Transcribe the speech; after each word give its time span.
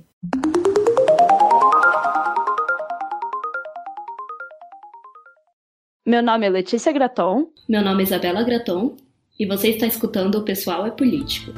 Meu 6.05 6.23
nome 6.23 6.45
é 6.45 6.49
Letícia 6.49 6.93
Graton. 6.93 7.49
Meu 7.67 7.81
nome 7.81 8.03
é 8.03 8.05
Isabela 8.05 8.43
Graton. 8.43 8.95
E 9.37 9.45
você 9.45 9.71
está 9.71 9.85
escutando 9.85 10.35
O 10.35 10.45
Pessoal 10.45 10.87
é 10.87 10.91
Político. 10.91 11.51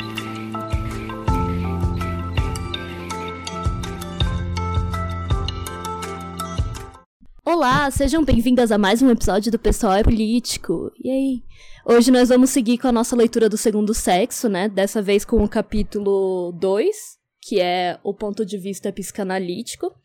Olá, 7.63 7.89
sejam 7.89 8.25
bem-vindas 8.25 8.73
a 8.73 8.77
mais 8.77 9.01
um 9.01 9.09
episódio 9.09 9.49
do 9.49 9.57
Pessoal 9.57 9.93
é 9.93 10.03
Político. 10.03 10.91
E 11.01 11.09
aí? 11.09 11.43
Hoje 11.85 12.11
nós 12.11 12.27
vamos 12.27 12.49
seguir 12.49 12.77
com 12.77 12.89
a 12.89 12.91
nossa 12.91 13.15
leitura 13.15 13.47
do 13.47 13.55
segundo 13.55 13.93
sexo, 13.93 14.49
né? 14.49 14.67
Dessa 14.67 15.01
vez 15.01 15.23
com 15.23 15.41
o 15.41 15.47
capítulo 15.47 16.51
2, 16.59 16.93
que 17.41 17.61
é 17.61 17.97
o 18.03 18.13
ponto 18.13 18.45
de 18.45 18.57
vista 18.57 18.91
psicanalítico. 18.91 19.95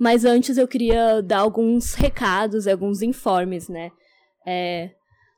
Mas 0.00 0.24
antes 0.24 0.56
eu 0.56 0.66
queria 0.66 1.20
dar 1.20 1.40
alguns 1.40 1.92
recados, 1.92 2.66
alguns 2.66 3.02
informes, 3.02 3.68
né? 3.68 3.90
É, 4.46 4.92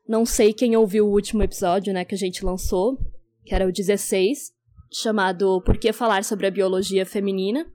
não 0.07 0.25
sei 0.25 0.53
quem 0.53 0.77
ouviu 0.77 1.05
o 1.05 1.11
último 1.11 1.43
episódio, 1.43 1.93
né, 1.93 2.05
que 2.05 2.15
a 2.15 2.17
gente 2.17 2.45
lançou, 2.45 2.97
que 3.43 3.53
era 3.53 3.67
o 3.67 3.71
16, 3.73 4.53
chamado 4.93 5.61
Por 5.65 5.77
que 5.77 5.91
falar 5.91 6.23
sobre 6.23 6.47
a 6.47 6.51
biologia 6.51 7.05
feminina? 7.05 7.67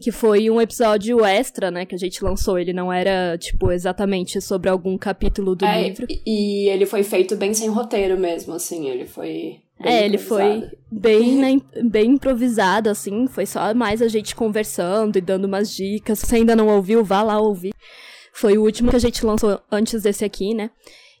Que 0.00 0.10
foi 0.10 0.48
um 0.48 0.58
episódio 0.58 1.22
extra, 1.24 1.70
né, 1.70 1.84
que 1.84 1.94
a 1.94 1.98
gente 1.98 2.24
lançou. 2.24 2.58
Ele 2.58 2.72
não 2.72 2.90
era, 2.90 3.36
tipo, 3.36 3.70
exatamente 3.70 4.40
sobre 4.40 4.70
algum 4.70 4.96
capítulo 4.96 5.54
do 5.54 5.66
é, 5.66 5.82
livro. 5.82 6.06
E 6.26 6.68
ele 6.70 6.86
foi 6.86 7.02
feito 7.02 7.36
bem 7.36 7.52
sem 7.52 7.68
roteiro 7.68 8.18
mesmo, 8.18 8.54
assim, 8.54 8.88
ele 8.88 9.06
foi. 9.06 9.60
é, 9.78 10.06
ele 10.06 10.16
foi 10.16 10.70
bem, 10.90 11.36
né, 11.36 11.60
bem 11.84 12.12
improvisado, 12.12 12.88
assim, 12.88 13.26
foi 13.26 13.44
só 13.44 13.74
mais 13.74 14.00
a 14.00 14.08
gente 14.08 14.34
conversando 14.34 15.18
e 15.18 15.20
dando 15.20 15.44
umas 15.44 15.70
dicas. 15.70 16.20
Se 16.20 16.26
você 16.26 16.36
ainda 16.36 16.56
não 16.56 16.68
ouviu, 16.68 17.04
vá 17.04 17.22
lá 17.22 17.38
ouvir. 17.38 17.74
Foi 18.32 18.56
o 18.56 18.62
último 18.62 18.88
que 18.88 18.96
a 18.96 19.00
gente 19.00 19.24
lançou 19.26 19.60
antes 19.70 20.02
desse 20.02 20.24
aqui, 20.24 20.54
né? 20.54 20.70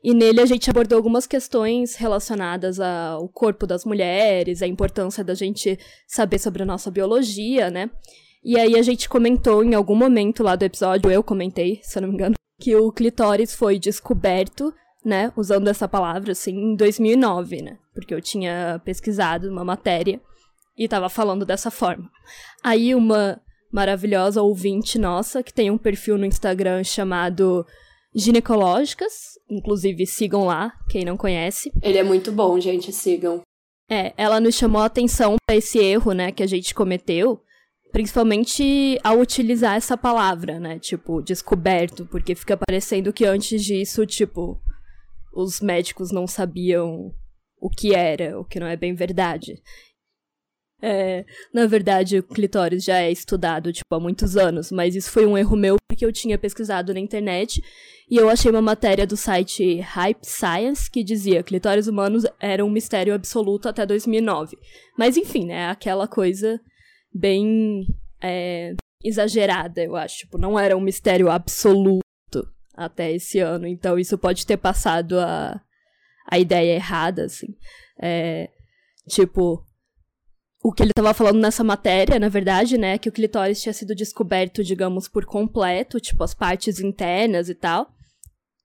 E 0.02 0.14
nele 0.14 0.40
a 0.40 0.46
gente 0.46 0.70
abordou 0.70 0.96
algumas 0.96 1.26
questões 1.26 1.96
relacionadas 1.96 2.80
ao 2.80 3.28
corpo 3.28 3.66
das 3.66 3.84
mulheres, 3.84 4.62
a 4.62 4.66
importância 4.66 5.22
da 5.22 5.34
gente 5.34 5.78
saber 6.06 6.38
sobre 6.38 6.62
a 6.62 6.66
nossa 6.66 6.90
biologia, 6.90 7.68
né? 7.70 7.90
E 8.42 8.58
aí 8.58 8.78
a 8.78 8.82
gente 8.82 9.08
comentou 9.08 9.62
em 9.62 9.74
algum 9.74 9.94
momento 9.94 10.42
lá 10.42 10.56
do 10.56 10.64
episódio, 10.64 11.10
eu 11.10 11.22
comentei, 11.22 11.80
se 11.82 11.98
eu 11.98 12.02
não 12.02 12.08
me 12.08 12.14
engano, 12.14 12.34
que 12.58 12.74
o 12.74 12.90
clitóris 12.90 13.54
foi 13.54 13.78
descoberto, 13.78 14.72
né, 15.04 15.32
usando 15.36 15.68
essa 15.68 15.88
palavra, 15.88 16.32
assim, 16.32 16.52
em 16.52 16.76
2009, 16.76 17.62
né? 17.62 17.78
Porque 17.94 18.14
eu 18.14 18.20
tinha 18.20 18.80
pesquisado 18.84 19.50
uma 19.50 19.64
matéria 19.64 20.20
e 20.76 20.88
tava 20.88 21.08
falando 21.08 21.44
dessa 21.44 21.70
forma. 21.70 22.10
Aí 22.62 22.94
uma 22.94 23.40
maravilhosa 23.72 24.42
ouvinte 24.42 24.98
nossa, 24.98 25.42
que 25.42 25.52
tem 25.52 25.70
um 25.70 25.78
perfil 25.78 26.18
no 26.18 26.26
Instagram 26.26 26.82
chamado 26.82 27.64
Ginecológicas, 28.14 29.38
inclusive 29.48 30.06
sigam 30.06 30.44
lá, 30.44 30.72
quem 30.88 31.04
não 31.04 31.16
conhece. 31.16 31.70
Ele 31.82 31.98
é 31.98 32.02
muito 32.02 32.32
bom, 32.32 32.58
gente, 32.58 32.92
sigam. 32.92 33.42
É, 33.88 34.12
ela 34.16 34.40
nos 34.40 34.54
chamou 34.54 34.82
a 34.82 34.86
atenção 34.86 35.36
para 35.46 35.56
esse 35.56 35.78
erro, 35.78 36.12
né, 36.12 36.32
que 36.32 36.42
a 36.42 36.46
gente 36.46 36.74
cometeu, 36.74 37.40
Principalmente 37.92 38.98
ao 39.02 39.18
utilizar 39.18 39.76
essa 39.76 39.96
palavra, 39.96 40.60
né? 40.60 40.78
Tipo, 40.78 41.20
descoberto, 41.22 42.06
porque 42.06 42.34
fica 42.34 42.56
parecendo 42.56 43.12
que 43.12 43.24
antes 43.24 43.64
disso, 43.64 44.06
tipo, 44.06 44.60
os 45.34 45.60
médicos 45.60 46.10
não 46.10 46.26
sabiam 46.26 47.12
o 47.60 47.68
que 47.68 47.94
era, 47.94 48.38
o 48.38 48.44
que 48.44 48.60
não 48.60 48.66
é 48.66 48.76
bem 48.76 48.94
verdade. 48.94 49.60
É, 50.82 51.26
na 51.52 51.66
verdade, 51.66 52.18
o 52.18 52.22
clitóris 52.22 52.84
já 52.84 52.98
é 52.98 53.10
estudado, 53.10 53.72
tipo, 53.72 53.94
há 53.94 54.00
muitos 54.00 54.36
anos, 54.36 54.72
mas 54.72 54.96
isso 54.96 55.10
foi 55.10 55.26
um 55.26 55.36
erro 55.36 55.56
meu 55.56 55.76
porque 55.86 56.06
eu 56.06 56.12
tinha 56.12 56.38
pesquisado 56.38 56.94
na 56.94 57.00
internet 57.00 57.62
e 58.10 58.16
eu 58.16 58.30
achei 58.30 58.50
uma 58.50 58.62
matéria 58.62 59.06
do 59.06 59.16
site 59.16 59.80
Hype 59.80 60.24
Science 60.24 60.90
que 60.90 61.04
dizia 61.04 61.42
que 61.42 61.50
clitóris 61.50 61.86
humanos 61.86 62.24
era 62.40 62.64
um 62.64 62.70
mistério 62.70 63.12
absoluto 63.12 63.68
até 63.68 63.84
2009. 63.84 64.56
Mas 64.96 65.16
enfim, 65.16 65.46
né, 65.46 65.68
aquela 65.68 66.08
coisa 66.08 66.58
bem 67.12 67.86
é, 68.22 68.74
exagerada, 69.02 69.82
eu 69.82 69.96
acho. 69.96 70.18
Tipo, 70.18 70.38
não 70.38 70.58
era 70.58 70.76
um 70.76 70.80
mistério 70.80 71.30
absoluto 71.30 72.00
até 72.74 73.12
esse 73.12 73.38
ano. 73.38 73.66
Então 73.66 73.98
isso 73.98 74.16
pode 74.16 74.46
ter 74.46 74.56
passado 74.56 75.18
a, 75.18 75.60
a 76.26 76.38
ideia 76.38 76.74
errada, 76.74 77.24
assim. 77.24 77.54
É, 78.00 78.48
tipo, 79.08 79.64
o 80.62 80.72
que 80.72 80.82
ele 80.82 80.90
estava 80.90 81.14
falando 81.14 81.40
nessa 81.40 81.64
matéria, 81.64 82.18
na 82.18 82.28
verdade, 82.28 82.76
né, 82.76 82.98
que 82.98 83.08
o 83.08 83.12
clitóris 83.12 83.60
tinha 83.62 83.72
sido 83.72 83.94
descoberto, 83.94 84.62
digamos, 84.62 85.08
por 85.08 85.24
completo, 85.24 85.98
tipo, 85.98 86.22
as 86.22 86.34
partes 86.34 86.80
internas 86.80 87.48
e 87.48 87.54
tal, 87.54 87.90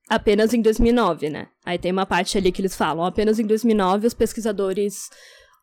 apenas 0.08 0.52
em 0.52 0.60
2009, 0.60 1.30
né? 1.30 1.48
Aí 1.64 1.78
tem 1.78 1.90
uma 1.90 2.06
parte 2.06 2.36
ali 2.36 2.52
que 2.52 2.60
eles 2.60 2.76
falam, 2.76 3.04
apenas 3.04 3.38
em 3.38 3.46
2009 3.46 4.06
os 4.06 4.14
pesquisadores 4.14 5.08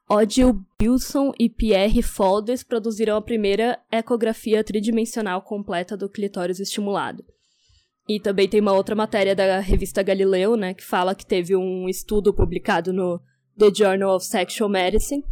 Odile 0.09 0.53
Bilson 0.79 1.31
e 1.39 1.49
Pierre 1.49 2.01
Folders 2.01 2.63
produziram 2.63 3.15
a 3.15 3.21
primeira 3.21 3.79
ecografia 3.91 4.63
tridimensional 4.63 5.41
completa 5.41 5.95
do 5.95 6.09
clitóris 6.09 6.59
estimulado. 6.59 7.23
E 8.07 8.19
também 8.19 8.49
tem 8.49 8.59
uma 8.59 8.73
outra 8.73 8.95
matéria 8.95 9.33
da 9.33 9.59
revista 9.59 10.03
Galileu, 10.03 10.57
né, 10.57 10.73
que 10.73 10.83
fala 10.83 11.15
que 11.15 11.25
teve 11.25 11.55
um 11.55 11.87
estudo 11.87 12.33
publicado 12.33 12.91
no 12.91 13.19
The 13.57 13.73
Journal 13.73 14.15
of 14.15 14.25
Sexual 14.25 14.69
Medicine, 14.69 15.23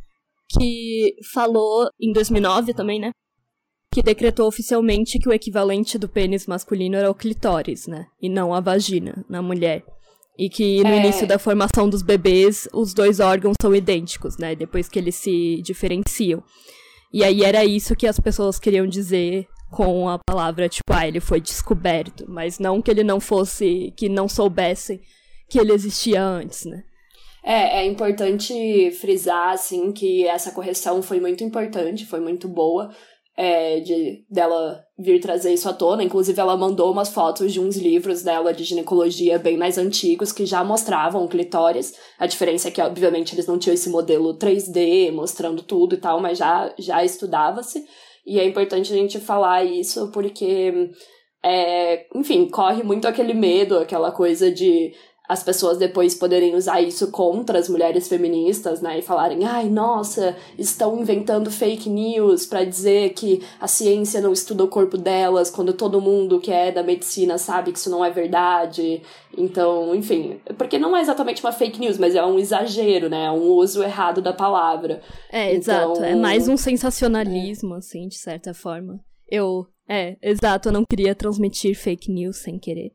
que 0.49 1.15
falou 1.33 1.89
em 1.99 2.13
2009 2.13 2.73
também, 2.73 2.99
né, 2.99 3.11
que 3.93 4.01
decretou 4.01 4.47
oficialmente 4.47 5.19
que 5.19 5.27
o 5.27 5.33
equivalente 5.33 5.97
do 5.97 6.07
pênis 6.07 6.47
masculino 6.47 6.95
era 6.95 7.11
o 7.11 7.15
clitóris, 7.15 7.87
né, 7.87 8.07
e 8.21 8.29
não 8.29 8.53
a 8.53 8.61
vagina 8.61 9.25
na 9.27 9.41
mulher. 9.41 9.83
E 10.37 10.49
que 10.49 10.81
no 10.83 10.89
é... 10.89 10.97
início 10.97 11.27
da 11.27 11.37
formação 11.37 11.89
dos 11.89 12.01
bebês, 12.01 12.67
os 12.73 12.93
dois 12.93 13.19
órgãos 13.19 13.55
são 13.61 13.75
idênticos, 13.75 14.37
né? 14.37 14.55
Depois 14.55 14.87
que 14.87 14.97
eles 14.97 15.15
se 15.15 15.61
diferenciam. 15.61 16.43
E 17.13 17.23
aí 17.23 17.43
era 17.43 17.65
isso 17.65 17.95
que 17.95 18.07
as 18.07 18.19
pessoas 18.19 18.57
queriam 18.57 18.87
dizer 18.87 19.45
com 19.69 20.09
a 20.09 20.19
palavra, 20.19 20.67
tipo, 20.67 20.93
ah, 20.93 21.07
ele 21.07 21.19
foi 21.19 21.39
descoberto. 21.41 22.25
Mas 22.27 22.59
não 22.59 22.81
que 22.81 22.89
ele 22.89 23.03
não 23.03 23.19
fosse, 23.19 23.93
que 23.97 24.09
não 24.09 24.27
soubessem 24.27 25.01
que 25.49 25.59
ele 25.59 25.73
existia 25.73 26.23
antes, 26.23 26.65
né? 26.65 26.83
É, 27.43 27.81
é 27.81 27.85
importante 27.85 28.91
frisar, 28.91 29.49
assim, 29.49 29.91
que 29.91 30.25
essa 30.27 30.51
correção 30.51 31.01
foi 31.01 31.19
muito 31.19 31.43
importante, 31.43 32.05
foi 32.05 32.19
muito 32.19 32.47
boa, 32.47 32.93
é, 33.37 33.79
de 33.79 34.23
dela 34.29 34.83
vir 34.97 35.19
trazer 35.19 35.53
isso 35.53 35.67
à 35.69 35.73
tona. 35.73 36.03
Inclusive, 36.03 36.39
ela 36.39 36.57
mandou 36.57 36.91
umas 36.91 37.09
fotos 37.09 37.51
de 37.51 37.59
uns 37.59 37.77
livros 37.77 38.21
dela 38.23 38.53
de 38.53 38.63
ginecologia 38.63 39.39
bem 39.39 39.57
mais 39.57 39.77
antigos 39.77 40.31
que 40.31 40.45
já 40.45 40.63
mostravam 40.63 41.23
o 41.23 41.27
clitóris. 41.27 41.93
A 42.19 42.27
diferença 42.27 42.67
é 42.67 42.71
que, 42.71 42.81
obviamente, 42.81 43.33
eles 43.33 43.47
não 43.47 43.57
tinham 43.57 43.73
esse 43.73 43.89
modelo 43.89 44.37
3D 44.37 45.11
mostrando 45.11 45.63
tudo 45.63 45.95
e 45.95 45.97
tal, 45.97 46.19
mas 46.19 46.37
já, 46.37 46.73
já 46.77 47.03
estudava-se. 47.03 47.85
E 48.25 48.39
é 48.39 48.45
importante 48.45 48.93
a 48.93 48.95
gente 48.95 49.19
falar 49.19 49.63
isso 49.63 50.11
porque, 50.11 50.91
é, 51.43 52.05
enfim, 52.15 52.47
corre 52.47 52.83
muito 52.83 53.07
aquele 53.07 53.33
medo, 53.33 53.77
aquela 53.77 54.11
coisa 54.11 54.51
de 54.51 54.93
as 55.31 55.41
pessoas 55.41 55.77
depois 55.77 56.13
poderem 56.13 56.55
usar 56.55 56.81
isso 56.81 57.09
contra 57.09 57.57
as 57.57 57.69
mulheres 57.69 58.09
feministas, 58.09 58.81
né? 58.81 58.99
E 58.99 59.01
falarem, 59.01 59.45
ai, 59.45 59.69
nossa, 59.69 60.35
estão 60.59 60.99
inventando 60.99 61.49
fake 61.49 61.89
news 61.89 62.45
para 62.45 62.65
dizer 62.65 63.13
que 63.13 63.41
a 63.57 63.65
ciência 63.65 64.19
não 64.19 64.33
estuda 64.33 64.65
o 64.65 64.67
corpo 64.67 64.97
delas, 64.97 65.49
quando 65.49 65.71
todo 65.71 66.01
mundo 66.01 66.37
que 66.41 66.51
é 66.51 66.69
da 66.69 66.83
medicina 66.83 67.37
sabe 67.37 67.71
que 67.71 67.79
isso 67.79 67.89
não 67.89 68.03
é 68.03 68.09
verdade. 68.09 69.01
Então, 69.37 69.95
enfim, 69.95 70.41
porque 70.57 70.78
não 70.78 70.97
é 70.97 70.99
exatamente 70.99 71.41
uma 71.41 71.53
fake 71.53 71.79
news, 71.79 71.97
mas 71.97 72.13
é 72.13 72.25
um 72.25 72.37
exagero, 72.37 73.07
né? 73.07 73.27
É 73.27 73.31
um 73.31 73.51
uso 73.53 73.81
errado 73.81 74.22
da 74.22 74.34
palavra. 74.34 75.01
É, 75.31 75.55
então, 75.55 75.93
exato. 75.93 76.03
É 76.03 76.13
mais 76.13 76.49
um 76.49 76.57
sensacionalismo, 76.57 77.75
é. 77.75 77.77
assim, 77.77 78.05
de 78.09 78.17
certa 78.17 78.53
forma. 78.53 78.99
Eu 79.29 79.66
é, 79.87 80.16
exato, 80.22 80.69
eu 80.69 80.73
não 80.73 80.85
queria 80.85 81.13
transmitir 81.13 81.75
fake 81.75 82.11
news 82.11 82.37
sem 82.37 82.57
querer. 82.57 82.93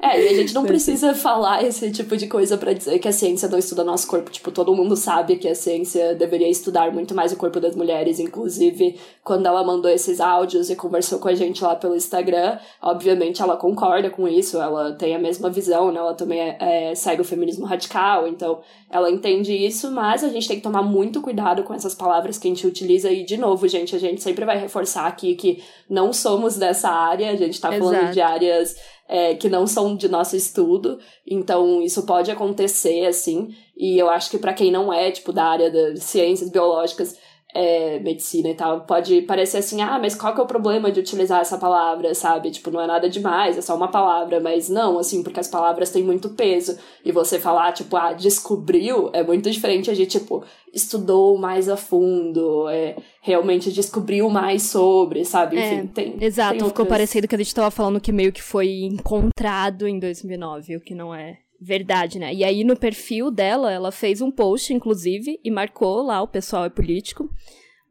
É, 0.00 0.22
e 0.22 0.28
a 0.28 0.34
gente 0.34 0.52
não 0.52 0.64
precisa 0.64 1.14
falar 1.14 1.64
esse 1.64 1.90
tipo 1.90 2.14
de 2.14 2.26
coisa 2.26 2.58
para 2.58 2.74
dizer 2.74 2.98
que 2.98 3.08
a 3.08 3.12
ciência 3.12 3.48
não 3.48 3.58
estuda 3.58 3.82
nosso 3.82 4.06
corpo. 4.06 4.30
Tipo, 4.30 4.50
todo 4.50 4.74
mundo 4.74 4.96
sabe 4.96 5.36
que 5.36 5.48
a 5.48 5.54
ciência 5.54 6.14
deveria 6.14 6.48
estudar 6.48 6.92
muito 6.92 7.14
mais 7.14 7.32
o 7.32 7.36
corpo 7.36 7.58
das 7.58 7.74
mulheres. 7.74 8.20
Inclusive, 8.20 8.98
quando 9.22 9.46
ela 9.46 9.64
mandou 9.64 9.90
esses 9.90 10.20
áudios 10.20 10.68
e 10.68 10.76
conversou 10.76 11.18
com 11.18 11.28
a 11.28 11.34
gente 11.34 11.64
lá 11.64 11.74
pelo 11.74 11.96
Instagram, 11.96 12.58
obviamente 12.82 13.40
ela 13.40 13.56
concorda 13.56 14.10
com 14.10 14.28
isso, 14.28 14.60
ela 14.60 14.92
tem 14.92 15.14
a 15.14 15.18
mesma 15.18 15.48
visão, 15.48 15.90
né? 15.90 15.98
Ela 15.98 16.12
também 16.12 16.38
é, 16.38 16.56
é, 16.60 16.94
segue 16.94 17.22
o 17.22 17.24
feminismo 17.24 17.64
radical, 17.64 18.28
então 18.28 18.60
ela 18.90 19.10
entende 19.10 19.54
isso, 19.54 19.90
mas 19.90 20.22
a 20.22 20.28
gente 20.28 20.46
tem 20.46 20.58
que 20.58 20.62
tomar 20.62 20.82
muito 20.82 21.22
cuidado 21.22 21.62
com 21.62 21.72
essas 21.72 21.94
palavras 21.94 22.36
que 22.36 22.46
a 22.46 22.50
gente 22.50 22.66
utiliza. 22.66 23.10
E, 23.10 23.24
de 23.24 23.38
novo, 23.38 23.66
gente, 23.66 23.96
a 23.96 23.98
gente 23.98 24.22
sempre 24.22 24.44
vai 24.44 24.58
reforçar 24.58 25.06
aqui 25.06 25.34
que 25.34 25.62
não 25.88 26.03
somos 26.12 26.56
dessa 26.56 26.88
área, 26.88 27.30
a 27.30 27.36
gente 27.36 27.60
tá 27.60 27.72
falando 27.72 28.12
de 28.12 28.20
áreas 28.20 28.76
é, 29.08 29.34
que 29.34 29.48
não 29.48 29.66
são 29.66 29.96
de 29.96 30.08
nosso 30.08 30.36
estudo. 30.36 30.98
Então, 31.26 31.82
isso 31.82 32.04
pode 32.04 32.30
acontecer, 32.30 33.06
assim. 33.06 33.54
E 33.76 33.98
eu 33.98 34.08
acho 34.08 34.30
que 34.30 34.38
para 34.38 34.54
quem 34.54 34.70
não 34.70 34.92
é, 34.92 35.10
tipo, 35.10 35.32
da 35.32 35.44
área 35.44 35.70
das 35.70 36.04
ciências 36.04 36.50
biológicas, 36.50 37.16
é, 37.54 38.00
medicina 38.00 38.48
e 38.48 38.54
tal, 38.54 38.80
pode 38.80 39.22
parecer 39.22 39.58
assim, 39.58 39.80
ah, 39.80 39.96
mas 40.00 40.16
qual 40.16 40.34
que 40.34 40.40
é 40.40 40.42
o 40.42 40.46
problema 40.46 40.90
de 40.90 40.98
utilizar 40.98 41.40
essa 41.40 41.56
palavra, 41.56 42.12
sabe? 42.12 42.50
Tipo, 42.50 42.72
não 42.72 42.80
é 42.80 42.86
nada 42.86 43.08
demais, 43.08 43.56
é 43.56 43.62
só 43.62 43.76
uma 43.76 43.86
palavra, 43.86 44.40
mas 44.40 44.68
não, 44.68 44.98
assim, 44.98 45.22
porque 45.22 45.38
as 45.38 45.46
palavras 45.46 45.90
têm 45.90 46.02
muito 46.02 46.30
peso. 46.30 46.76
E 47.04 47.12
você 47.12 47.38
falar, 47.38 47.72
tipo, 47.72 47.96
ah, 47.96 48.12
descobriu, 48.12 49.08
é 49.12 49.22
muito 49.22 49.48
diferente 49.48 49.94
de, 49.94 50.04
tipo, 50.04 50.44
estudou 50.72 51.38
mais 51.38 51.68
a 51.68 51.76
fundo, 51.76 52.68
é, 52.68 52.96
realmente 53.22 53.70
descobriu 53.70 54.28
mais 54.28 54.64
sobre, 54.64 55.24
sabe? 55.24 55.56
É, 55.56 55.74
Enfim, 55.74 55.86
tem. 55.86 56.16
Exato, 56.20 56.58
tem 56.58 56.58
ficou 56.58 56.82
outras... 56.82 56.88
parecendo 56.88 57.28
que 57.28 57.34
a 57.36 57.38
gente 57.38 57.54
tava 57.54 57.70
falando 57.70 58.00
que 58.00 58.10
meio 58.10 58.32
que 58.32 58.42
foi 58.42 58.82
encontrado 58.82 59.86
em 59.86 60.00
2009, 60.00 60.76
o 60.76 60.80
que 60.80 60.94
não 60.94 61.14
é 61.14 61.38
verdade, 61.60 62.18
né? 62.18 62.34
E 62.34 62.44
aí 62.44 62.64
no 62.64 62.76
perfil 62.76 63.30
dela, 63.30 63.72
ela 63.72 63.90
fez 63.90 64.20
um 64.20 64.30
post, 64.30 64.72
inclusive, 64.72 65.40
e 65.42 65.50
marcou 65.50 66.02
lá 66.02 66.22
o 66.22 66.28
pessoal 66.28 66.64
é 66.64 66.70
político. 66.70 67.28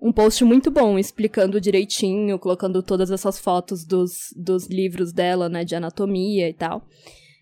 Um 0.01 0.11
post 0.11 0.43
muito 0.43 0.69
bom, 0.69 0.99
explicando 0.99 1.61
direitinho, 1.61 2.37
colocando 2.37 2.83
todas 2.83 3.09
essas 3.09 3.39
fotos 3.39 3.85
dos, 3.85 4.33
dos 4.35 4.67
livros 4.67 5.13
dela, 5.13 5.47
né, 5.47 5.63
de 5.63 5.75
anatomia 5.75 6.49
e 6.49 6.53
tal. 6.53 6.85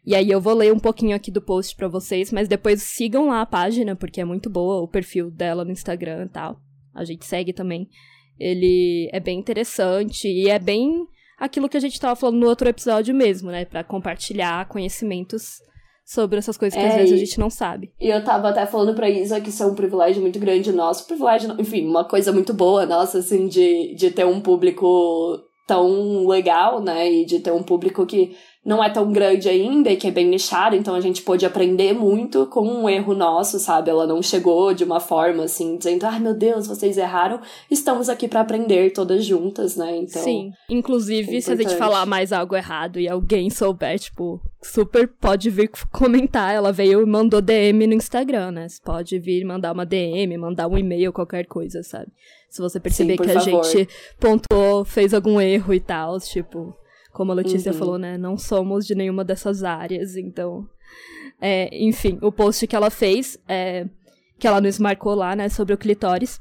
E 0.05 0.15
aí 0.15 0.29
eu 0.29 0.39
vou 0.39 0.53
ler 0.53 0.73
um 0.73 0.79
pouquinho 0.79 1.15
aqui 1.15 1.31
do 1.31 1.41
post 1.41 1.75
para 1.75 1.87
vocês, 1.87 2.31
mas 2.31 2.47
depois 2.47 2.81
sigam 2.81 3.27
lá 3.27 3.41
a 3.41 3.45
página, 3.45 3.95
porque 3.95 4.21
é 4.21 4.25
muito 4.25 4.49
boa 4.49 4.81
o 4.81 4.87
perfil 4.87 5.29
dela 5.29 5.65
no 5.65 5.71
Instagram 5.71 6.25
e 6.25 6.29
tal. 6.29 6.61
A 6.93 7.03
gente 7.03 7.25
segue 7.25 7.53
também. 7.53 7.89
Ele 8.39 9.09
é 9.11 9.19
bem 9.19 9.39
interessante 9.39 10.27
e 10.27 10.49
é 10.49 10.57
bem 10.57 11.07
aquilo 11.37 11.69
que 11.69 11.77
a 11.77 11.79
gente 11.79 11.99
tava 11.99 12.15
falando 12.15 12.39
no 12.39 12.47
outro 12.47 12.69
episódio 12.69 13.13
mesmo, 13.13 13.49
né, 13.49 13.65
para 13.65 13.83
compartilhar 13.83 14.67
conhecimentos 14.67 15.61
sobre 16.05 16.39
essas 16.39 16.57
coisas 16.57 16.77
que 16.77 16.83
É, 16.83 16.89
às 16.89 16.95
vezes 16.95 17.13
a 17.13 17.17
gente 17.17 17.39
não 17.39 17.49
sabe. 17.49 17.91
E 17.99 18.09
eu 18.09 18.23
tava 18.23 18.49
até 18.49 18.65
falando 18.65 18.93
pra 18.93 19.09
Isa 19.09 19.39
que 19.39 19.49
isso 19.49 19.63
é 19.63 19.65
um 19.65 19.75
privilégio 19.75 20.21
muito 20.21 20.39
grande 20.39 20.71
nosso. 20.71 21.05
Privilégio, 21.05 21.55
enfim, 21.59 21.87
uma 21.87 22.03
coisa 22.03 22.31
muito 22.31 22.53
boa 22.53 22.85
nossa, 22.85 23.19
assim, 23.19 23.47
de, 23.47 23.95
de 23.95 24.11
ter 24.11 24.25
um 24.25 24.41
público 24.41 25.39
tão 25.67 26.27
legal, 26.27 26.81
né? 26.81 27.09
E 27.09 27.25
de 27.25 27.39
ter 27.39 27.51
um 27.51 27.63
público 27.63 28.05
que 28.05 28.35
não 28.63 28.83
é 28.83 28.89
tão 28.89 29.11
grande 29.11 29.49
ainda 29.49 29.89
e 29.89 29.97
que 29.97 30.07
é 30.07 30.11
bem 30.11 30.27
nichado, 30.27 30.75
então 30.75 30.93
a 30.93 31.01
gente 31.01 31.23
pôde 31.23 31.45
aprender 31.45 31.93
muito 31.93 32.45
com 32.45 32.61
um 32.61 32.87
erro 32.87 33.15
nosso, 33.15 33.57
sabe? 33.59 33.89
Ela 33.89 34.05
não 34.05 34.21
chegou 34.21 34.71
de 34.73 34.83
uma 34.83 34.99
forma 34.99 35.43
assim, 35.43 35.77
dizendo, 35.77 36.05
ai 36.05 36.19
meu 36.19 36.35
Deus, 36.35 36.67
vocês 36.67 36.95
erraram, 36.95 37.41
estamos 37.71 38.07
aqui 38.07 38.27
pra 38.27 38.41
aprender 38.41 38.91
todas 38.91 39.25
juntas, 39.25 39.75
né? 39.75 39.97
Então. 39.97 40.21
Sim. 40.21 40.51
Inclusive, 40.69 41.37
é 41.37 41.41
se 41.41 41.51
a 41.51 41.55
gente 41.55 41.75
falar 41.75 42.05
mais 42.05 42.31
algo 42.31 42.55
errado 42.55 42.99
e 42.99 43.09
alguém 43.09 43.49
souber, 43.49 43.97
tipo, 43.97 44.39
super 44.61 45.07
pode 45.07 45.49
vir 45.49 45.71
comentar. 45.91 46.53
Ela 46.53 46.71
veio 46.71 47.01
e 47.01 47.05
mandou 47.05 47.41
DM 47.41 47.87
no 47.87 47.93
Instagram, 47.93 48.51
né? 48.51 48.69
Você 48.69 48.79
pode 48.83 49.17
vir 49.17 49.43
mandar 49.43 49.71
uma 49.71 49.85
DM, 49.85 50.37
mandar 50.37 50.67
um 50.67 50.77
e-mail, 50.77 51.11
qualquer 51.11 51.47
coisa, 51.47 51.81
sabe? 51.81 52.11
Se 52.47 52.61
você 52.61 52.79
perceber 52.79 53.15
por 53.15 53.25
que 53.25 53.31
a 53.31 53.39
favor. 53.39 53.63
gente 53.63 53.89
pontuou, 54.19 54.85
fez 54.85 55.13
algum 55.13 55.39
erro 55.39 55.73
e 55.73 55.79
tal, 55.79 56.19
tipo, 56.19 56.75
como 57.11 57.31
a 57.31 57.35
Letícia 57.35 57.71
Uhum. 57.71 57.77
falou, 57.77 57.97
né? 57.97 58.17
Não 58.17 58.37
somos 58.37 58.85
de 58.85 58.95
nenhuma 58.95 59.23
dessas 59.23 59.63
áreas, 59.63 60.15
então. 60.15 60.67
É, 61.39 61.69
enfim, 61.83 62.19
o 62.21 62.31
post 62.31 62.67
que 62.67 62.75
ela 62.75 62.89
fez, 62.89 63.37
é, 63.47 63.85
que 64.39 64.45
ela 64.47 64.61
nos 64.61 64.77
marcou 64.79 65.15
lá, 65.15 65.35
né, 65.35 65.49
sobre 65.49 65.73
o 65.73 65.77
clitóris. 65.77 66.39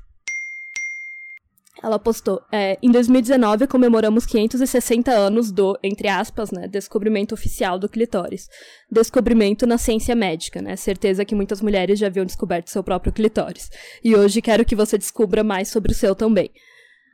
Ela 1.82 1.98
postou, 1.98 2.42
é, 2.52 2.76
em 2.82 2.90
2019 2.90 3.66
comemoramos 3.66 4.26
560 4.26 5.10
anos 5.10 5.50
do, 5.50 5.78
entre 5.82 6.08
aspas, 6.08 6.50
né, 6.50 6.68
descobrimento 6.68 7.32
oficial 7.34 7.78
do 7.78 7.88
clitóris. 7.88 8.48
Descobrimento 8.90 9.66
na 9.66 9.78
ciência 9.78 10.14
médica, 10.14 10.60
né, 10.60 10.76
certeza 10.76 11.24
que 11.24 11.34
muitas 11.34 11.62
mulheres 11.62 11.98
já 11.98 12.08
haviam 12.08 12.26
descoberto 12.26 12.68
seu 12.68 12.84
próprio 12.84 13.12
clitóris. 13.12 13.70
E 14.04 14.14
hoje 14.14 14.42
quero 14.42 14.64
que 14.64 14.76
você 14.76 14.98
descubra 14.98 15.42
mais 15.42 15.68
sobre 15.68 15.92
o 15.92 15.94
seu 15.94 16.14
também. 16.14 16.50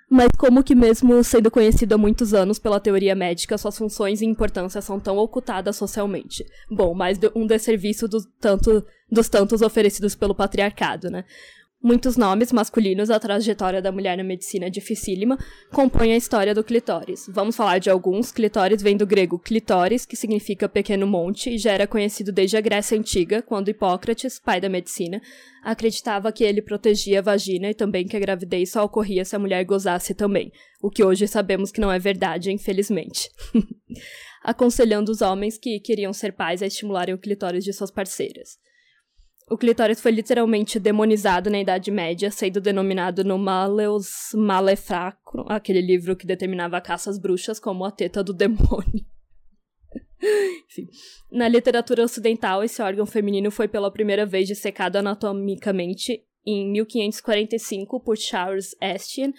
Mas 0.09 0.29
como 0.39 0.63
que 0.63 0.75
mesmo 0.75 1.23
sendo 1.25 1.51
conhecido 1.51 1.95
há 1.95 1.99
muitos 1.99 2.33
anos 2.33 2.59
pela 2.59 2.79
teoria 2.79 3.15
médica, 3.15 3.59
suas 3.59 3.77
funções 3.77 4.21
e 4.21 4.27
importância 4.27 4.81
são 4.81 5.01
tão 5.01 5.17
ocultadas 5.17 5.75
socialmente? 5.77 6.47
Bom, 6.71 6.95
mais 6.95 7.19
um 7.35 7.45
desserviço 7.45 8.07
do 8.07 8.19
tanto, 8.41 8.85
dos 9.11 9.29
tantos 9.29 9.63
oferecidos 9.63 10.15
pelo 10.15 10.35
patriarcado, 10.35 11.11
né? 11.11 11.25
Muitos 11.83 12.17
nomes 12.17 12.51
masculinos, 12.53 13.11
a 13.11 13.21
trajetória 13.21 13.83
da 13.83 13.93
mulher 13.93 14.17
na 14.17 14.25
medicina 14.25 14.71
dificílima, 14.71 15.39
compõem 15.71 16.15
a 16.15 16.17
história 16.17 16.55
do 16.55 16.65
clitóris. 16.65 17.27
Vamos 17.29 17.55
falar 17.55 17.79
de 17.79 17.91
alguns. 17.91 18.33
Clitóris 18.33 18.83
vem 18.83 18.97
do 18.97 19.07
grego 19.07 19.39
clitóris, 19.39 20.07
que 20.07 20.17
significa 20.17 20.69
pequeno 20.69 21.07
monte, 21.07 21.51
e 21.51 21.59
já 21.59 21.73
era 21.73 21.87
conhecido 21.87 22.33
desde 22.33 22.57
a 22.57 22.61
Grécia 22.63 22.99
Antiga, 22.99 23.43
quando 23.43 23.69
Hipócrates, 23.69 24.39
pai 24.39 24.61
da 24.61 24.71
medicina, 24.71 25.21
acreditava 25.63 26.33
que 26.33 26.43
ele 26.43 26.63
protegia 26.63 27.19
a 27.19 27.23
vagina 27.23 27.69
e 27.69 27.75
também 27.75 28.07
que 28.07 28.17
a 28.17 28.21
gravidez 28.21 28.73
só 28.73 28.83
ocorria 28.83 29.25
se 29.25 29.37
a 29.37 29.39
mulher 29.39 29.63
gozasse 29.65 30.15
também, 30.15 30.51
o 30.83 30.91
que 30.91 31.05
hoje 31.05 31.29
sabemos 31.29 31.71
que 31.71 31.81
não 31.81 31.93
é 31.93 31.99
verdade, 31.99 32.51
infelizmente. 32.51 33.31
Aconselhando 34.43 35.13
os 35.13 35.21
homens 35.21 35.59
que 35.59 35.79
queriam 35.79 36.13
ser 36.13 36.33
pais 36.33 36.63
a 36.63 36.67
estimularem 36.67 37.15
o 37.15 37.19
clitóris 37.19 37.63
de 37.63 37.73
suas 37.73 37.91
parceiras. 37.91 38.59
O 39.49 39.57
clitóris 39.57 40.01
foi 40.01 40.11
literalmente 40.11 40.81
demonizado 40.81 41.49
na 41.49 41.61
Idade 41.61 41.91
Média, 41.93 42.33
sendo 42.33 42.61
denominado 42.61 43.23
no 43.23 43.39
Maleus 43.39 44.31
Maleficarum, 44.35 45.45
aquele 45.49 45.81
livro 45.81 46.17
que 46.17 46.27
determinava 46.27 46.77
a 46.77 46.81
caça 46.81 47.11
às 47.11 47.19
bruxas 47.19 47.61
como 47.61 47.85
a 47.85 47.93
teta 47.93 48.25
do 48.25 48.33
demônio. 48.33 49.07
Enfim. 50.67 50.89
Na 51.31 51.47
literatura 51.47 52.03
ocidental, 52.03 52.65
esse 52.65 52.83
órgão 52.83 53.07
feminino 53.07 53.53
foi 53.53 53.69
pela 53.69 53.91
primeira 53.91 54.27
vez 54.27 54.49
dissecado 54.49 54.97
anatomicamente 54.97 56.25
em 56.45 56.69
1545 56.73 58.01
por 58.01 58.17
Charles 58.17 58.75
Estienne, 58.81 59.35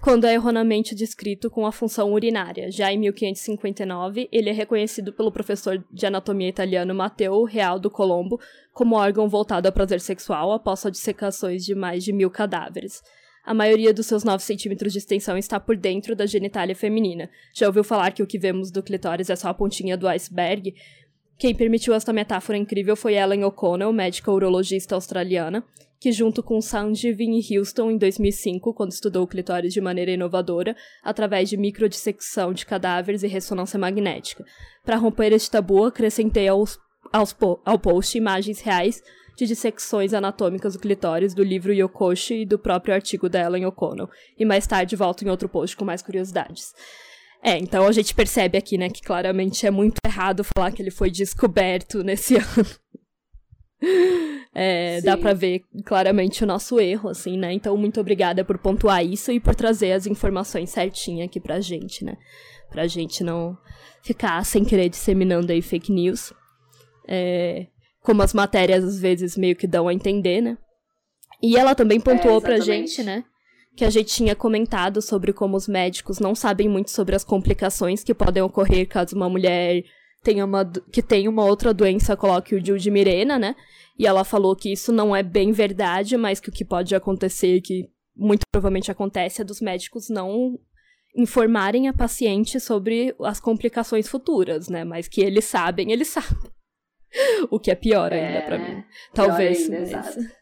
quando 0.00 0.26
é 0.26 0.34
erroneamente 0.34 0.94
descrito 0.94 1.50
com 1.50 1.66
a 1.66 1.72
função 1.72 2.12
urinária. 2.12 2.70
Já 2.70 2.92
em 2.92 2.98
1559, 2.98 4.28
ele 4.30 4.48
é 4.48 4.52
reconhecido 4.52 5.12
pelo 5.12 5.32
professor 5.32 5.84
de 5.92 6.06
anatomia 6.06 6.48
italiano 6.48 6.94
Matteo 6.94 7.44
Realdo 7.44 7.90
Colombo 7.90 8.40
como 8.72 8.96
órgão 8.96 9.28
voltado 9.28 9.66
ao 9.66 9.72
prazer 9.72 10.00
sexual 10.00 10.52
após 10.52 10.82
dissecações 10.90 11.64
de 11.64 11.74
mais 11.74 12.04
de 12.04 12.12
mil 12.12 12.30
cadáveres. 12.30 13.02
A 13.44 13.54
maioria 13.54 13.94
dos 13.94 14.06
seus 14.06 14.24
9 14.24 14.42
centímetros 14.44 14.92
de 14.92 14.98
extensão 14.98 15.36
está 15.36 15.58
por 15.58 15.76
dentro 15.76 16.14
da 16.14 16.26
genitália 16.26 16.76
feminina. 16.76 17.30
Já 17.54 17.66
ouviu 17.66 17.82
falar 17.82 18.12
que 18.12 18.22
o 18.22 18.26
que 18.26 18.38
vemos 18.38 18.70
do 18.70 18.82
clitóris 18.82 19.30
é 19.30 19.36
só 19.36 19.48
a 19.48 19.54
pontinha 19.54 19.96
do 19.96 20.06
iceberg? 20.06 20.74
Quem 21.38 21.54
permitiu 21.54 21.94
esta 21.94 22.12
metáfora 22.12 22.58
incrível 22.58 22.94
foi 22.94 23.14
Ellen 23.14 23.44
O'Connell, 23.44 23.92
médica 23.92 24.30
urologista 24.30 24.94
australiana, 24.94 25.64
que 26.00 26.12
junto 26.12 26.42
com 26.42 26.60
Sanjeev 26.60 27.20
Houston 27.50 27.90
em 27.90 27.98
2005, 27.98 28.72
quando 28.72 28.92
estudou 28.92 29.24
o 29.24 29.26
clitóris 29.26 29.72
de 29.72 29.80
maneira 29.80 30.12
inovadora, 30.12 30.76
através 31.02 31.48
de 31.48 31.56
microdissecção 31.56 32.52
de 32.52 32.64
cadáveres 32.64 33.22
e 33.22 33.26
ressonância 33.26 33.78
magnética. 33.78 34.44
Para 34.84 34.96
romper 34.96 35.32
este 35.32 35.50
tabu, 35.50 35.84
acrescentei 35.84 36.48
aos, 36.48 36.78
aos 37.12 37.36
ao 37.64 37.78
post 37.78 38.16
imagens 38.16 38.60
reais 38.60 39.02
de 39.36 39.46
dissecções 39.46 40.12
anatômicas 40.12 40.74
do 40.74 40.80
clitóris 40.80 41.32
do 41.32 41.44
livro 41.44 41.72
Yokoshi 41.72 42.42
e 42.42 42.46
do 42.46 42.58
próprio 42.58 42.92
artigo 42.92 43.28
da 43.28 43.40
Ellen 43.40 43.66
O'Connell. 43.66 44.08
E 44.36 44.44
mais 44.44 44.66
tarde 44.66 44.96
volto 44.96 45.24
em 45.24 45.30
outro 45.30 45.48
post 45.48 45.76
com 45.76 45.84
mais 45.84 46.02
curiosidades. 46.02 46.72
É, 47.40 47.56
então 47.56 47.86
a 47.86 47.92
gente 47.92 48.14
percebe 48.14 48.58
aqui, 48.58 48.76
né, 48.76 48.88
que 48.88 49.00
claramente 49.00 49.64
é 49.64 49.70
muito 49.70 49.98
errado 50.04 50.42
falar 50.42 50.72
que 50.72 50.82
ele 50.82 50.90
foi 50.90 51.08
descoberto 51.08 52.02
nesse 52.02 52.34
ano. 52.36 52.66
É, 54.54 55.00
dá 55.02 55.16
pra 55.16 55.32
ver 55.34 55.62
claramente 55.84 56.42
o 56.42 56.46
nosso 56.46 56.80
erro, 56.80 57.08
assim, 57.08 57.38
né? 57.38 57.52
Então, 57.52 57.76
muito 57.76 58.00
obrigada 58.00 58.44
por 58.44 58.58
pontuar 58.58 59.04
isso 59.04 59.30
e 59.30 59.38
por 59.38 59.54
trazer 59.54 59.92
as 59.92 60.06
informações 60.06 60.70
certinhas 60.70 61.28
aqui 61.28 61.38
pra 61.38 61.60
gente, 61.60 62.04
né? 62.04 62.16
Pra 62.70 62.86
gente 62.86 63.22
não 63.22 63.56
ficar 64.02 64.44
sem 64.44 64.64
querer 64.64 64.88
disseminando 64.88 65.52
aí 65.52 65.62
fake 65.62 65.92
news. 65.92 66.32
É, 67.06 67.66
como 68.02 68.22
as 68.22 68.34
matérias 68.34 68.84
às 68.84 68.98
vezes 68.98 69.36
meio 69.36 69.54
que 69.54 69.66
dão 69.66 69.86
a 69.86 69.94
entender, 69.94 70.40
né? 70.40 70.58
E 71.42 71.56
ela 71.56 71.74
também 71.74 72.00
pontuou 72.00 72.40
pra 72.40 72.56
exatamente. 72.56 72.88
gente, 72.90 73.02
né? 73.04 73.24
Que 73.76 73.84
a 73.84 73.90
gente 73.90 74.12
tinha 74.12 74.34
comentado 74.34 75.00
sobre 75.00 75.32
como 75.32 75.56
os 75.56 75.68
médicos 75.68 76.18
não 76.18 76.34
sabem 76.34 76.68
muito 76.68 76.90
sobre 76.90 77.14
as 77.14 77.22
complicações 77.22 78.02
que 78.02 78.12
podem 78.12 78.42
ocorrer 78.42 78.88
caso 78.88 79.14
uma 79.14 79.28
mulher 79.28 79.84
tenha 80.22 80.44
uma, 80.44 80.64
que 80.92 81.02
tem 81.02 81.28
uma 81.28 81.44
outra 81.44 81.72
doença, 81.72 82.16
coloque 82.16 82.54
o 82.54 82.60
DIU 82.60 82.78
de 82.78 82.90
Mirena, 82.90 83.38
né? 83.38 83.54
E 83.98 84.06
ela 84.06 84.24
falou 84.24 84.54
que 84.54 84.72
isso 84.72 84.92
não 84.92 85.14
é 85.14 85.22
bem 85.22 85.50
verdade, 85.52 86.16
mas 86.16 86.38
que 86.40 86.48
o 86.48 86.52
que 86.52 86.64
pode 86.64 86.94
acontecer, 86.94 87.60
que 87.60 87.88
muito 88.16 88.42
provavelmente 88.52 88.90
acontece, 88.90 89.40
é 89.42 89.44
dos 89.44 89.60
médicos 89.60 90.08
não 90.08 90.58
informarem 91.16 91.88
a 91.88 91.92
paciente 91.92 92.60
sobre 92.60 93.14
as 93.24 93.40
complicações 93.40 94.08
futuras, 94.08 94.68
né? 94.68 94.84
Mas 94.84 95.08
que 95.08 95.20
eles 95.20 95.44
sabem, 95.44 95.90
eles 95.90 96.08
sabem. 96.08 96.30
o 97.50 97.58
que 97.58 97.70
é 97.70 97.74
pior 97.74 98.12
ainda 98.12 98.38
É, 98.38 98.40
pra 98.42 98.58
mim. 98.58 98.84
Talvez. 99.14 99.62
ainda, 99.62 99.78
mas- 99.80 99.88
exato. 99.88 100.37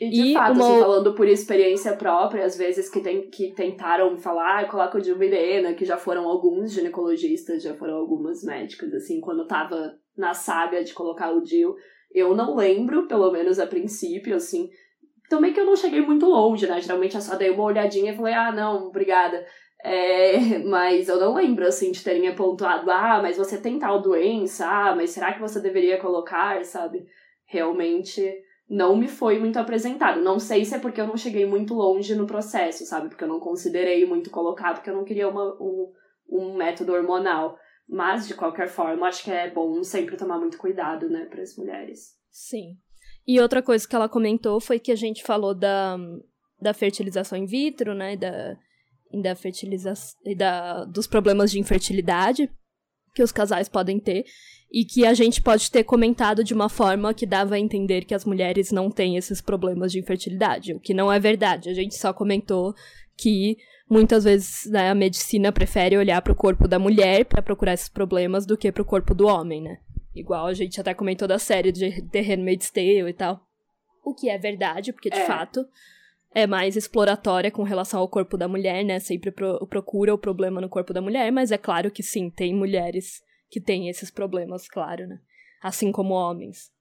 E 0.00 0.10
de 0.10 0.30
e 0.30 0.32
fato, 0.32 0.56
uma... 0.56 0.64
assim, 0.64 0.80
falando 0.80 1.14
por 1.14 1.28
experiência 1.28 1.96
própria, 1.96 2.44
às 2.44 2.56
vezes 2.56 2.88
que, 2.88 3.00
tem, 3.00 3.30
que 3.30 3.52
tentaram 3.52 4.16
falar, 4.18 4.60
ah, 4.60 4.68
coloca 4.68 4.98
o 4.98 5.18
Mirena, 5.18 5.74
que 5.74 5.84
já 5.84 5.96
foram 5.96 6.28
alguns 6.28 6.72
ginecologistas, 6.72 7.62
já 7.62 7.74
foram 7.74 7.94
algumas 7.94 8.42
médicas, 8.42 8.92
assim, 8.92 9.20
quando 9.20 9.46
tava 9.46 9.94
na 10.16 10.34
saga 10.34 10.82
de 10.82 10.92
colocar 10.92 11.32
o 11.32 11.44
Gil. 11.44 11.74
Eu 12.12 12.34
não 12.34 12.56
lembro, 12.56 13.06
pelo 13.06 13.30
menos 13.30 13.58
a 13.58 13.66
princípio, 13.66 14.36
assim. 14.36 14.68
Também 15.28 15.52
que 15.52 15.60
eu 15.60 15.66
não 15.66 15.76
cheguei 15.76 16.00
muito 16.00 16.26
longe, 16.26 16.66
né? 16.66 16.80
Geralmente 16.80 17.14
eu 17.14 17.20
só 17.20 17.36
dei 17.36 17.50
uma 17.50 17.64
olhadinha 17.64 18.12
e 18.12 18.16
falei, 18.16 18.34
ah, 18.34 18.52
não, 18.52 18.88
obrigada. 18.88 19.44
É, 19.82 20.58
mas 20.66 21.08
eu 21.08 21.18
não 21.18 21.34
lembro, 21.34 21.66
assim, 21.66 21.92
de 21.92 22.02
terem 22.02 22.28
apontado, 22.28 22.90
ah, 22.90 23.20
mas 23.22 23.36
você 23.36 23.58
tem 23.60 23.78
tal 23.78 24.02
doença, 24.02 24.66
ah, 24.66 24.94
mas 24.96 25.10
será 25.10 25.32
que 25.32 25.40
você 25.40 25.60
deveria 25.60 25.98
colocar, 25.98 26.64
sabe? 26.64 27.06
Realmente 27.46 28.42
não 28.68 28.96
me 28.96 29.08
foi 29.08 29.38
muito 29.38 29.58
apresentado. 29.58 30.20
Não 30.20 30.38
sei 30.38 30.64
se 30.64 30.74
é 30.74 30.78
porque 30.78 31.00
eu 31.00 31.06
não 31.06 31.16
cheguei 31.16 31.46
muito 31.46 31.74
longe 31.74 32.14
no 32.14 32.26
processo, 32.26 32.84
sabe? 32.86 33.08
Porque 33.08 33.24
eu 33.24 33.28
não 33.28 33.40
considerei 33.40 34.06
muito 34.06 34.30
colocar, 34.30 34.74
porque 34.74 34.90
eu 34.90 34.94
não 34.94 35.04
queria 35.04 35.28
uma, 35.28 35.54
um, 35.60 35.92
um 36.28 36.56
método 36.56 36.92
hormonal. 36.92 37.58
Mas, 37.86 38.26
de 38.26 38.34
qualquer 38.34 38.68
forma, 38.68 39.06
acho 39.06 39.22
que 39.24 39.30
é 39.30 39.50
bom 39.50 39.82
sempre 39.82 40.16
tomar 40.16 40.38
muito 40.38 40.56
cuidado, 40.56 41.08
né, 41.08 41.26
para 41.26 41.42
as 41.42 41.54
mulheres. 41.56 42.16
Sim. 42.30 42.78
E 43.26 43.38
outra 43.38 43.62
coisa 43.62 43.86
que 43.86 43.94
ela 43.94 44.08
comentou 44.08 44.58
foi 44.60 44.78
que 44.78 44.90
a 44.90 44.96
gente 44.96 45.22
falou 45.22 45.54
da, 45.54 45.98
da 46.60 46.72
fertilização 46.72 47.36
in 47.36 47.44
vitro, 47.44 47.94
né, 47.94 48.16
da, 48.16 48.56
da 49.22 49.34
fertilização, 49.34 50.18
da, 50.36 50.84
dos 50.84 51.06
problemas 51.06 51.50
de 51.50 51.60
infertilidade 51.60 52.50
que 53.14 53.22
os 53.22 53.30
casais 53.30 53.68
podem 53.68 54.00
ter 54.00 54.24
e 54.74 54.84
que 54.84 55.06
a 55.06 55.14
gente 55.14 55.40
pode 55.40 55.70
ter 55.70 55.84
comentado 55.84 56.42
de 56.42 56.52
uma 56.52 56.68
forma 56.68 57.14
que 57.14 57.24
dava 57.24 57.54
a 57.54 57.60
entender 57.60 58.04
que 58.04 58.12
as 58.12 58.24
mulheres 58.24 58.72
não 58.72 58.90
têm 58.90 59.16
esses 59.16 59.40
problemas 59.40 59.92
de 59.92 60.00
infertilidade, 60.00 60.74
o 60.74 60.80
que 60.80 60.92
não 60.92 61.12
é 61.12 61.20
verdade. 61.20 61.70
A 61.70 61.74
gente 61.74 61.94
só 61.94 62.12
comentou 62.12 62.74
que 63.16 63.56
muitas 63.88 64.24
vezes 64.24 64.68
né, 64.68 64.90
a 64.90 64.94
medicina 64.94 65.52
prefere 65.52 65.96
olhar 65.96 66.20
para 66.20 66.32
o 66.32 66.36
corpo 66.36 66.66
da 66.66 66.76
mulher 66.76 67.24
para 67.24 67.40
procurar 67.40 67.74
esses 67.74 67.88
problemas 67.88 68.44
do 68.44 68.56
que 68.56 68.72
para 68.72 68.82
o 68.82 68.84
corpo 68.84 69.14
do 69.14 69.28
homem, 69.28 69.62
né? 69.62 69.78
Igual 70.12 70.46
a 70.46 70.54
gente 70.54 70.80
até 70.80 70.92
comentou 70.92 71.28
da 71.28 71.38
série 71.38 71.70
de 71.70 72.02
The 72.08 72.20
Handmaid's 72.22 72.70
Tale 72.72 73.08
e 73.08 73.12
tal. 73.12 73.46
O 74.04 74.12
que 74.12 74.28
é 74.28 74.36
verdade, 74.36 74.92
porque 74.92 75.08
de 75.08 75.20
é. 75.20 75.24
fato 75.24 75.64
é 76.34 76.48
mais 76.48 76.74
exploratória 76.74 77.48
com 77.48 77.62
relação 77.62 78.00
ao 78.00 78.08
corpo 78.08 78.36
da 78.36 78.48
mulher, 78.48 78.84
né? 78.84 78.98
Sempre 78.98 79.30
pro 79.30 79.64
procura 79.68 80.12
o 80.12 80.18
problema 80.18 80.60
no 80.60 80.68
corpo 80.68 80.92
da 80.92 81.00
mulher, 81.00 81.30
mas 81.30 81.52
é 81.52 81.58
claro 81.58 81.92
que 81.92 82.02
sim, 82.02 82.28
tem 82.28 82.52
mulheres 82.52 83.22
que 83.54 83.60
têm 83.60 83.88
esses 83.88 84.10
problemas, 84.10 84.66
claro, 84.66 85.06
né? 85.06 85.20
Assim 85.62 85.92
como 85.92 86.12
homens. 86.12 86.72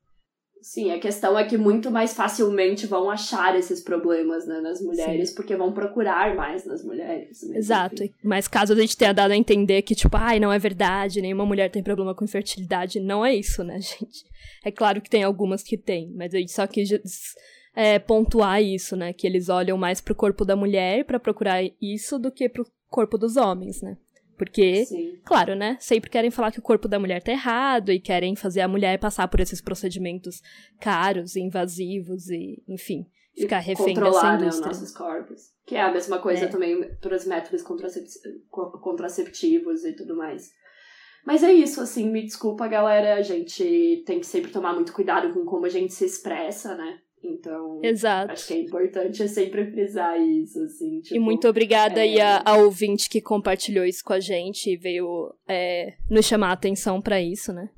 Sim, 0.59 0.91
a 0.91 0.99
questão 0.99 1.37
é 1.37 1.43
que 1.43 1.55
muito 1.55 1.91
mais 1.91 2.15
facilmente 2.15 2.87
vão 2.87 3.11
achar 3.11 3.55
esses 3.55 3.79
problemas 3.79 4.47
né, 4.47 4.59
nas 4.59 4.81
mulheres, 4.81 5.29
Sim. 5.29 5.35
porque 5.35 5.55
vão 5.55 5.71
procurar 5.71 6.35
mais 6.35 6.65
nas 6.65 6.83
mulheres. 6.83 7.43
Né? 7.43 7.57
Exato. 7.57 8.01
Mas 8.23 8.47
caso 8.47 8.73
a 8.73 8.75
gente 8.75 8.97
tenha 8.97 9.13
dado 9.13 9.31
a 9.31 9.37
entender 9.37 9.83
que, 9.83 9.93
tipo, 9.93 10.17
ai, 10.17 10.39
não 10.39 10.51
é 10.51 10.57
verdade, 10.57 11.21
nenhuma 11.21 11.45
mulher 11.45 11.69
tem 11.69 11.83
problema 11.83 12.15
com 12.15 12.25
infertilidade, 12.25 12.99
não 12.99 13.23
é 13.23 13.35
isso, 13.35 13.63
né, 13.63 13.77
gente? 13.79 14.25
É 14.65 14.71
claro 14.71 14.99
que 14.99 15.09
tem 15.11 15.21
algumas 15.21 15.61
que 15.61 15.77
tem, 15.77 16.11
mas 16.15 16.33
a 16.33 16.39
gente 16.39 16.53
só 16.53 16.65
quis 16.65 16.89
é, 17.75 17.99
pontuar 17.99 18.63
isso, 18.63 18.95
né? 18.95 19.13
Que 19.13 19.27
eles 19.27 19.47
olham 19.47 19.77
mais 19.77 20.01
pro 20.01 20.15
corpo 20.15 20.43
da 20.43 20.55
mulher 20.55 21.05
para 21.05 21.19
procurar 21.19 21.61
isso 21.79 22.17
do 22.17 22.31
que 22.31 22.49
pro 22.49 22.65
corpo 22.89 23.15
dos 23.15 23.37
homens, 23.37 23.79
né? 23.81 23.95
Porque, 24.37 24.85
Sim. 24.85 25.19
claro, 25.23 25.55
né? 25.55 25.77
Sempre 25.79 26.09
querem 26.09 26.31
falar 26.31 26.51
que 26.51 26.59
o 26.59 26.63
corpo 26.63 26.87
da 26.87 26.99
mulher 26.99 27.21
tá 27.21 27.31
errado 27.31 27.91
e 27.91 27.99
querem 27.99 28.35
fazer 28.35 28.61
a 28.61 28.67
mulher 28.67 28.99
passar 28.99 29.27
por 29.27 29.39
esses 29.39 29.61
procedimentos 29.61 30.41
caros 30.79 31.35
e 31.35 31.41
invasivos 31.41 32.29
e, 32.29 32.61
enfim, 32.67 33.05
ficar 33.35 33.61
e 33.61 33.65
refém 33.65 33.95
dessa 33.95 34.07
indústria. 34.07 34.37
Né, 34.37 34.47
os 34.47 34.59
nossos 34.59 34.91
corpos. 34.91 35.53
Que 35.65 35.75
é 35.75 35.81
a 35.81 35.91
mesma 35.91 36.19
coisa 36.19 36.45
é. 36.45 36.47
também 36.47 36.95
para 36.95 37.15
os 37.15 37.25
métodos 37.25 37.63
contraceptivos 38.81 39.85
e 39.85 39.93
tudo 39.93 40.15
mais. 40.15 40.51
Mas 41.25 41.41
é 41.41 41.53
isso, 41.53 41.79
assim, 41.79 42.09
me 42.09 42.21
desculpa, 42.23 42.67
galera. 42.67 43.15
A 43.15 43.21
gente 43.21 44.03
tem 44.05 44.19
que 44.19 44.25
sempre 44.25 44.51
tomar 44.51 44.73
muito 44.73 44.91
cuidado 44.91 45.33
com 45.33 45.45
como 45.45 45.65
a 45.65 45.69
gente 45.69 45.93
se 45.93 46.05
expressa, 46.05 46.75
né? 46.75 46.99
Então, 47.23 47.79
Exato. 47.81 48.33
acho 48.33 48.47
que 48.47 48.53
é 48.53 48.59
importante 48.59 49.27
sempre 49.29 49.65
frisar 49.71 50.19
isso, 50.19 50.61
assim. 50.61 50.99
Tipo, 50.99 51.15
e 51.15 51.19
muito 51.19 51.47
obrigada 51.47 51.99
é... 51.99 52.03
aí 52.03 52.19
a, 52.19 52.41
a, 52.45 52.57
ouvinte 52.57 53.09
que 53.09 53.21
compartilhou 53.21 53.85
isso 53.85 54.03
com 54.03 54.13
a 54.13 54.19
gente 54.19 54.71
e 54.71 54.77
veio 54.77 55.33
é, 55.47 55.93
nos 56.09 56.25
chamar 56.25 56.49
a 56.49 56.53
atenção 56.53 57.01
para 57.01 57.21
isso, 57.21 57.53
né? 57.53 57.69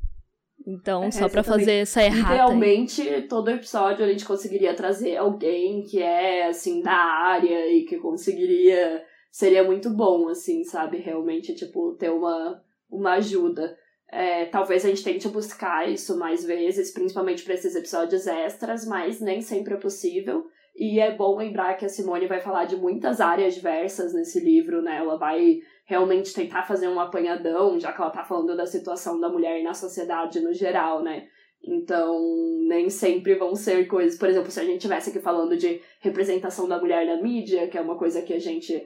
Então, 0.67 1.03
é, 1.03 1.11
só 1.11 1.29
para 1.29 1.43
fazer 1.43 1.73
essa 1.73 2.03
errata. 2.03 2.33
Idealmente, 2.33 3.01
aí. 3.01 3.21
todo 3.27 3.51
episódio 3.51 4.03
a 4.03 4.09
gente 4.09 4.25
conseguiria 4.25 4.73
trazer 4.73 5.15
alguém 5.15 5.83
que 5.83 6.01
é, 6.01 6.47
assim, 6.47 6.81
da 6.81 6.91
área 6.91 7.71
e 7.71 7.83
que 7.83 7.97
conseguiria. 7.97 9.03
Seria 9.31 9.63
muito 9.63 9.89
bom, 9.89 10.29
assim, 10.29 10.63
sabe? 10.63 10.97
Realmente, 10.97 11.53
tipo, 11.53 11.93
ter 11.93 12.09
uma, 12.09 12.63
uma 12.89 13.13
ajuda. 13.13 13.77
É, 14.11 14.45
talvez 14.45 14.85
a 14.85 14.89
gente 14.89 15.03
tente 15.03 15.27
buscar 15.27 15.89
isso 15.89 16.17
mais 16.17 16.43
vezes, 16.43 16.91
principalmente 16.91 17.43
para 17.43 17.55
esses 17.55 17.75
episódios 17.75 18.27
extras, 18.27 18.85
mas 18.85 19.19
nem 19.19 19.41
sempre 19.41 19.73
é 19.73 19.77
possível. 19.77 20.45
E 20.75 20.99
é 20.99 21.15
bom 21.15 21.37
lembrar 21.37 21.75
que 21.75 21.85
a 21.85 21.89
Simone 21.89 22.27
vai 22.27 22.41
falar 22.41 22.65
de 22.65 22.75
muitas 22.75 23.21
áreas 23.21 23.55
diversas 23.55 24.13
nesse 24.13 24.39
livro, 24.41 24.81
né? 24.81 24.97
Ela 24.97 25.17
vai 25.17 25.59
realmente 25.85 26.33
tentar 26.33 26.63
fazer 26.63 26.87
um 26.87 26.99
apanhadão, 26.99 27.79
já 27.79 27.93
que 27.93 28.01
ela 28.01 28.09
tá 28.09 28.23
falando 28.23 28.57
da 28.57 28.65
situação 28.65 29.19
da 29.19 29.29
mulher 29.29 29.63
na 29.63 29.73
sociedade 29.73 30.41
no 30.41 30.53
geral, 30.53 31.01
né? 31.01 31.27
Então, 31.63 32.21
nem 32.67 32.89
sempre 32.89 33.35
vão 33.35 33.55
ser 33.55 33.87
coisas. 33.87 34.19
Por 34.19 34.29
exemplo, 34.29 34.51
se 34.51 34.59
a 34.59 34.63
gente 34.63 34.77
estivesse 34.77 35.09
aqui 35.09 35.19
falando 35.19 35.57
de 35.57 35.81
representação 35.99 36.67
da 36.67 36.79
mulher 36.79 37.07
na 37.07 37.21
mídia, 37.21 37.67
que 37.67 37.77
é 37.77 37.81
uma 37.81 37.97
coisa 37.97 38.21
que 38.21 38.33
a 38.33 38.39
gente. 38.39 38.85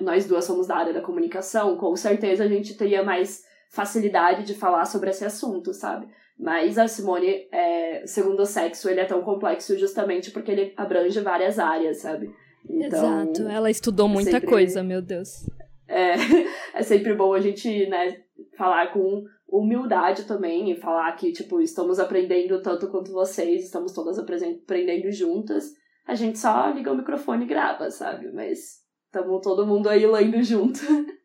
Nós 0.00 0.26
duas 0.26 0.44
somos 0.44 0.66
da 0.66 0.76
área 0.76 0.92
da 0.92 1.00
comunicação, 1.00 1.76
com 1.76 1.94
certeza 1.94 2.44
a 2.44 2.48
gente 2.48 2.76
teria 2.76 3.02
mais 3.02 3.44
facilidade 3.72 4.44
de 4.44 4.54
falar 4.54 4.84
sobre 4.84 5.10
esse 5.10 5.24
assunto, 5.24 5.72
sabe? 5.72 6.06
Mas 6.38 6.78
a 6.78 6.86
Simone, 6.86 7.48
é, 7.50 8.06
segundo 8.06 8.40
o 8.40 8.46
sexo, 8.46 8.88
ele 8.88 9.00
é 9.00 9.04
tão 9.04 9.22
complexo 9.22 9.76
justamente 9.78 10.30
porque 10.30 10.50
ele 10.50 10.74
abrange 10.76 11.18
várias 11.20 11.58
áreas, 11.58 11.98
sabe? 11.98 12.30
Então, 12.68 13.22
Exato, 13.24 13.48
ela 13.48 13.70
estudou 13.70 14.08
muita 14.08 14.30
é 14.30 14.32
sempre, 14.34 14.48
coisa, 14.48 14.82
meu 14.82 15.00
Deus. 15.00 15.48
É, 15.88 16.14
é 16.74 16.82
sempre 16.82 17.14
bom 17.14 17.32
a 17.32 17.40
gente, 17.40 17.86
né, 17.86 18.20
falar 18.56 18.92
com 18.92 19.24
humildade 19.48 20.24
também 20.24 20.70
e 20.70 20.76
falar 20.76 21.10
que, 21.12 21.32
tipo, 21.32 21.60
estamos 21.60 21.98
aprendendo 21.98 22.60
tanto 22.60 22.88
quanto 22.88 23.12
vocês, 23.12 23.64
estamos 23.64 23.92
todas 23.92 24.18
aprendendo 24.18 25.10
juntas. 25.10 25.72
A 26.06 26.14
gente 26.14 26.38
só 26.38 26.68
liga 26.70 26.92
o 26.92 26.96
microfone 26.96 27.44
e 27.44 27.48
grava, 27.48 27.90
sabe? 27.90 28.30
Mas 28.32 28.82
estamos 29.06 29.40
todo 29.42 29.66
mundo 29.66 29.88
aí 29.88 30.06
lendo 30.06 30.42
junto. 30.42 30.80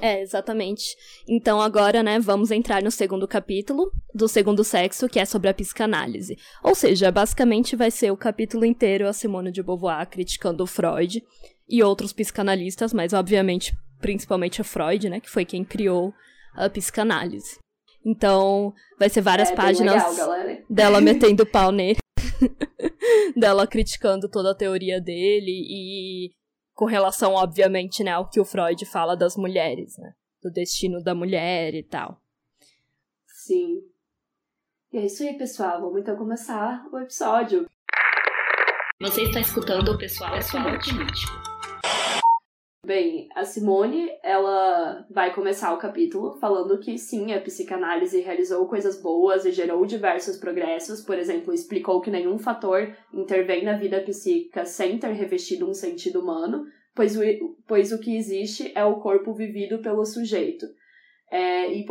É, 0.00 0.20
exatamente. 0.20 0.96
Então 1.28 1.60
agora, 1.60 2.02
né, 2.02 2.18
vamos 2.18 2.50
entrar 2.50 2.82
no 2.82 2.90
segundo 2.90 3.26
capítulo 3.26 3.90
do 4.14 4.28
segundo 4.28 4.64
sexo, 4.64 5.08
que 5.08 5.18
é 5.18 5.24
sobre 5.24 5.48
a 5.48 5.54
psicanálise. 5.54 6.36
Ou 6.62 6.74
seja, 6.74 7.10
basicamente 7.10 7.76
vai 7.76 7.90
ser 7.90 8.10
o 8.10 8.16
capítulo 8.16 8.64
inteiro 8.64 9.08
a 9.08 9.12
Simone 9.12 9.50
de 9.50 9.62
Beauvoir 9.62 10.08
criticando 10.08 10.64
o 10.64 10.66
Freud 10.66 11.22
e 11.68 11.82
outros 11.82 12.12
psicanalistas, 12.12 12.92
mas 12.92 13.12
obviamente, 13.12 13.74
principalmente 14.00 14.60
o 14.60 14.64
Freud, 14.64 15.08
né, 15.08 15.20
que 15.20 15.30
foi 15.30 15.44
quem 15.44 15.64
criou 15.64 16.12
a 16.54 16.68
psicanálise. 16.68 17.58
Então, 18.04 18.74
vai 18.98 19.08
ser 19.08 19.20
várias 19.20 19.50
é, 19.50 19.54
páginas 19.54 20.10
legal, 20.10 20.64
dela 20.68 21.00
metendo 21.02 21.46
pau 21.46 21.70
nele. 21.70 21.98
dela 23.36 23.66
criticando 23.66 24.28
toda 24.28 24.50
a 24.50 24.54
teoria 24.54 25.00
dele 25.00 25.50
e 25.50 26.30
com 26.82 26.86
relação, 26.86 27.34
obviamente, 27.34 28.02
né, 28.02 28.10
ao 28.10 28.28
que 28.28 28.40
o 28.40 28.44
Freud 28.44 28.84
fala 28.86 29.16
das 29.16 29.36
mulheres, 29.36 29.96
né? 29.98 30.14
Do 30.42 30.50
destino 30.50 31.00
da 31.00 31.14
mulher 31.14 31.74
e 31.74 31.82
tal. 31.84 32.20
Sim. 33.24 33.84
E 34.92 34.98
é 34.98 35.06
isso 35.06 35.22
aí, 35.22 35.38
pessoal. 35.38 35.80
Vamos 35.80 36.00
então 36.00 36.16
começar 36.16 36.84
o 36.92 36.98
episódio. 36.98 37.70
Você 39.00 39.22
está 39.22 39.38
escutando 39.38 39.92
o 39.92 39.96
pessoal, 39.96 40.32
pessoal 40.32 40.64
político. 40.64 41.51
Bem, 42.84 43.28
a 43.36 43.44
Simone, 43.44 44.10
ela 44.24 45.06
vai 45.08 45.32
começar 45.32 45.72
o 45.72 45.78
capítulo 45.78 46.36
falando 46.40 46.80
que 46.80 46.98
sim, 46.98 47.32
a 47.32 47.40
psicanálise 47.40 48.20
realizou 48.20 48.66
coisas 48.66 49.00
boas 49.00 49.44
e 49.44 49.52
gerou 49.52 49.86
diversos 49.86 50.36
progressos. 50.36 51.00
Por 51.00 51.16
exemplo, 51.16 51.54
explicou 51.54 52.00
que 52.00 52.10
nenhum 52.10 52.40
fator 52.40 52.92
intervém 53.14 53.64
na 53.64 53.74
vida 53.74 54.00
psíquica 54.00 54.64
sem 54.64 54.98
ter 54.98 55.12
revestido 55.12 55.70
um 55.70 55.72
sentido 55.72 56.18
humano, 56.18 56.66
pois 56.92 57.16
o, 57.16 57.20
pois 57.68 57.92
o 57.92 58.00
que 58.00 58.16
existe 58.16 58.72
é 58.74 58.84
o 58.84 58.98
corpo 58.98 59.32
vivido 59.32 59.78
pelo 59.78 60.04
sujeito. 60.04 60.66
É, 61.30 61.72
e, 61.72 61.86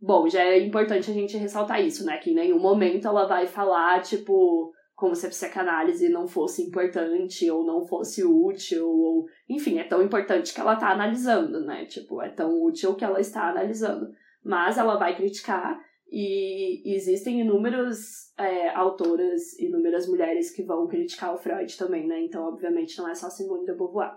bom, 0.00 0.28
já 0.28 0.42
é 0.42 0.58
importante 0.58 1.08
a 1.08 1.14
gente 1.14 1.36
ressaltar 1.36 1.80
isso, 1.80 2.04
né? 2.04 2.16
Que 2.16 2.32
em 2.32 2.34
nenhum 2.34 2.58
momento 2.58 3.06
ela 3.06 3.28
vai 3.28 3.46
falar, 3.46 4.02
tipo, 4.02 4.72
como 5.02 5.16
se 5.16 5.26
a 5.26 5.30
psicanálise 5.30 6.08
não 6.08 6.28
fosse 6.28 6.62
importante 6.62 7.50
ou 7.50 7.66
não 7.66 7.84
fosse 7.84 8.22
útil, 8.22 8.86
ou 8.88 9.26
enfim, 9.48 9.80
é 9.80 9.82
tão 9.82 10.00
importante 10.00 10.54
que 10.54 10.60
ela 10.60 10.74
está 10.74 10.92
analisando, 10.92 11.58
né? 11.66 11.86
Tipo, 11.86 12.22
é 12.22 12.28
tão 12.28 12.62
útil 12.62 12.94
que 12.94 13.04
ela 13.04 13.18
está 13.18 13.48
analisando. 13.48 14.12
Mas 14.44 14.78
ela 14.78 14.96
vai 14.96 15.16
criticar 15.16 15.76
E 16.08 16.94
existem 16.94 17.40
inúmeras 17.40 18.32
é, 18.38 18.68
autoras, 18.68 19.58
inúmeras 19.58 20.06
mulheres 20.06 20.52
que 20.54 20.62
vão 20.62 20.86
criticar 20.86 21.34
o 21.34 21.36
Freud 21.36 21.76
também, 21.76 22.06
né? 22.06 22.22
Então, 22.22 22.44
obviamente, 22.44 22.96
não 22.98 23.08
é 23.08 23.14
só 23.16 23.28
Simone 23.28 23.66
de 23.66 23.74
Beauvoir. 23.74 24.12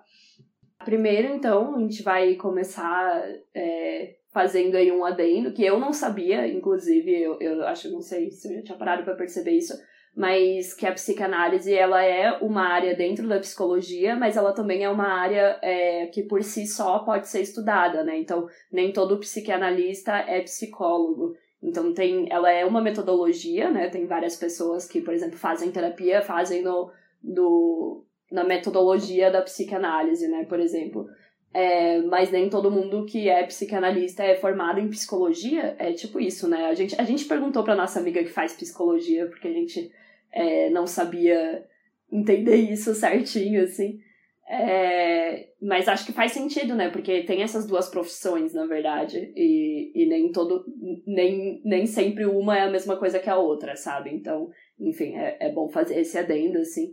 Primeiro, 0.83 1.33
então, 1.33 1.75
a 1.75 1.79
gente 1.79 2.03
vai 2.03 2.35
começar 2.35 3.27
é, 3.55 4.17
fazendo 4.31 4.75
aí 4.75 4.91
um 4.91 5.03
adendo, 5.03 5.51
que 5.51 5.65
eu 5.65 5.79
não 5.79 5.91
sabia, 5.91 6.47
inclusive, 6.47 7.09
eu, 7.11 7.39
eu 7.39 7.65
acho, 7.65 7.89
não 7.89 8.01
sei 8.01 8.29
se 8.29 8.47
eu 8.47 8.57
já 8.57 8.61
tinha 8.61 8.77
parado 8.77 9.03
para 9.03 9.15
perceber 9.15 9.53
isso, 9.53 9.73
mas 10.15 10.73
que 10.73 10.87
a 10.87 10.93
psicanálise 10.93 11.73
ela 11.73 12.01
é 12.01 12.37
uma 12.37 12.61
área 12.61 12.95
dentro 12.95 13.27
da 13.27 13.37
psicologia, 13.37 14.15
mas 14.15 14.37
ela 14.37 14.53
também 14.53 14.83
é 14.83 14.89
uma 14.89 15.07
área 15.07 15.59
é, 15.61 16.05
que 16.07 16.23
por 16.23 16.41
si 16.41 16.65
só 16.65 16.99
pode 16.99 17.27
ser 17.27 17.41
estudada, 17.41 18.01
né? 18.01 18.17
Então, 18.17 18.47
nem 18.71 18.93
todo 18.93 19.19
psicanalista 19.19 20.13
é 20.13 20.39
psicólogo. 20.39 21.35
Então, 21.61 21.93
tem, 21.93 22.31
ela 22.31 22.49
é 22.49 22.63
uma 22.63 22.81
metodologia, 22.81 23.69
né? 23.69 23.89
Tem 23.89 24.05
várias 24.05 24.37
pessoas 24.37 24.87
que, 24.87 25.01
por 25.01 25.13
exemplo, 25.13 25.37
fazem 25.37 25.69
terapia, 25.69 26.21
fazem 26.21 26.63
no, 26.63 26.89
do, 27.21 28.05
na 28.31 28.45
metodologia 28.45 29.29
da 29.29 29.41
psicanálise, 29.41 30.29
né? 30.29 30.45
Por 30.45 30.61
exemplo. 30.61 31.07
É, 31.53 32.01
mas 32.03 32.31
nem 32.31 32.49
todo 32.49 32.71
mundo 32.71 33.05
que 33.05 33.29
é 33.29 33.45
psicanalista 33.45 34.23
é 34.23 34.35
formado 34.35 34.79
em 34.79 34.89
psicologia. 34.89 35.75
É 35.77 35.91
tipo 35.91 36.21
isso, 36.21 36.47
né? 36.47 36.67
A 36.67 36.73
gente, 36.73 36.95
a 36.99 37.03
gente 37.03 37.25
perguntou 37.25 37.63
pra 37.63 37.75
nossa 37.75 37.99
amiga 37.99 38.23
que 38.23 38.29
faz 38.29 38.53
psicologia, 38.53 39.27
porque 39.27 39.47
a 39.47 39.53
gente 39.53 39.91
é, 40.35 40.69
não 40.69 40.85
sabia 40.85 41.65
entender 42.11 42.57
isso 42.57 42.93
certinho, 42.93 43.63
assim. 43.63 43.99
É, 44.47 45.47
mas 45.59 45.87
acho 45.87 46.05
que 46.05 46.13
faz 46.13 46.31
sentido, 46.31 46.75
né? 46.75 46.89
Porque 46.89 47.23
tem 47.23 47.41
essas 47.41 47.65
duas 47.65 47.89
profissões, 47.89 48.53
na 48.53 48.65
verdade. 48.67 49.33
E, 49.35 49.91
e 49.95 50.07
nem 50.07 50.31
todo. 50.31 50.65
Nem, 51.07 51.61
nem 51.63 51.85
sempre 51.87 52.25
uma 52.25 52.57
é 52.57 52.61
a 52.61 52.69
mesma 52.69 52.97
coisa 52.97 53.19
que 53.19 53.29
a 53.29 53.37
outra, 53.37 53.75
sabe? 53.75 54.11
Então, 54.13 54.49
enfim, 54.79 55.15
é, 55.15 55.37
é 55.39 55.51
bom 55.51 55.69
fazer 55.69 55.99
esse 55.99 56.17
adendo, 56.17 56.59
assim. 56.59 56.91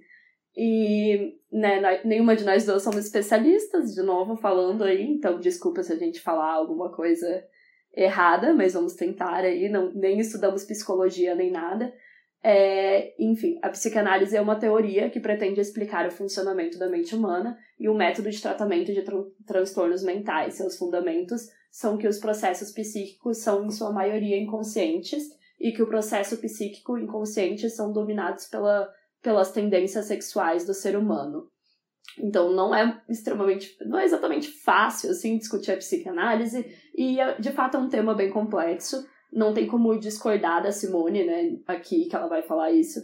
E 0.56 1.34
né, 1.50 2.00
nenhuma 2.04 2.36
de 2.36 2.44
nós 2.44 2.64
duas 2.64 2.82
somos 2.82 3.04
especialistas, 3.04 3.94
de 3.94 4.02
novo 4.02 4.36
falando 4.36 4.84
aí, 4.84 5.02
então 5.02 5.40
desculpa 5.40 5.82
se 5.82 5.92
a 5.92 5.96
gente 5.96 6.20
falar 6.20 6.52
alguma 6.52 6.92
coisa 6.92 7.42
errada, 7.94 8.52
mas 8.52 8.74
vamos 8.74 8.94
tentar 8.94 9.44
aí, 9.44 9.68
não, 9.70 9.90
nem 9.94 10.18
estudamos 10.18 10.64
psicologia 10.64 11.34
nem 11.34 11.50
nada. 11.50 11.92
É, 12.44 13.14
enfim, 13.22 13.58
a 13.62 13.68
psicanálise 13.68 14.36
é 14.36 14.40
uma 14.40 14.56
teoria 14.56 15.08
que 15.08 15.20
pretende 15.20 15.60
explicar 15.60 16.06
o 16.08 16.10
funcionamento 16.10 16.76
da 16.76 16.88
mente 16.88 17.14
humana 17.14 17.56
e 17.78 17.88
o 17.88 17.94
método 17.94 18.30
de 18.30 18.42
tratamento 18.42 18.92
de 18.92 19.04
transtornos 19.46 20.02
mentais. 20.02 20.54
Seus 20.54 20.76
fundamentos 20.76 21.48
são 21.70 21.96
que 21.96 22.08
os 22.08 22.18
processos 22.18 22.72
psíquicos 22.72 23.38
são, 23.38 23.64
em 23.64 23.70
sua 23.70 23.92
maioria, 23.92 24.36
inconscientes 24.36 25.22
e 25.60 25.70
que 25.70 25.82
o 25.82 25.86
processo 25.86 26.36
psíquico 26.38 26.98
inconsciente 26.98 27.70
são 27.70 27.92
dominados 27.92 28.46
pela, 28.46 28.92
pelas 29.22 29.52
tendências 29.52 30.06
sexuais 30.06 30.66
do 30.66 30.74
ser 30.74 30.96
humano. 30.96 31.48
Então 32.18 32.52
não 32.52 32.74
é 32.74 33.00
extremamente, 33.08 33.76
não 33.86 33.98
é 33.98 34.04
exatamente 34.04 34.48
fácil 34.48 35.10
assim 35.10 35.38
discutir 35.38 35.70
a 35.70 35.76
psicanálise 35.76 36.66
e 36.94 37.18
de 37.38 37.52
fato 37.52 37.76
é 37.76 37.80
um 37.80 37.88
tema 37.88 38.14
bem 38.14 38.28
complexo 38.28 39.06
não 39.32 39.54
tem 39.54 39.66
como 39.66 39.98
discordar 39.98 40.62
da 40.62 40.70
Simone, 40.70 41.24
né, 41.24 41.56
aqui 41.66 42.06
que 42.06 42.14
ela 42.14 42.28
vai 42.28 42.42
falar 42.42 42.70
isso. 42.72 43.00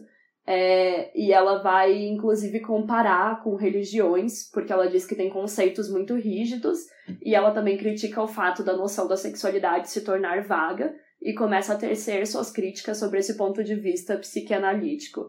É, 0.47 1.11
e 1.19 1.31
ela 1.33 1.63
vai, 1.63 2.07
inclusive, 2.07 2.61
comparar 2.61 3.43
com 3.43 3.55
religiões, 3.55 4.51
porque 4.51 4.73
ela 4.73 4.89
diz 4.89 5.07
que 5.07 5.15
tem 5.15 5.29
conceitos 5.29 5.91
muito 5.91 6.15
rígidos, 6.15 6.79
e 7.23 7.35
ela 7.35 7.51
também 7.51 7.77
critica 7.77 8.23
o 8.23 8.29
fato 8.29 8.63
da 8.63 8.75
noção 8.75 9.07
da 9.07 9.17
sexualidade 9.17 9.91
se 9.91 10.03
tornar 10.03 10.45
vaga, 10.45 10.95
e 11.21 11.35
começa 11.35 11.75
a 11.75 11.77
tecer 11.77 12.27
suas 12.27 12.51
críticas 12.51 12.99
sobre 12.99 13.19
esse 13.19 13.37
ponto 13.37 13.63
de 13.63 13.75
vista 13.75 14.17
psicanalítico. 14.17 15.29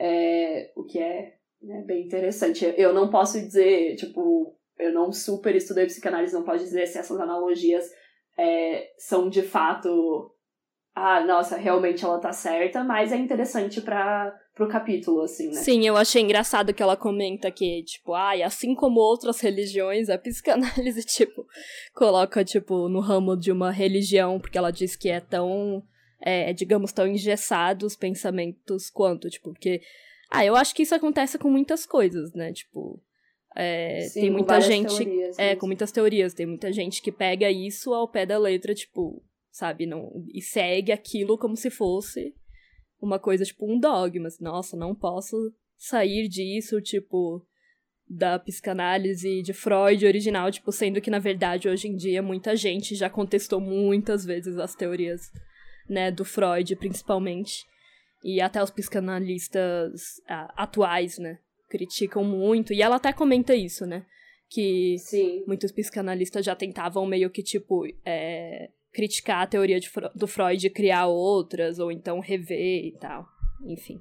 É, 0.00 0.72
o 0.74 0.84
que 0.84 0.98
é 0.98 1.34
né, 1.62 1.84
bem 1.86 2.04
interessante. 2.04 2.74
Eu 2.76 2.92
não 2.92 3.10
posso 3.10 3.38
dizer, 3.38 3.96
tipo, 3.96 4.56
eu 4.78 4.92
não 4.92 5.12
super 5.12 5.54
estudei 5.54 5.86
psicanálise, 5.86 6.34
não 6.34 6.44
posso 6.44 6.64
dizer 6.64 6.86
se 6.86 6.98
essas 6.98 7.20
analogias 7.20 7.84
é, 8.38 8.92
são 8.98 9.28
de 9.28 9.42
fato 9.42 10.34
ah, 10.98 11.20
nossa, 11.20 11.58
realmente 11.58 12.02
ela 12.02 12.18
tá 12.18 12.32
certa, 12.32 12.82
mas 12.82 13.12
é 13.12 13.16
interessante 13.16 13.82
para 13.82 14.34
pro 14.54 14.66
capítulo, 14.66 15.20
assim, 15.20 15.48
né? 15.48 15.60
Sim, 15.60 15.86
eu 15.86 15.94
achei 15.94 16.22
engraçado 16.22 16.72
que 16.72 16.82
ela 16.82 16.96
comenta 16.96 17.50
que, 17.50 17.82
tipo, 17.82 18.14
ai, 18.14 18.42
ah, 18.42 18.46
assim 18.46 18.74
como 18.74 18.98
outras 18.98 19.38
religiões, 19.38 20.08
a 20.08 20.16
psicanálise, 20.16 21.04
tipo, 21.04 21.46
coloca, 21.94 22.42
tipo, 22.42 22.88
no 22.88 23.00
ramo 23.00 23.36
de 23.36 23.52
uma 23.52 23.70
religião, 23.70 24.40
porque 24.40 24.56
ela 24.56 24.70
diz 24.70 24.96
que 24.96 25.10
é 25.10 25.20
tão, 25.20 25.82
é, 26.18 26.54
digamos, 26.54 26.92
tão 26.92 27.06
engessado 27.06 27.84
os 27.84 27.94
pensamentos 27.94 28.88
quanto, 28.88 29.28
tipo, 29.28 29.50
porque, 29.50 29.82
ah, 30.30 30.46
eu 30.46 30.56
acho 30.56 30.74
que 30.74 30.84
isso 30.84 30.94
acontece 30.94 31.38
com 31.38 31.50
muitas 31.50 31.84
coisas, 31.84 32.32
né? 32.32 32.54
Tipo, 32.54 32.98
é, 33.54 34.00
Sim, 34.08 34.20
tem 34.22 34.30
muita 34.30 34.58
gente. 34.62 34.96
Teorias, 34.96 35.38
é, 35.38 35.54
com 35.54 35.66
muitas 35.66 35.92
teorias. 35.92 36.32
Tem 36.32 36.46
muita 36.46 36.72
gente 36.72 37.02
que 37.02 37.12
pega 37.12 37.50
isso 37.50 37.92
ao 37.92 38.08
pé 38.08 38.24
da 38.24 38.38
letra, 38.38 38.74
tipo, 38.74 39.22
sabe? 39.56 39.86
Não, 39.86 40.12
e 40.34 40.42
segue 40.42 40.92
aquilo 40.92 41.38
como 41.38 41.56
se 41.56 41.70
fosse 41.70 42.34
uma 43.00 43.18
coisa, 43.18 43.42
tipo, 43.42 43.64
um 43.64 43.80
dogma. 43.80 44.28
Assim, 44.28 44.44
Nossa, 44.44 44.76
não 44.76 44.94
posso 44.94 45.34
sair 45.78 46.28
disso, 46.28 46.78
tipo, 46.82 47.42
da 48.06 48.38
psicanálise 48.38 49.40
de 49.40 49.54
Freud 49.54 50.04
original, 50.04 50.50
tipo, 50.50 50.70
sendo 50.70 51.00
que, 51.00 51.08
na 51.08 51.18
verdade, 51.18 51.70
hoje 51.70 51.88
em 51.88 51.96
dia, 51.96 52.22
muita 52.22 52.54
gente 52.54 52.94
já 52.94 53.08
contestou 53.08 53.58
muitas 53.58 54.26
vezes 54.26 54.58
as 54.58 54.74
teorias, 54.74 55.22
né, 55.88 56.10
do 56.10 56.24
Freud, 56.24 56.76
principalmente. 56.76 57.64
E 58.22 58.42
até 58.42 58.62
os 58.62 58.70
psicanalistas 58.70 60.20
ah, 60.28 60.52
atuais, 60.54 61.16
né, 61.16 61.38
criticam 61.70 62.22
muito. 62.22 62.74
E 62.74 62.82
ela 62.82 62.96
até 62.96 63.10
comenta 63.10 63.54
isso, 63.54 63.86
né? 63.86 64.04
Que 64.50 64.96
Sim. 64.98 65.44
muitos 65.46 65.72
psicanalistas 65.72 66.44
já 66.44 66.54
tentavam 66.54 67.06
meio 67.06 67.30
que, 67.30 67.42
tipo, 67.42 67.86
é, 68.04 68.68
criticar 68.96 69.42
a 69.42 69.46
teoria 69.46 69.78
de, 69.78 69.90
do 70.14 70.26
Freud 70.26 70.66
e 70.66 70.70
criar 70.70 71.06
outras, 71.06 71.78
ou 71.78 71.92
então 71.92 72.18
rever 72.18 72.86
e 72.86 72.92
tal. 72.98 73.26
Enfim. 73.66 74.00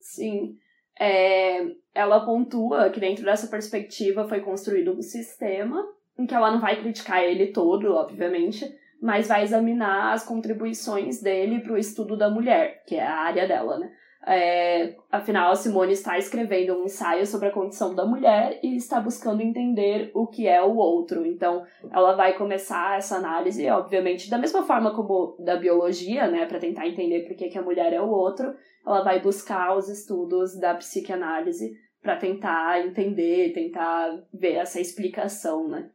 Sim. 0.00 0.56
É, 0.98 1.64
ela 1.94 2.24
pontua 2.24 2.90
que 2.90 2.98
dentro 2.98 3.24
dessa 3.24 3.46
perspectiva 3.46 4.28
foi 4.28 4.40
construído 4.40 4.92
um 4.92 5.00
sistema 5.00 5.86
em 6.18 6.26
que 6.26 6.34
ela 6.34 6.50
não 6.50 6.60
vai 6.60 6.80
criticar 6.80 7.22
ele 7.22 7.52
todo, 7.52 7.92
obviamente, 7.92 8.64
mas 9.00 9.28
vai 9.28 9.44
examinar 9.44 10.12
as 10.12 10.24
contribuições 10.24 11.22
dele 11.22 11.60
para 11.60 11.72
o 11.72 11.78
estudo 11.78 12.16
da 12.16 12.28
mulher, 12.28 12.82
que 12.86 12.96
é 12.96 13.06
a 13.06 13.16
área 13.16 13.46
dela, 13.46 13.78
né? 13.78 13.92
É, 14.26 14.96
afinal, 15.12 15.52
a 15.52 15.54
Simone 15.54 15.92
está 15.92 16.16
escrevendo 16.16 16.74
um 16.74 16.84
ensaio 16.84 17.26
sobre 17.26 17.48
a 17.48 17.52
condição 17.52 17.94
da 17.94 18.06
mulher 18.06 18.58
e 18.62 18.74
está 18.74 18.98
buscando 18.98 19.42
entender 19.42 20.10
o 20.14 20.26
que 20.26 20.48
é 20.48 20.62
o 20.62 20.76
outro. 20.76 21.26
Então, 21.26 21.62
ela 21.92 22.14
vai 22.14 22.32
começar 22.32 22.96
essa 22.96 23.16
análise, 23.16 23.68
obviamente, 23.68 24.30
da 24.30 24.38
mesma 24.38 24.62
forma 24.62 24.94
como 24.94 25.36
da 25.38 25.56
biologia, 25.56 26.26
né, 26.26 26.46
para 26.46 26.58
tentar 26.58 26.88
entender 26.88 27.26
por 27.26 27.36
que, 27.36 27.50
que 27.50 27.58
a 27.58 27.62
mulher 27.62 27.92
é 27.92 28.00
o 28.00 28.08
outro, 28.08 28.54
ela 28.86 29.02
vai 29.02 29.20
buscar 29.20 29.76
os 29.76 29.88
estudos 29.90 30.58
da 30.58 30.74
psicanálise 30.74 31.72
para 32.00 32.16
tentar 32.16 32.80
entender, 32.86 33.52
tentar 33.52 34.10
ver 34.32 34.54
essa 34.54 34.80
explicação, 34.80 35.68
né. 35.68 35.90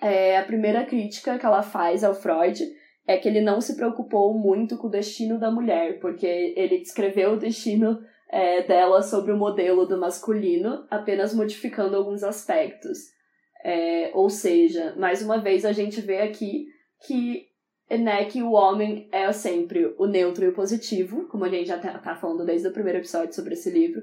É, 0.00 0.38
a 0.38 0.44
primeira 0.44 0.84
crítica 0.84 1.36
que 1.36 1.44
ela 1.44 1.62
faz 1.62 2.04
ao 2.04 2.14
Freud 2.14 2.62
é 3.08 3.16
que 3.16 3.26
ele 3.26 3.40
não 3.40 3.58
se 3.58 3.74
preocupou 3.74 4.34
muito 4.34 4.76
com 4.76 4.86
o 4.86 4.90
destino 4.90 5.40
da 5.40 5.50
mulher, 5.50 5.98
porque 5.98 6.26
ele 6.54 6.78
descreveu 6.78 7.32
o 7.32 7.38
destino 7.38 7.98
é, 8.30 8.62
dela 8.62 9.00
sobre 9.00 9.32
o 9.32 9.36
modelo 9.36 9.86
do 9.86 9.98
masculino, 9.98 10.86
apenas 10.90 11.34
modificando 11.34 11.96
alguns 11.96 12.22
aspectos. 12.22 12.98
É, 13.64 14.10
ou 14.12 14.28
seja, 14.28 14.94
mais 14.98 15.22
uma 15.22 15.38
vez 15.38 15.64
a 15.64 15.72
gente 15.72 16.02
vê 16.02 16.20
aqui 16.20 16.66
que, 17.06 17.46
né, 17.90 18.26
que 18.26 18.42
o 18.42 18.52
homem 18.52 19.08
é 19.10 19.32
sempre 19.32 19.94
o 19.98 20.06
neutro 20.06 20.44
e 20.44 20.48
o 20.48 20.54
positivo, 20.54 21.26
como 21.28 21.46
a 21.46 21.48
gente 21.48 21.68
já 21.68 21.78
tá, 21.78 21.98
tá 21.98 22.14
falando 22.14 22.44
desde 22.44 22.68
o 22.68 22.72
primeiro 22.72 22.98
episódio 22.98 23.34
sobre 23.34 23.54
esse 23.54 23.70
livro, 23.70 24.02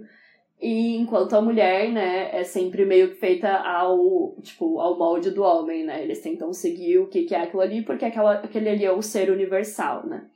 e 0.62 0.96
enquanto 0.96 1.34
a 1.34 1.42
mulher, 1.42 1.92
né, 1.92 2.30
é 2.34 2.44
sempre 2.44 2.86
meio 2.86 3.10
que 3.10 3.16
feita 3.16 3.50
ao, 3.50 4.36
tipo, 4.42 4.80
ao 4.80 4.98
molde 4.98 5.30
do 5.32 5.44
homem, 5.44 5.84
né? 5.84 6.02
Eles 6.02 6.22
tentam 6.22 6.54
seguir 6.54 6.98
o 7.00 7.08
que, 7.08 7.24
que 7.24 7.36
é 7.36 7.42
aquilo 7.42 7.62
ali, 7.62 7.84
porque 7.84 8.06
aquela, 8.06 8.36
aquele 8.36 8.70
ali 8.70 8.86
é 8.86 8.92
o 8.92 9.02
ser 9.02 9.30
universal, 9.30 10.08
né? 10.08 10.30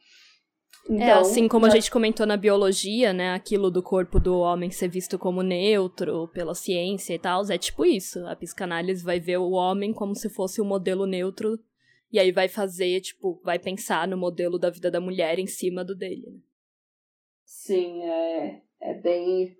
É, 0.90 0.94
então, 0.94 1.08
é, 1.08 1.12
assim 1.14 1.48
como 1.48 1.66
a 1.66 1.70
gente 1.70 1.90
comentou 1.90 2.26
na 2.26 2.36
biologia, 2.36 3.14
né? 3.14 3.34
Aquilo 3.34 3.72
do 3.72 3.82
corpo 3.82 4.20
do 4.20 4.38
homem 4.40 4.70
ser 4.70 4.90
visto 4.90 5.18
como 5.18 5.42
neutro 5.42 6.28
pela 6.34 6.54
ciência 6.54 7.14
e 7.14 7.20
tal, 7.20 7.44
é 7.50 7.58
tipo 7.58 7.86
isso. 7.86 8.26
A 8.28 8.36
psicanálise 8.36 9.04
vai 9.04 9.20
ver 9.20 9.38
o 9.38 9.52
homem 9.52 9.94
como 9.94 10.16
se 10.16 10.30
fosse 10.30 10.62
um 10.62 10.66
modelo 10.66 11.06
neutro, 11.06 11.58
e 12.12 12.20
aí 12.20 12.32
vai 12.32 12.48
fazer, 12.50 13.00
tipo, 13.02 13.40
vai 13.44 13.58
pensar 13.58 14.08
no 14.08 14.18
modelo 14.18 14.60
da 14.60 14.70
vida 14.70 14.92
da 14.92 15.00
mulher 15.00 15.40
em 15.40 15.48
cima 15.48 15.86
do 15.86 15.96
dele. 15.96 16.26
Né? 16.28 16.40
Sim, 17.46 18.04
é, 18.04 18.62
é 18.82 18.94
bem 18.96 19.56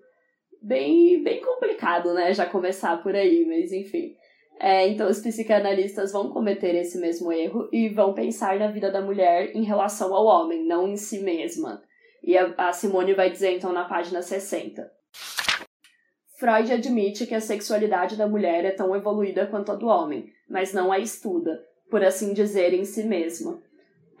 bem, 0.62 1.22
bem 1.22 1.40
complicado, 1.40 2.12
né? 2.14 2.32
Já 2.32 2.46
começar 2.46 3.02
por 3.02 3.14
aí, 3.14 3.44
mas 3.46 3.72
enfim. 3.72 4.14
É, 4.58 4.86
então, 4.88 5.08
os 5.08 5.20
psicanalistas 5.20 6.12
vão 6.12 6.28
cometer 6.30 6.74
esse 6.74 6.98
mesmo 6.98 7.32
erro 7.32 7.68
e 7.72 7.88
vão 7.88 8.12
pensar 8.12 8.58
na 8.58 8.70
vida 8.70 8.90
da 8.90 9.00
mulher 9.00 9.56
em 9.56 9.62
relação 9.62 10.14
ao 10.14 10.26
homem, 10.26 10.66
não 10.66 10.86
em 10.86 10.96
si 10.96 11.20
mesma. 11.20 11.82
E 12.22 12.36
a, 12.36 12.52
a 12.58 12.72
Simone 12.72 13.14
vai 13.14 13.30
dizer, 13.30 13.56
então, 13.56 13.72
na 13.72 13.84
página 13.84 14.20
60. 14.20 14.90
Freud 16.38 16.72
admite 16.72 17.26
que 17.26 17.34
a 17.34 17.40
sexualidade 17.40 18.16
da 18.16 18.26
mulher 18.26 18.64
é 18.64 18.70
tão 18.70 18.94
evoluída 18.94 19.46
quanto 19.46 19.72
a 19.72 19.74
do 19.74 19.86
homem, 19.86 20.30
mas 20.48 20.74
não 20.74 20.92
a 20.92 20.98
estuda, 20.98 21.62
por 21.90 22.04
assim 22.04 22.34
dizer, 22.34 22.74
em 22.74 22.84
si 22.84 23.04
mesma. 23.04 23.62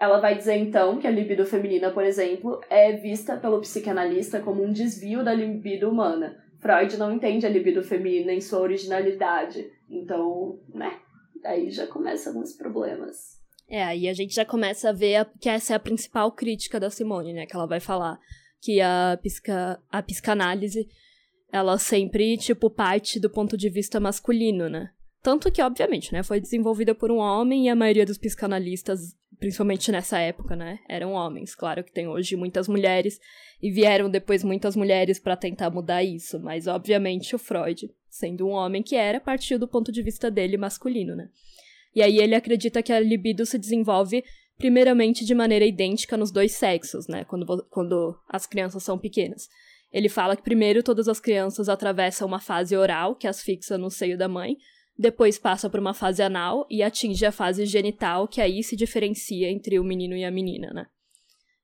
Ela 0.00 0.18
vai 0.18 0.34
dizer 0.34 0.56
então 0.56 0.98
que 0.98 1.06
a 1.06 1.10
libido 1.10 1.44
feminina, 1.44 1.90
por 1.90 2.02
exemplo, 2.02 2.58
é 2.70 2.92
vista 2.92 3.36
pelo 3.36 3.60
psicanalista 3.60 4.40
como 4.40 4.64
um 4.64 4.72
desvio 4.72 5.22
da 5.22 5.34
libido 5.34 5.90
humana. 5.90 6.42
Freud 6.58 6.96
não 6.96 7.12
entende 7.12 7.44
a 7.44 7.50
libido 7.50 7.82
feminina 7.82 8.32
em 8.32 8.40
sua 8.40 8.60
originalidade. 8.60 9.70
Então, 9.90 10.58
né? 10.72 10.98
Aí 11.44 11.70
já 11.70 11.86
começam 11.86 12.32
alguns 12.32 12.54
problemas. 12.54 13.38
É, 13.68 13.84
aí 13.84 14.08
a 14.08 14.14
gente 14.14 14.34
já 14.34 14.44
começa 14.44 14.88
a 14.88 14.92
ver 14.92 15.16
a, 15.16 15.24
que 15.24 15.50
essa 15.50 15.74
é 15.74 15.76
a 15.76 15.80
principal 15.80 16.32
crítica 16.32 16.80
da 16.80 16.88
Simone, 16.88 17.34
né? 17.34 17.44
Que 17.44 17.54
ela 17.54 17.66
vai 17.66 17.78
falar 17.78 18.18
que 18.58 18.80
a, 18.80 19.18
psica, 19.22 19.78
a 19.92 20.02
psicanálise, 20.02 20.88
ela 21.52 21.76
sempre, 21.76 22.38
tipo, 22.38 22.70
parte 22.70 23.20
do 23.20 23.28
ponto 23.28 23.54
de 23.54 23.68
vista 23.68 24.00
masculino, 24.00 24.66
né? 24.70 24.90
Tanto 25.22 25.52
que, 25.52 25.60
obviamente, 25.60 26.12
né, 26.12 26.22
foi 26.22 26.40
desenvolvida 26.40 26.94
por 26.94 27.10
um 27.10 27.18
homem 27.18 27.66
e 27.66 27.68
a 27.68 27.76
maioria 27.76 28.06
dos 28.06 28.16
psicanalistas, 28.16 29.14
principalmente 29.38 29.92
nessa 29.92 30.18
época, 30.18 30.56
né, 30.56 30.78
eram 30.88 31.12
homens. 31.12 31.54
Claro 31.54 31.84
que 31.84 31.92
tem 31.92 32.08
hoje 32.08 32.36
muitas 32.36 32.66
mulheres 32.66 33.20
e 33.62 33.70
vieram 33.70 34.08
depois 34.08 34.42
muitas 34.42 34.74
mulheres 34.74 35.18
para 35.18 35.36
tentar 35.36 35.68
mudar 35.70 36.02
isso, 36.02 36.40
mas 36.40 36.66
obviamente 36.66 37.34
o 37.34 37.38
Freud, 37.38 37.90
sendo 38.08 38.46
um 38.46 38.52
homem 38.52 38.82
que 38.82 38.96
era, 38.96 39.20
partiu 39.20 39.58
do 39.58 39.68
ponto 39.68 39.92
de 39.92 40.02
vista 40.02 40.30
dele 40.30 40.56
masculino, 40.56 41.14
né? 41.14 41.28
E 41.94 42.02
aí 42.02 42.18
ele 42.18 42.34
acredita 42.34 42.82
que 42.82 42.92
a 42.92 43.00
libido 43.00 43.44
se 43.44 43.58
desenvolve 43.58 44.24
primeiramente 44.56 45.24
de 45.24 45.34
maneira 45.34 45.64
idêntica 45.64 46.16
nos 46.16 46.30
dois 46.30 46.52
sexos, 46.52 47.08
né, 47.08 47.24
quando, 47.24 47.66
quando 47.68 48.18
as 48.28 48.46
crianças 48.46 48.82
são 48.82 48.98
pequenas. 48.98 49.48
Ele 49.92 50.08
fala 50.08 50.36
que 50.36 50.42
primeiro 50.42 50.82
todas 50.82 51.08
as 51.08 51.18
crianças 51.18 51.68
atravessam 51.68 52.28
uma 52.28 52.40
fase 52.40 52.76
oral, 52.76 53.16
que 53.16 53.26
as 53.26 53.42
fixa 53.42 53.76
no 53.76 53.90
seio 53.90 54.16
da 54.16 54.28
mãe, 54.28 54.56
depois 55.00 55.38
passa 55.38 55.70
por 55.70 55.80
uma 55.80 55.94
fase 55.94 56.22
anal 56.22 56.66
e 56.68 56.82
atinge 56.82 57.24
a 57.24 57.32
fase 57.32 57.64
genital, 57.64 58.28
que 58.28 58.40
aí 58.40 58.62
se 58.62 58.76
diferencia 58.76 59.50
entre 59.50 59.78
o 59.78 59.84
menino 59.84 60.14
e 60.14 60.24
a 60.24 60.30
menina, 60.30 60.70
né? 60.74 60.86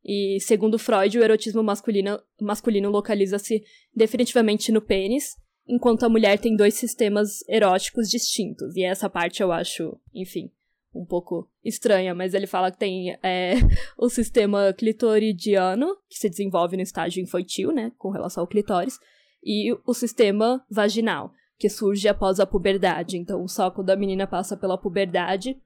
E 0.03 0.39
segundo 0.41 0.79
Freud, 0.79 1.19
o 1.19 1.23
erotismo 1.23 1.63
masculino, 1.63 2.19
masculino 2.41 2.89
localiza-se 2.89 3.63
definitivamente 3.95 4.73
no 4.73 4.81
pênis, 4.81 5.37
enquanto 5.69 6.05
a 6.05 6.09
mulher 6.09 6.39
tem 6.39 6.57
dois 6.57 6.75
sistemas 6.75 7.47
eróticos 7.49 8.09
distintos. 8.09 8.75
E 8.75 8.85
essa 8.85 9.11
parte 9.11 9.43
eu 9.43 9.53
acho, 9.53 9.99
enfim, 10.15 10.51
um 10.95 11.05
pouco 11.05 11.51
estranha, 11.63 12.15
mas 12.15 12.33
ele 12.33 12.47
fala 12.47 12.71
que 12.71 12.79
tem 12.79 13.19
é, 13.23 13.55
o 13.99 14.09
sistema 14.09 14.73
clitoridiano, 14.73 15.95
que 16.09 16.17
se 16.19 16.31
desenvolve 16.31 16.77
no 16.77 16.83
estágio 16.83 17.23
infantil, 17.23 17.71
né, 17.71 17.93
com 17.99 18.11
relação 18.11 18.43
ao 18.43 18.49
clitóris, 18.49 18.99
e 19.45 19.77
o 19.85 19.93
sistema 19.93 20.65
vaginal, 20.71 21.33
que 21.59 21.69
surge 21.69 22.09
após 22.09 22.39
a 22.39 22.47
puberdade. 22.47 23.17
Então, 23.17 23.47
só 23.49 23.71
quando 23.71 23.91
a 23.91 23.97
menina 23.97 24.27
passa 24.27 24.57
pela 24.57 24.79
puberdade, 24.79 25.57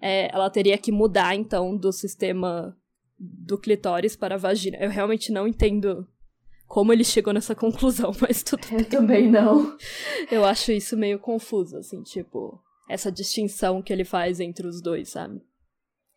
é, 0.00 0.34
ela 0.34 0.50
teria 0.50 0.78
que 0.78 0.92
mudar, 0.92 1.34
então, 1.34 1.76
do 1.76 1.92
sistema 1.92 2.76
do 3.18 3.58
clitóris 3.58 4.16
para 4.16 4.34
a 4.34 4.38
vagina. 4.38 4.76
Eu 4.78 4.90
realmente 4.90 5.30
não 5.30 5.46
entendo 5.46 6.06
como 6.66 6.92
ele 6.92 7.04
chegou 7.04 7.32
nessa 7.32 7.54
conclusão, 7.56 8.12
mas 8.20 8.42
tudo 8.42 8.66
bem. 8.68 8.80
Eu 8.80 8.84
também 8.88 9.30
não. 9.30 9.76
Eu 10.30 10.44
acho 10.44 10.72
isso 10.72 10.96
meio 10.96 11.18
confuso, 11.18 11.76
assim, 11.76 12.02
tipo, 12.02 12.60
essa 12.88 13.12
distinção 13.12 13.82
que 13.82 13.92
ele 13.92 14.04
faz 14.04 14.40
entre 14.40 14.66
os 14.66 14.82
dois, 14.82 15.10
sabe? 15.10 15.40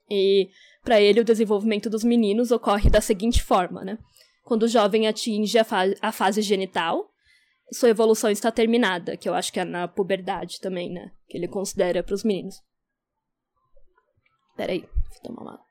E 0.09 0.49
para 0.83 1.01
ele 1.01 1.19
o 1.19 1.25
desenvolvimento 1.25 1.89
dos 1.89 2.03
meninos 2.03 2.51
ocorre 2.51 2.89
da 2.89 3.01
seguinte 3.01 3.43
forma, 3.43 3.83
né? 3.83 3.97
Quando 4.43 4.63
o 4.63 4.67
jovem 4.67 5.07
atinge 5.07 5.59
a, 5.59 5.63
fa 5.63 5.83
a 6.01 6.11
fase 6.13 6.41
genital, 6.41 7.11
sua 7.71 7.89
evolução 7.89 8.29
está 8.29 8.51
terminada, 8.51 9.17
que 9.17 9.27
eu 9.27 9.33
acho 9.33 9.51
que 9.51 9.59
é 9.59 9.65
na 9.65 9.87
puberdade 9.87 10.59
também, 10.59 10.91
né? 10.91 11.11
Que 11.27 11.37
ele 11.37 11.47
considera 11.47 12.01
para 12.03 12.15
os 12.15 12.23
meninos. 12.23 12.61
Peraí, 14.55 14.81
vou 14.81 15.21
tomar 15.23 15.41
uma. 15.41 15.67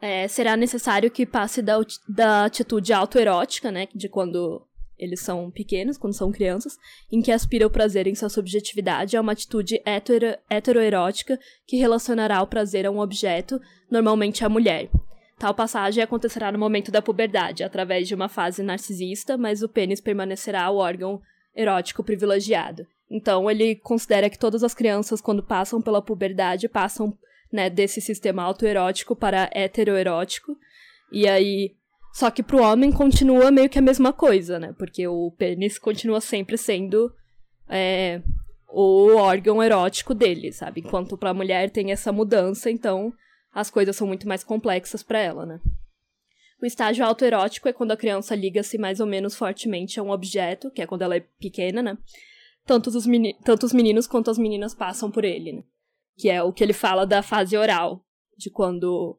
É, 0.00 0.28
será 0.28 0.56
necessário 0.56 1.10
que 1.10 1.24
passe 1.24 1.62
da, 1.62 1.76
da 2.08 2.44
atitude 2.44 2.92
autoerótica, 2.92 3.70
né? 3.70 3.88
De 3.94 4.08
quando 4.08 4.66
eles 4.98 5.20
são 5.20 5.50
pequenos, 5.50 5.98
quando 5.98 6.14
são 6.14 6.32
crianças, 6.32 6.78
em 7.12 7.20
que 7.20 7.30
aspira 7.30 7.66
o 7.66 7.70
prazer 7.70 8.06
em 8.06 8.14
sua 8.14 8.28
subjetividade, 8.28 9.16
a 9.16 9.20
uma 9.20 9.32
atitude 9.32 9.80
hetero, 9.84 10.36
heteroerótica 10.48 11.38
que 11.66 11.76
relacionará 11.76 12.42
o 12.42 12.46
prazer 12.46 12.86
a 12.86 12.90
um 12.90 13.00
objeto, 13.00 13.60
normalmente 13.90 14.44
a 14.44 14.48
mulher. 14.48 14.90
Tal 15.38 15.54
passagem 15.54 16.02
acontecerá 16.02 16.50
no 16.50 16.58
momento 16.58 16.90
da 16.90 17.02
puberdade, 17.02 17.62
através 17.62 18.08
de 18.08 18.14
uma 18.14 18.28
fase 18.28 18.62
narcisista, 18.62 19.36
mas 19.36 19.62
o 19.62 19.68
pênis 19.68 20.00
permanecerá 20.00 20.70
o 20.70 20.76
órgão 20.76 21.20
erótico 21.54 22.02
privilegiado. 22.02 22.86
Então, 23.10 23.50
ele 23.50 23.76
considera 23.76 24.30
que 24.30 24.38
todas 24.38 24.64
as 24.64 24.74
crianças, 24.74 25.20
quando 25.20 25.42
passam 25.42 25.80
pela 25.80 26.02
puberdade, 26.02 26.68
passam 26.68 27.16
né, 27.52 27.70
desse 27.70 28.00
sistema 28.00 28.42
autoerótico 28.42 29.14
para 29.14 29.50
heteroerótico. 29.52 30.56
E 31.12 31.28
aí. 31.28 31.74
Só 32.12 32.30
que 32.30 32.42
pro 32.42 32.62
homem 32.62 32.90
continua 32.90 33.50
meio 33.50 33.68
que 33.68 33.78
a 33.78 33.82
mesma 33.82 34.10
coisa, 34.10 34.58
né? 34.58 34.74
Porque 34.78 35.06
o 35.06 35.30
pênis 35.32 35.78
continua 35.78 36.18
sempre 36.18 36.56
sendo 36.56 37.12
é, 37.68 38.22
o 38.68 39.14
órgão 39.16 39.62
erótico 39.62 40.14
dele, 40.14 40.50
sabe? 40.50 40.80
Enquanto 40.80 41.18
pra 41.18 41.34
mulher 41.34 41.68
tem 41.68 41.92
essa 41.92 42.10
mudança, 42.10 42.70
então 42.70 43.12
as 43.56 43.70
coisas 43.70 43.96
são 43.96 44.06
muito 44.06 44.28
mais 44.28 44.44
complexas 44.44 45.02
para 45.02 45.18
ela, 45.18 45.46
né? 45.46 45.58
O 46.60 46.66
estágio 46.66 47.02
autoerótico 47.02 47.66
é 47.66 47.72
quando 47.72 47.92
a 47.92 47.96
criança 47.96 48.34
liga-se 48.34 48.76
mais 48.76 49.00
ou 49.00 49.06
menos 49.06 49.34
fortemente 49.34 49.98
a 49.98 50.02
um 50.02 50.10
objeto, 50.10 50.70
que 50.70 50.82
é 50.82 50.86
quando 50.86 51.00
ela 51.00 51.16
é 51.16 51.20
pequena, 51.40 51.82
né? 51.82 51.96
Tanto 52.66 52.88
os, 52.90 53.06
meni 53.06 53.34
tanto 53.42 53.64
os 53.64 53.72
meninos 53.72 54.06
quanto 54.06 54.30
as 54.30 54.36
meninas 54.36 54.74
passam 54.74 55.10
por 55.10 55.24
ele, 55.24 55.52
né? 55.52 55.62
Que 56.18 56.28
é 56.28 56.42
o 56.42 56.52
que 56.52 56.62
ele 56.62 56.74
fala 56.74 57.06
da 57.06 57.22
fase 57.22 57.56
oral, 57.56 58.04
de 58.36 58.50
quando 58.50 59.18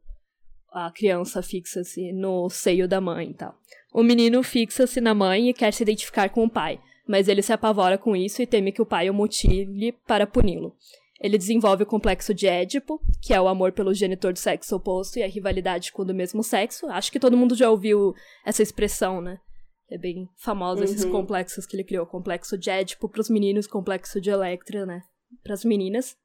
a 0.71 0.91
criança 0.91 1.41
fixa-se 1.41 2.11
no 2.11 2.47
seio 2.47 2.87
da 2.87 3.01
mãe 3.01 3.31
e 3.31 3.33
tal. 3.33 3.57
O 3.91 4.03
menino 4.03 4.43
fixa-se 4.43 5.01
na 5.01 5.15
mãe 5.15 5.49
e 5.49 5.53
quer 5.53 5.73
se 5.73 5.81
identificar 5.81 6.29
com 6.29 6.43
o 6.43 6.49
pai, 6.49 6.79
mas 7.07 7.27
ele 7.27 7.41
se 7.41 7.53
apavora 7.53 7.97
com 7.97 8.15
isso 8.15 8.39
e 8.43 8.45
teme 8.45 8.71
que 8.71 8.83
o 8.83 8.85
pai 8.85 9.09
o 9.09 9.15
mutile 9.15 9.93
para 10.05 10.27
puni-lo. 10.27 10.75
Ele 11.19 11.37
desenvolve 11.37 11.83
o 11.83 11.87
complexo 11.87 12.33
de 12.33 12.47
Édipo, 12.47 13.01
que 13.21 13.33
é 13.33 13.41
o 13.41 13.47
amor 13.47 13.71
pelo 13.71 13.93
genitor 13.93 14.33
do 14.33 14.39
sexo 14.39 14.75
oposto 14.75 15.17
e 15.17 15.23
a 15.23 15.27
rivalidade 15.27 15.91
com 15.91 16.03
o 16.03 16.05
do 16.05 16.13
mesmo 16.13 16.43
sexo. 16.43 16.87
Acho 16.87 17.11
que 17.11 17.19
todo 17.19 17.37
mundo 17.37 17.55
já 17.55 17.69
ouviu 17.69 18.13
essa 18.45 18.61
expressão, 18.61 19.21
né? 19.21 19.39
É 19.89 19.97
bem 19.97 20.29
famosa 20.35 20.81
uhum. 20.81 20.85
esses 20.85 21.05
complexos 21.05 21.65
que 21.65 21.75
ele 21.75 21.83
criou. 21.83 22.05
Complexo 22.05 22.57
de 22.57 22.69
Édipo 22.69 23.07
para 23.09 23.21
os 23.21 23.29
meninos, 23.29 23.67
complexo 23.67 24.19
de 24.19 24.29
Electra, 24.29 24.85
né? 24.85 25.01
Para 25.43 25.53
as 25.53 25.63
meninas. 25.63 26.15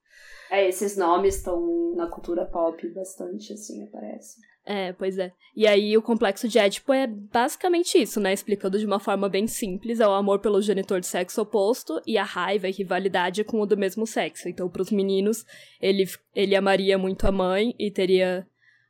É, 0.51 0.69
esses 0.69 0.97
nomes 0.97 1.37
estão 1.37 1.95
na 1.95 2.09
cultura 2.09 2.45
pop 2.45 2.87
bastante, 2.91 3.53
assim, 3.53 3.85
aparece. 3.85 4.37
É, 4.65 4.93
pois 4.93 5.19
é. 5.19 5.33
E 5.57 5.67
aí 5.67 5.97
o 5.97 6.03
complexo 6.03 6.49
de 6.49 6.59
Édipo 6.59 6.93
é 6.93 7.07
basicamente 7.07 8.01
isso, 8.01 8.21
né? 8.21 8.33
Explicando 8.33 8.79
de 8.79 8.87
uma 8.87 9.01
forma 9.01 9.29
bem 9.29 9.47
simples, 9.47 9.99
é 9.99 10.07
o 10.07 10.13
amor 10.13 10.39
pelo 10.39 10.63
genitor 10.63 11.01
de 11.01 11.07
sexo 11.07 11.43
oposto 11.43 12.01
e 12.07 12.17
a 12.17 12.23
raiva 12.23 12.69
e 12.69 12.73
rivalidade 12.73 13.43
com 13.43 13.61
o 13.61 13.67
do 13.67 13.77
mesmo 13.77 14.07
sexo. 14.07 14.49
Então, 14.49 14.69
para 14.69 14.83
os 14.83 14.91
meninos, 14.91 15.45
ele, 15.81 16.09
ele 16.35 16.55
amaria 16.55 16.97
muito 16.97 17.27
a 17.27 17.33
mãe 17.33 17.75
e 17.79 17.91
teria 17.91 18.47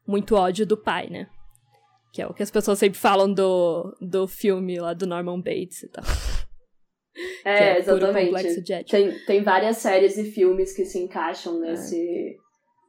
muito 0.06 0.36
ódio 0.36 0.66
do 0.66 0.76
pai, 0.76 1.08
né? 1.08 1.26
Que 2.12 2.20
é 2.20 2.26
o 2.26 2.34
que 2.34 2.42
as 2.42 2.50
pessoas 2.50 2.78
sempre 2.78 2.98
falam 2.98 3.32
do, 3.32 3.96
do 3.98 4.28
filme 4.28 4.78
lá 4.78 4.92
do 4.92 5.06
Norman 5.06 5.40
Bates 5.40 5.82
e 5.82 5.88
tal. 5.88 6.04
É, 7.44 7.74
é 7.74 7.78
exatamente. 7.78 8.62
Tem, 8.88 9.18
tem 9.26 9.42
várias 9.42 9.76
séries 9.76 10.16
e 10.16 10.24
filmes 10.24 10.72
que 10.72 10.86
se 10.86 10.98
encaixam 10.98 11.60
nesse, 11.60 12.00
é. 12.00 12.36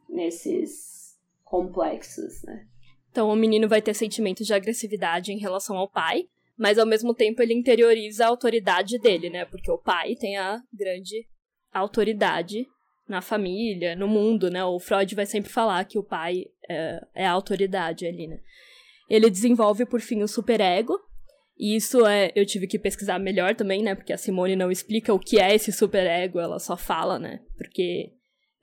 nesses 0.07 1.17
complexos, 1.43 2.41
né? 2.43 2.65
Então 3.13 3.29
o 3.29 3.35
menino 3.35 3.69
vai 3.69 3.79
ter 3.79 3.93
sentimentos 3.93 4.47
de 4.47 4.55
agressividade 4.55 5.31
em 5.31 5.37
relação 5.37 5.77
ao 5.77 5.87
pai, 5.87 6.25
mas 6.57 6.79
ao 6.79 6.85
mesmo 6.85 7.13
tempo 7.13 7.43
ele 7.43 7.53
interioriza 7.53 8.25
a 8.25 8.27
autoridade 8.27 8.97
dele, 8.97 9.29
né? 9.29 9.45
Porque 9.45 9.69
o 9.69 9.77
pai 9.77 10.15
tem 10.15 10.35
a 10.35 10.59
grande 10.73 11.27
autoridade 11.71 12.65
na 13.07 13.21
família, 13.21 13.95
no 13.95 14.07
mundo, 14.07 14.49
né? 14.49 14.65
O 14.65 14.79
Freud 14.79 15.13
vai 15.13 15.27
sempre 15.27 15.51
falar 15.51 15.85
que 15.85 15.99
o 15.99 16.03
pai 16.03 16.45
é, 16.67 17.05
é 17.13 17.25
a 17.27 17.31
autoridade 17.31 18.07
ali, 18.07 18.25
né? 18.25 18.39
Ele 19.07 19.29
desenvolve, 19.29 19.85
por 19.85 20.01
fim, 20.01 20.23
o 20.23 20.27
superego, 20.27 20.99
e 21.55 21.75
isso 21.75 22.07
é, 22.07 22.31
eu 22.35 22.47
tive 22.47 22.65
que 22.65 22.79
pesquisar 22.79 23.19
melhor 23.19 23.53
também, 23.53 23.83
né? 23.83 23.93
Porque 23.93 24.11
a 24.11 24.17
Simone 24.17 24.55
não 24.55 24.71
explica 24.71 25.13
o 25.13 25.19
que 25.19 25.39
é 25.39 25.53
esse 25.53 25.71
superego, 25.71 26.39
ela 26.39 26.57
só 26.57 26.75
fala, 26.75 27.19
né? 27.19 27.41
Porque 27.55 28.11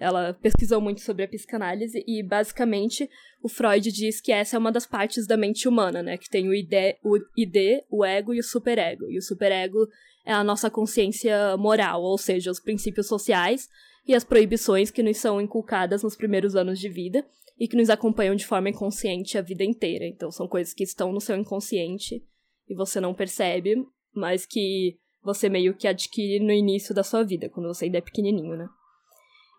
ela 0.01 0.33
pesquisou 0.33 0.81
muito 0.81 1.03
sobre 1.03 1.25
a 1.25 1.29
psicanálise 1.29 2.03
e, 2.07 2.23
basicamente, 2.23 3.09
o 3.43 3.49
Freud 3.51 3.93
diz 3.93 4.19
que 4.19 4.33
essa 4.33 4.57
é 4.57 4.59
uma 4.59 4.73
das 4.73 4.87
partes 4.87 5.27
da 5.27 5.37
mente 5.37 5.69
humana, 5.69 6.03
né? 6.03 6.17
Que 6.17 6.29
tem 6.29 6.49
o 6.49 6.55
id, 6.55 6.73
o, 7.05 7.19
id, 7.37 7.57
o 7.91 8.03
ego 8.03 8.33
e 8.33 8.41
o 8.41 8.43
superego. 8.43 9.11
E 9.11 9.19
o 9.19 9.23
superego 9.23 9.87
é 10.25 10.33
a 10.33 10.43
nossa 10.43 10.71
consciência 10.71 11.55
moral, 11.59 12.03
ou 12.03 12.17
seja, 12.17 12.51
os 12.51 12.59
princípios 12.59 13.07
sociais 13.07 13.69
e 14.07 14.15
as 14.15 14.25
proibições 14.25 14.91
que 14.91 15.03
nos 15.03 15.19
são 15.19 15.39
inculcadas 15.39 16.03
nos 16.03 16.17
primeiros 16.17 16.57
anos 16.57 16.81
de 16.81 16.89
vida 16.89 17.23
e 17.59 17.69
que 17.69 17.77
nos 17.77 17.91
acompanham 17.91 18.35
de 18.35 18.47
forma 18.47 18.71
inconsciente 18.71 19.37
a 19.37 19.43
vida 19.43 19.63
inteira. 19.63 20.07
Então, 20.07 20.31
são 20.31 20.49
coisas 20.49 20.73
que 20.73 20.83
estão 20.83 21.13
no 21.13 21.21
seu 21.21 21.37
inconsciente 21.37 22.25
e 22.67 22.75
você 22.75 23.01
não 23.01 23.13
percebe, 23.13 23.77
mas 24.15 24.47
que 24.47 24.97
você 25.23 25.51
meio 25.51 25.77
que 25.77 25.87
adquire 25.87 26.43
no 26.43 26.53
início 26.53 26.95
da 26.95 27.03
sua 27.03 27.23
vida, 27.23 27.51
quando 27.51 27.67
você 27.67 27.85
ainda 27.85 27.99
é 27.99 28.01
pequenininho, 28.01 28.57
né? 28.57 28.67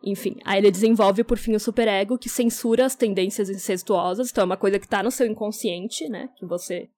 Enfim, 0.04 0.38
aí 0.44 0.60
ele 0.60 0.72
desenvolve 0.72 1.24
por 1.24 1.38
fim 1.38 1.56
o 1.56 1.60
superego 1.60 2.18
que 2.18 2.28
censura 2.28 2.86
as 2.86 2.96
tendências 2.96 3.50
incestuosas, 3.50 4.32
então 4.32 4.42
é 4.42 4.46
uma 4.46 4.58
coisa 4.58 4.80
que 4.80 4.88
tá 4.88 5.04
no 5.04 5.12
seu 5.12 5.28
inconsciente, 5.28 6.10
né? 6.10 6.30
Que 6.38 6.46
você 6.46 6.90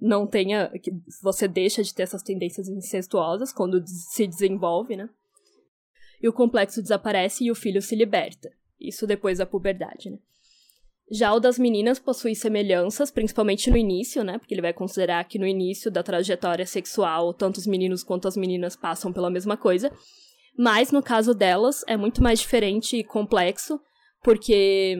não 0.00 0.26
tenha. 0.26 0.68
que 0.80 0.92
você 1.22 1.46
deixa 1.46 1.82
de 1.82 1.94
ter 1.94 2.02
essas 2.02 2.22
tendências 2.22 2.68
incestuosas 2.68 3.52
quando 3.52 3.80
se 3.86 4.26
desenvolve, 4.26 4.96
né? 4.96 5.08
E 6.20 6.28
o 6.28 6.32
complexo 6.32 6.82
desaparece 6.82 7.44
e 7.44 7.50
o 7.50 7.54
filho 7.54 7.80
se 7.80 7.94
liberta. 7.94 8.50
Isso 8.80 9.06
depois 9.06 9.38
da 9.38 9.46
puberdade, 9.46 10.10
né? 10.10 10.18
Já 11.10 11.32
o 11.34 11.38
das 11.38 11.58
meninas 11.58 11.98
possui 11.98 12.34
semelhanças, 12.34 13.10
principalmente 13.10 13.70
no 13.70 13.76
início, 13.76 14.24
né? 14.24 14.38
Porque 14.38 14.54
ele 14.54 14.62
vai 14.62 14.72
considerar 14.72 15.22
que 15.24 15.38
no 15.38 15.46
início 15.46 15.90
da 15.90 16.02
trajetória 16.02 16.64
sexual, 16.64 17.34
tanto 17.34 17.58
os 17.58 17.66
meninos 17.66 18.02
quanto 18.02 18.26
as 18.26 18.36
meninas 18.36 18.74
passam 18.74 19.12
pela 19.12 19.30
mesma 19.30 19.56
coisa. 19.56 19.92
Mas 20.56 20.92
no 20.92 21.02
caso 21.02 21.34
delas 21.34 21.82
é 21.86 21.96
muito 21.96 22.22
mais 22.22 22.40
diferente 22.40 22.96
e 22.96 23.04
complexo, 23.04 23.80
porque 24.22 24.96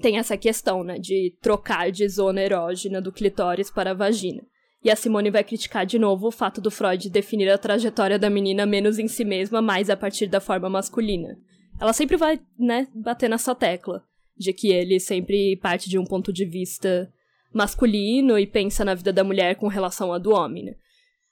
tem 0.00 0.18
essa 0.18 0.36
questão, 0.36 0.84
né, 0.84 0.98
de 0.98 1.34
trocar 1.40 1.90
de 1.90 2.06
zona 2.08 2.42
erógena 2.42 3.00
do 3.00 3.12
clitóris 3.12 3.70
para 3.70 3.92
a 3.92 3.94
vagina. 3.94 4.42
E 4.84 4.90
a 4.90 4.96
Simone 4.96 5.30
vai 5.30 5.42
criticar 5.42 5.86
de 5.86 5.98
novo 5.98 6.28
o 6.28 6.32
fato 6.32 6.60
do 6.60 6.70
Freud 6.70 7.10
definir 7.10 7.50
a 7.50 7.58
trajetória 7.58 8.18
da 8.18 8.30
menina 8.30 8.66
menos 8.66 8.98
em 8.98 9.08
si 9.08 9.24
mesma, 9.24 9.60
mais 9.62 9.90
a 9.90 9.96
partir 9.96 10.26
da 10.26 10.40
forma 10.40 10.68
masculina. 10.68 11.36
Ela 11.80 11.92
sempre 11.92 12.16
vai, 12.16 12.38
né, 12.58 12.86
bater 12.94 13.28
nessa 13.28 13.54
tecla 13.54 14.04
de 14.36 14.52
que 14.52 14.70
ele 14.70 15.00
sempre 15.00 15.56
parte 15.56 15.88
de 15.88 15.98
um 15.98 16.04
ponto 16.04 16.32
de 16.32 16.44
vista 16.44 17.10
masculino 17.52 18.38
e 18.38 18.46
pensa 18.46 18.84
na 18.84 18.94
vida 18.94 19.12
da 19.12 19.24
mulher 19.24 19.56
com 19.56 19.66
relação 19.66 20.12
à 20.12 20.18
do 20.18 20.30
homem. 20.30 20.64
Né? 20.64 20.74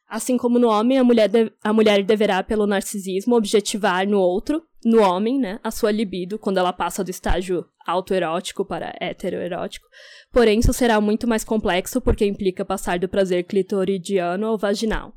Assim 0.08 0.36
como 0.36 0.58
no 0.58 0.68
homem, 0.68 0.98
a 0.98 1.04
mulher, 1.04 1.28
de, 1.28 1.50
a 1.62 1.72
mulher 1.72 2.02
deverá, 2.04 2.42
pelo 2.42 2.66
narcisismo, 2.66 3.36
objetivar 3.36 4.06
no 4.06 4.18
outro, 4.18 4.62
no 4.84 5.00
homem, 5.00 5.38
né, 5.38 5.58
a 5.62 5.70
sua 5.70 5.90
libido 5.90 6.38
quando 6.38 6.58
ela 6.58 6.72
passa 6.72 7.02
do 7.02 7.10
estágio 7.10 7.64
autoerótico 7.86 8.64
para 8.64 8.94
heteroerótico. 9.00 9.86
Porém, 10.30 10.58
isso 10.58 10.72
será 10.72 11.00
muito 11.00 11.26
mais 11.26 11.42
complexo 11.42 12.00
porque 12.00 12.26
implica 12.26 12.64
passar 12.64 12.98
do 12.98 13.08
prazer 13.08 13.44
clitoridiano 13.44 14.46
ao 14.46 14.58
vaginal. 14.58 15.14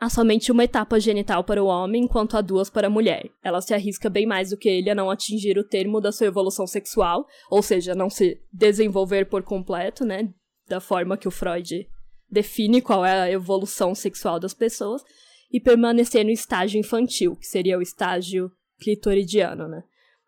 Há 0.00 0.10
somente 0.10 0.50
uma 0.50 0.64
etapa 0.64 0.98
genital 0.98 1.44
para 1.44 1.62
o 1.62 1.68
homem, 1.68 2.02
enquanto 2.02 2.36
há 2.36 2.40
duas 2.40 2.68
para 2.68 2.88
a 2.88 2.90
mulher. 2.90 3.30
Ela 3.40 3.60
se 3.60 3.72
arrisca 3.72 4.10
bem 4.10 4.26
mais 4.26 4.50
do 4.50 4.56
que 4.56 4.68
ele 4.68 4.90
a 4.90 4.96
não 4.96 5.08
atingir 5.08 5.56
o 5.56 5.62
termo 5.62 6.00
da 6.00 6.10
sua 6.10 6.26
evolução 6.26 6.66
sexual, 6.66 7.24
ou 7.48 7.62
seja, 7.62 7.94
não 7.94 8.10
se 8.10 8.40
desenvolver 8.52 9.26
por 9.26 9.44
completo, 9.44 10.04
né? 10.04 10.28
Da 10.66 10.80
forma 10.80 11.16
que 11.16 11.28
o 11.28 11.30
Freud 11.30 11.86
define 12.32 12.80
qual 12.80 13.04
é 13.04 13.20
a 13.20 13.30
evolução 13.30 13.94
sexual 13.94 14.40
das 14.40 14.54
pessoas, 14.54 15.04
e 15.52 15.60
permanecer 15.60 16.24
no 16.24 16.30
estágio 16.30 16.80
infantil, 16.80 17.36
que 17.36 17.46
seria 17.46 17.78
o 17.78 17.82
estágio 17.82 18.50
clitoridiano, 18.80 19.68
né? 19.68 19.84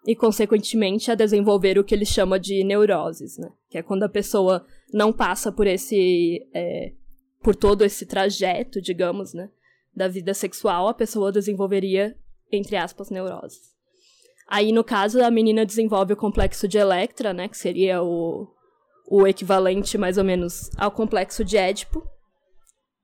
E, 0.06 0.14
consequentemente, 0.14 1.10
a 1.10 1.14
desenvolver 1.14 1.78
o 1.78 1.84
que 1.84 1.94
ele 1.94 2.04
chama 2.04 2.38
de 2.38 2.62
neuroses, 2.62 3.38
né? 3.38 3.50
Que 3.70 3.78
é 3.78 3.82
quando 3.82 4.02
a 4.02 4.08
pessoa 4.08 4.66
não 4.92 5.12
passa 5.12 5.50
por 5.50 5.66
esse. 5.66 6.46
É, 6.54 6.92
por 7.42 7.56
todo 7.56 7.82
esse 7.82 8.06
trajeto, 8.06 8.80
digamos, 8.80 9.34
né? 9.34 9.50
da 9.94 10.08
vida 10.08 10.34
sexual, 10.34 10.88
a 10.88 10.94
pessoa 10.94 11.30
desenvolveria, 11.30 12.16
entre 12.50 12.76
aspas, 12.76 13.10
neuroses. 13.10 13.72
Aí, 14.48 14.72
no 14.72 14.82
caso, 14.84 15.22
a 15.22 15.30
menina 15.30 15.64
desenvolve 15.64 16.12
o 16.12 16.16
complexo 16.16 16.66
de 16.66 16.76
Electra, 16.76 17.32
né, 17.32 17.48
que 17.48 17.56
seria 17.56 18.02
o, 18.02 18.48
o 19.06 19.26
equivalente, 19.26 19.98
mais 19.98 20.18
ou 20.18 20.24
menos, 20.24 20.70
ao 20.76 20.90
complexo 20.90 21.44
de 21.44 21.56
Édipo, 21.56 22.08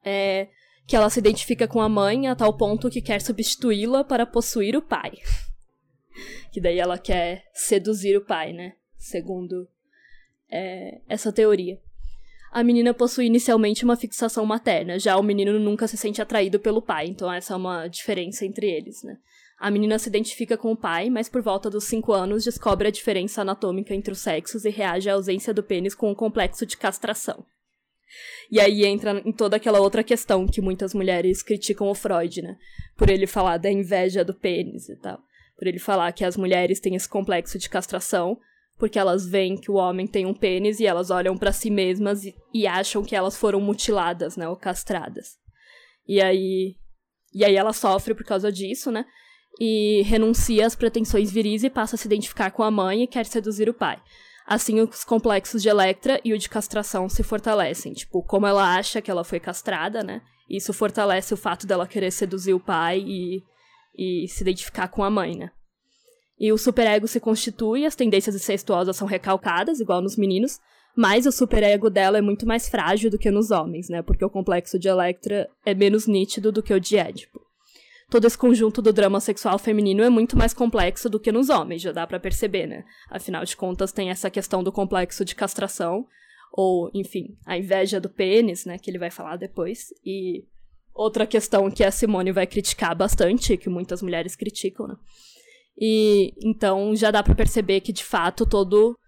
é, 0.05 0.49
que 0.87 0.97
ela 0.97 1.11
se 1.11 1.19
identifica 1.19 1.69
com 1.69 1.81
a 1.81 1.89
mãe 1.89 2.29
a 2.29 2.35
tal 2.35 2.57
ponto 2.57 2.91
que 2.91 3.03
quer 3.03 3.21
substituí-la 3.21 4.03
para 4.05 4.27
possuir 4.27 4.77
o 4.77 4.83
pai. 4.83 5.13
que 6.53 6.61
daí 6.61 6.79
ela 6.79 6.99
quer 6.99 7.45
seduzir 7.53 8.17
o 8.17 8.25
pai, 8.25 8.53
né, 8.53 8.75
segundo 8.97 9.69
é, 10.51 11.01
essa 11.09 11.33
teoria 11.33 11.79
a 12.51 12.65
menina 12.65 12.93
possui 12.93 13.27
inicialmente 13.27 13.85
uma 13.85 13.97
fixação 13.97 14.45
materna, 14.45 14.99
já 14.99 15.17
o 15.17 15.23
menino 15.23 15.59
nunca 15.59 15.87
se 15.87 15.97
sente 15.97 16.21
atraído 16.21 16.59
pelo 16.59 16.83
pai, 16.83 17.07
então 17.07 17.33
essa 17.33 17.55
é 17.55 17.57
uma 17.57 17.87
diferença 17.87 18.45
entre 18.45 18.69
eles, 18.69 19.05
né? 19.05 19.19
A 19.61 19.71
menina 19.71 19.99
se 19.99 20.09
identifica 20.09 20.57
com 20.57 20.73
o 20.73 20.77
pai, 20.77 21.11
mas 21.11 21.29
por 21.29 21.43
volta 21.43 21.69
dos 21.69 21.85
5 21.85 22.15
anos 22.15 22.45
descobre 22.45 22.89
a 22.89 22.91
diferença 22.91 23.43
anatômica 23.43 23.95
entre 23.95 24.11
os 24.11 24.19
sexos 24.19 24.65
e 24.65 24.71
reage 24.71 25.11
à 25.11 25.13
ausência 25.13 25.53
do 25.53 25.63
pênis 25.63 25.95
com 25.95 26.11
um 26.11 26.15
complexo 26.15 26.65
de 26.65 26.79
castração. 26.79 27.45
E 28.51 28.59
aí 28.59 28.87
entra 28.87 29.21
em 29.23 29.31
toda 29.31 29.57
aquela 29.57 29.79
outra 29.79 30.03
questão 30.03 30.47
que 30.47 30.63
muitas 30.63 30.95
mulheres 30.95 31.43
criticam 31.43 31.89
o 31.89 31.95
Freud, 31.95 32.41
né? 32.41 32.57
Por 32.97 33.11
ele 33.11 33.27
falar 33.27 33.59
da 33.59 33.71
inveja 33.71 34.25
do 34.25 34.33
pênis 34.33 34.89
e 34.89 34.97
tal. 34.97 35.21
Por 35.59 35.69
ele 35.69 35.79
falar 35.79 36.11
que 36.13 36.25
as 36.25 36.39
mulheres 36.39 36.81
têm 36.81 36.95
esse 36.95 37.09
complexo 37.09 37.59
de 37.59 37.69
castração, 37.69 38.39
porque 38.79 38.99
elas 38.99 39.29
veem 39.29 39.59
que 39.59 39.71
o 39.71 39.75
homem 39.75 40.07
tem 40.07 40.25
um 40.25 40.33
pênis 40.33 40.81
e 40.81 40.87
elas 40.87 41.11
olham 41.11 41.37
para 41.37 41.53
si 41.53 41.69
mesmas 41.69 42.25
e, 42.25 42.35
e, 42.55 42.67
acham 42.67 43.05
que 43.05 43.15
elas 43.15 43.37
foram 43.37 43.61
mutiladas, 43.61 44.39
né, 44.39 44.49
ou 44.49 44.57
castradas. 44.57 45.37
E 46.09 46.19
aí 46.19 46.77
e 47.33 47.45
aí 47.45 47.57
ela 47.57 47.73
sofre 47.73 48.15
por 48.15 48.25
causa 48.25 48.51
disso, 48.51 48.91
né? 48.91 49.05
E 49.59 50.03
renuncia 50.03 50.67
às 50.67 50.75
pretensões 50.75 51.31
viris 51.31 51.65
e 51.65 51.71
passa 51.71 51.97
a 51.97 51.99
se 51.99 52.07
identificar 52.07 52.51
com 52.51 52.63
a 52.63 52.71
mãe 52.71 53.03
e 53.03 53.07
quer 53.07 53.27
seduzir 53.27 53.69
o 53.69 53.75
pai. 53.75 54.01
Assim, 54.47 54.81
os 54.81 55.05
complexos 55.05 55.63
de 55.63 55.69
Electra 55.69 56.21
e 56.25 56.33
o 56.33 56.39
de 56.39 56.49
castração 56.49 57.09
se 57.09 57.23
fortalecem. 57.23 57.93
Tipo, 57.93 58.23
como 58.23 58.47
ela 58.47 58.75
acha 58.77 59.01
que 59.01 59.11
ela 59.11 59.25
foi 59.25 59.39
castrada, 59.39 60.03
né? 60.03 60.23
Isso 60.49 60.73
fortalece 60.73 61.33
o 61.33 61.37
fato 61.37 61.67
dela 61.67 61.87
querer 61.87 62.11
seduzir 62.11 62.53
o 62.53 62.61
pai 62.61 63.01
e, 63.07 63.43
e 63.97 64.27
se 64.29 64.43
identificar 64.43 64.89
com 64.89 65.05
a 65.05 65.11
mãe, 65.11 65.37
né? 65.37 65.51
E 66.39 66.51
o 66.53 66.59
superego 66.59 67.07
se 67.07 67.21
constitui, 67.21 67.85
as 67.85 67.95
tendências 67.95 68.35
incestuosas 68.35 68.97
são 68.97 69.07
recalcadas, 69.07 69.79
igual 69.79 70.01
nos 70.01 70.17
meninos, 70.17 70.59
mas 70.97 71.27
o 71.27 71.33
superego 71.33 71.89
dela 71.89 72.19
é 72.19 72.23
muito 72.23 72.47
mais 72.47 72.69
frágil 72.69 73.11
do 73.11 73.19
que 73.19 73.31
nos 73.31 73.51
homens, 73.51 73.89
né? 73.89 74.03
Porque 74.03 74.25
o 74.25 74.31
complexo 74.31 74.79
de 74.79 74.89
Electra 74.89 75.49
é 75.65 75.75
menos 75.75 76.07
nítido 76.07 76.51
do 76.51 76.63
que 76.63 76.75
o 76.75 76.81
de 76.81 76.97
Édipo. 76.97 77.41
Todo 78.11 78.27
esse 78.27 78.37
conjunto 78.37 78.83
do 78.83 78.93
drama 78.93 79.21
sexual 79.21 79.57
feminino 79.57 80.03
é 80.03 80.11
muito 80.11 80.37
mais 80.37 80.53
complexo 80.53 81.09
do 81.09 81.21
que 81.21 81.31
nos 81.31 81.49
homens, 81.49 81.81
já 81.81 81.93
dá 81.93 82.05
para 82.07 82.19
perceber, 82.19 82.67
né? 82.67 82.85
Afinal 83.09 83.45
de 83.45 83.57
contas, 83.57 83.93
tem 83.93 84.11
essa 84.11 84.29
questão 84.29 84.65
do 84.65 84.73
complexo 84.73 85.25
de 85.25 85.37
castração, 85.37 86.05
ou, 86.53 86.91
enfim, 86.93 87.39
a 87.47 87.57
inveja 87.57 88.01
do 88.01 88.09
pênis, 88.09 88.67
né? 88.67 88.79
Que 88.79 88.91
ele 88.91 88.99
vai 88.99 89.13
falar 89.13 89.37
depois. 89.37 89.95
E 90.05 90.45
outra 90.93 91.25
questão 91.25 91.71
que 91.71 91.85
a 91.85 91.93
Simone 91.93 92.33
vai 92.33 92.49
criticar 92.49 92.97
bastante, 92.97 93.57
que 93.57 93.71
muitas 93.71 94.03
mulheres 94.03 94.35
criticam, 94.35 94.89
né? 94.89 94.97
E 95.79 96.35
então 96.43 96.95
já 96.97 97.13
dá 97.13 97.23
para 97.23 97.35
perceber 97.35 97.81
que 97.81 97.93
de 97.93 98.05
fato 98.05 98.45
todo 98.45 98.99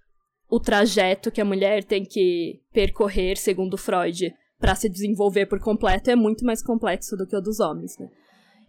o 0.49 0.61
trajeto 0.61 1.31
que 1.31 1.41
a 1.41 1.45
mulher 1.45 1.83
tem 1.83 2.05
que 2.05 2.61
percorrer, 2.73 3.37
segundo 3.37 3.77
Freud, 3.77 4.33
para 4.59 4.75
se 4.75 4.88
desenvolver 4.88 5.47
por 5.47 5.59
completo 5.59 6.09
é 6.11 6.15
muito 6.15 6.45
mais 6.45 6.62
complexo 6.62 7.17
do 7.17 7.27
que 7.27 7.37
o 7.37 7.41
dos 7.41 7.59
homens, 7.59 7.99
né? 7.99 8.09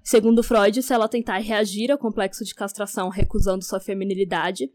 Segundo 0.04 0.44
Freud, 0.44 0.84
se 0.84 0.94
ela 0.94 1.08
tentar 1.08 1.38
reagir 1.38 1.90
ao 1.90 1.98
complexo 1.98 2.44
de 2.44 2.54
castração 2.54 3.08
recusando 3.08 3.64
sua 3.64 3.80
feminilidade, 3.80 4.70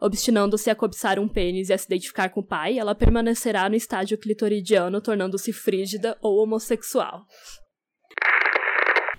obstinando-se 0.00 0.68
a 0.68 0.74
cobiçar 0.74 1.18
um 1.18 1.26
pênis 1.26 1.70
e 1.70 1.72
a 1.72 1.78
se 1.78 1.86
identificar 1.86 2.28
com 2.28 2.40
o 2.40 2.46
pai, 2.46 2.78
ela 2.78 2.94
permanecerá 2.94 3.68
no 3.70 3.74
estágio 3.74 4.18
clitoridiano, 4.18 5.00
tornando-se 5.00 5.50
frígida 5.52 6.18
ou 6.20 6.42
homossexual. 6.42 7.24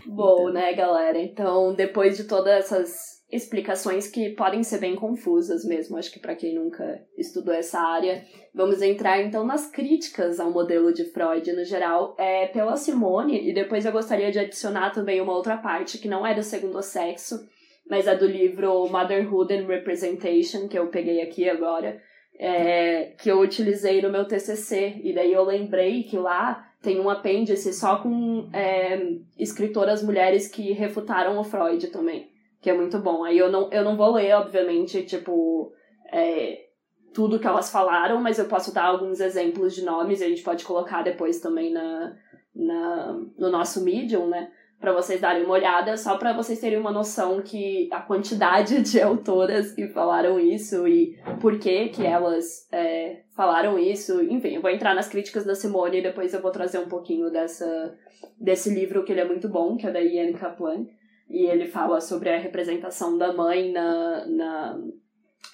Bom, 0.05 0.49
né, 0.49 0.73
galera? 0.73 1.17
Então, 1.17 1.73
depois 1.73 2.15
de 2.15 2.25
todas 2.25 2.53
essas 2.53 3.16
explicações 3.31 4.07
que 4.07 4.29
podem 4.29 4.63
ser 4.63 4.79
bem 4.79 4.95
confusas 4.95 5.65
mesmo, 5.65 5.97
acho 5.97 6.11
que 6.11 6.19
para 6.19 6.35
quem 6.35 6.55
nunca 6.55 7.01
estudou 7.17 7.53
essa 7.53 7.79
área. 7.79 8.23
Vamos 8.53 8.81
entrar 8.81 9.21
então 9.21 9.45
nas 9.45 9.69
críticas 9.69 10.39
ao 10.39 10.49
modelo 10.49 10.93
de 10.93 11.03
Freud 11.05 11.51
no 11.51 11.65
geral, 11.65 12.15
é 12.17 12.47
pela 12.47 12.77
Simone, 12.77 13.49
e 13.49 13.53
depois 13.53 13.85
eu 13.85 13.91
gostaria 13.91 14.31
de 14.31 14.39
adicionar 14.39 14.91
também 14.91 15.19
uma 15.19 15.33
outra 15.33 15.57
parte 15.57 15.97
que 15.97 16.07
não 16.07 16.25
é 16.25 16.33
do 16.33 16.41
segundo 16.41 16.81
sexo, 16.81 17.45
mas 17.89 18.07
é 18.07 18.15
do 18.15 18.25
livro 18.25 18.87
Motherhood 18.87 19.53
and 19.53 19.67
Representation, 19.67 20.67
que 20.67 20.79
eu 20.79 20.87
peguei 20.87 21.21
aqui 21.21 21.49
agora, 21.49 22.01
é, 22.39 23.13
que 23.17 23.29
eu 23.29 23.41
utilizei 23.41 24.01
no 24.01 24.09
meu 24.09 24.25
TCC, 24.25 25.01
e 25.03 25.13
daí 25.13 25.33
eu 25.33 25.43
lembrei 25.43 26.03
que 26.03 26.17
lá 26.17 26.65
tem 26.81 26.97
um 26.97 27.09
apêndice 27.09 27.73
só 27.73 27.97
com 27.97 28.49
é, 28.53 29.17
escritoras 29.37 30.01
mulheres 30.01 30.47
que 30.47 30.71
refutaram 30.71 31.37
o 31.37 31.43
Freud 31.43 31.87
também 31.87 32.37
que 32.67 32.71
é 32.71 32.73
muito 32.73 32.99
bom. 32.99 33.23
Aí 33.23 33.38
eu 33.38 33.49
não, 33.49 33.71
eu 33.71 33.82
não 33.82 33.95
vou 33.95 34.12
ler, 34.12 34.34
obviamente, 34.34 35.03
tipo, 35.03 35.71
é, 36.12 36.65
tudo 37.13 37.39
que 37.39 37.47
elas 37.47 37.71
falaram, 37.71 38.19
mas 38.21 38.38
eu 38.38 38.45
posso 38.45 38.73
dar 38.73 38.88
alguns 38.88 39.21
exemplos 39.21 39.73
de 39.73 39.86
nomes 39.86 40.19
e 40.19 40.25
a 40.25 40.27
gente 40.27 40.43
pode 40.43 40.65
colocar 40.65 41.01
depois 41.01 41.39
também 41.39 41.71
na, 41.71 42.13
na, 42.53 43.21
no 43.38 43.49
nosso 43.49 43.86
Medium, 43.86 44.27
né? 44.27 44.51
Para 44.82 44.91
vocês 44.91 45.21
darem 45.21 45.45
uma 45.45 45.53
olhada, 45.53 45.95
só 45.95 46.17
para 46.17 46.34
vocês 46.34 46.60
terem 46.60 46.77
uma 46.77 46.91
noção 46.91 47.41
que 47.41 47.88
a 47.89 48.01
quantidade 48.01 48.82
de 48.84 49.01
autoras 49.01 49.71
que 49.71 49.88
falaram 49.88 50.38
isso 50.38 50.86
e 50.86 51.17
por 51.39 51.58
que 51.58 51.88
que 51.88 52.06
elas 52.06 52.67
é, 52.69 53.21
falaram 53.34 53.80
isso. 53.80 54.21
Enfim, 54.23 54.56
eu 54.56 54.62
vou 54.62 54.69
entrar 54.69 54.93
nas 54.93 55.08
críticas 55.08 55.45
da 55.45 55.56
Simone 55.56 55.99
e 55.99 56.03
depois 56.03 56.34
eu 56.34 56.41
vou 56.41 56.51
trazer 56.51 56.80
um 56.80 56.89
pouquinho 56.89 57.32
dessa, 57.32 57.97
desse 58.38 58.69
livro 58.69 59.06
que 59.06 59.13
ele 59.13 59.21
é 59.21 59.25
muito 59.25 59.47
bom, 59.47 59.77
que 59.77 59.88
é 59.88 59.91
da 59.91 60.01
Ian 60.01 60.34
Kaplan. 60.34 60.86
E 61.29 61.45
ele 61.45 61.67
fala 61.67 61.99
sobre 61.99 62.29
a 62.29 62.37
representação 62.37 63.17
da 63.17 63.33
mãe 63.33 63.71
na, 63.71 64.25
na, 64.27 64.81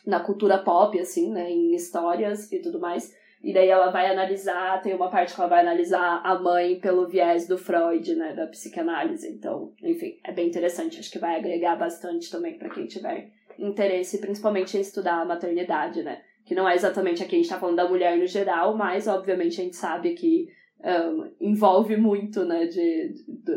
na 0.05 0.19
cultura 0.19 0.59
pop, 0.59 0.99
assim, 0.99 1.31
né? 1.31 1.49
Em 1.49 1.73
histórias 1.73 2.51
e 2.51 2.59
tudo 2.59 2.79
mais. 2.79 3.13
E 3.43 3.53
daí 3.53 3.67
ela 3.67 3.91
vai 3.91 4.09
analisar, 4.09 4.81
tem 4.81 4.95
uma 4.95 5.09
parte 5.09 5.35
que 5.35 5.41
ela 5.41 5.49
vai 5.49 5.59
analisar 5.59 6.21
a 6.23 6.39
mãe 6.39 6.79
pelo 6.79 7.09
viés 7.09 7.45
do 7.45 7.57
Freud, 7.57 8.15
né, 8.15 8.33
da 8.33 8.47
psicanálise. 8.47 9.27
Então, 9.29 9.73
enfim, 9.83 10.17
é 10.23 10.31
bem 10.31 10.47
interessante, 10.47 10.97
acho 10.97 11.11
que 11.11 11.19
vai 11.19 11.37
agregar 11.37 11.75
bastante 11.75 12.31
também 12.31 12.57
para 12.57 12.69
quem 12.69 12.87
tiver 12.87 13.31
interesse, 13.59 14.21
principalmente 14.21 14.77
em 14.77 14.79
estudar 14.79 15.21
a 15.21 15.25
maternidade, 15.25 16.01
né? 16.01 16.21
Que 16.45 16.55
não 16.55 16.67
é 16.67 16.73
exatamente 16.73 17.21
aqui 17.21 17.35
a 17.35 17.39
gente 17.39 17.49
tá 17.49 17.59
falando 17.59 17.75
da 17.75 17.87
mulher 17.87 18.17
no 18.17 18.25
geral, 18.25 18.77
mas 18.77 19.07
obviamente 19.07 19.59
a 19.59 19.63
gente 19.65 19.75
sabe 19.75 20.13
que 20.13 20.47
um, 20.81 21.31
envolve 21.41 21.97
muito, 21.97 22.45
né, 22.45 22.65
de, 22.65 23.13
de, 23.27 23.55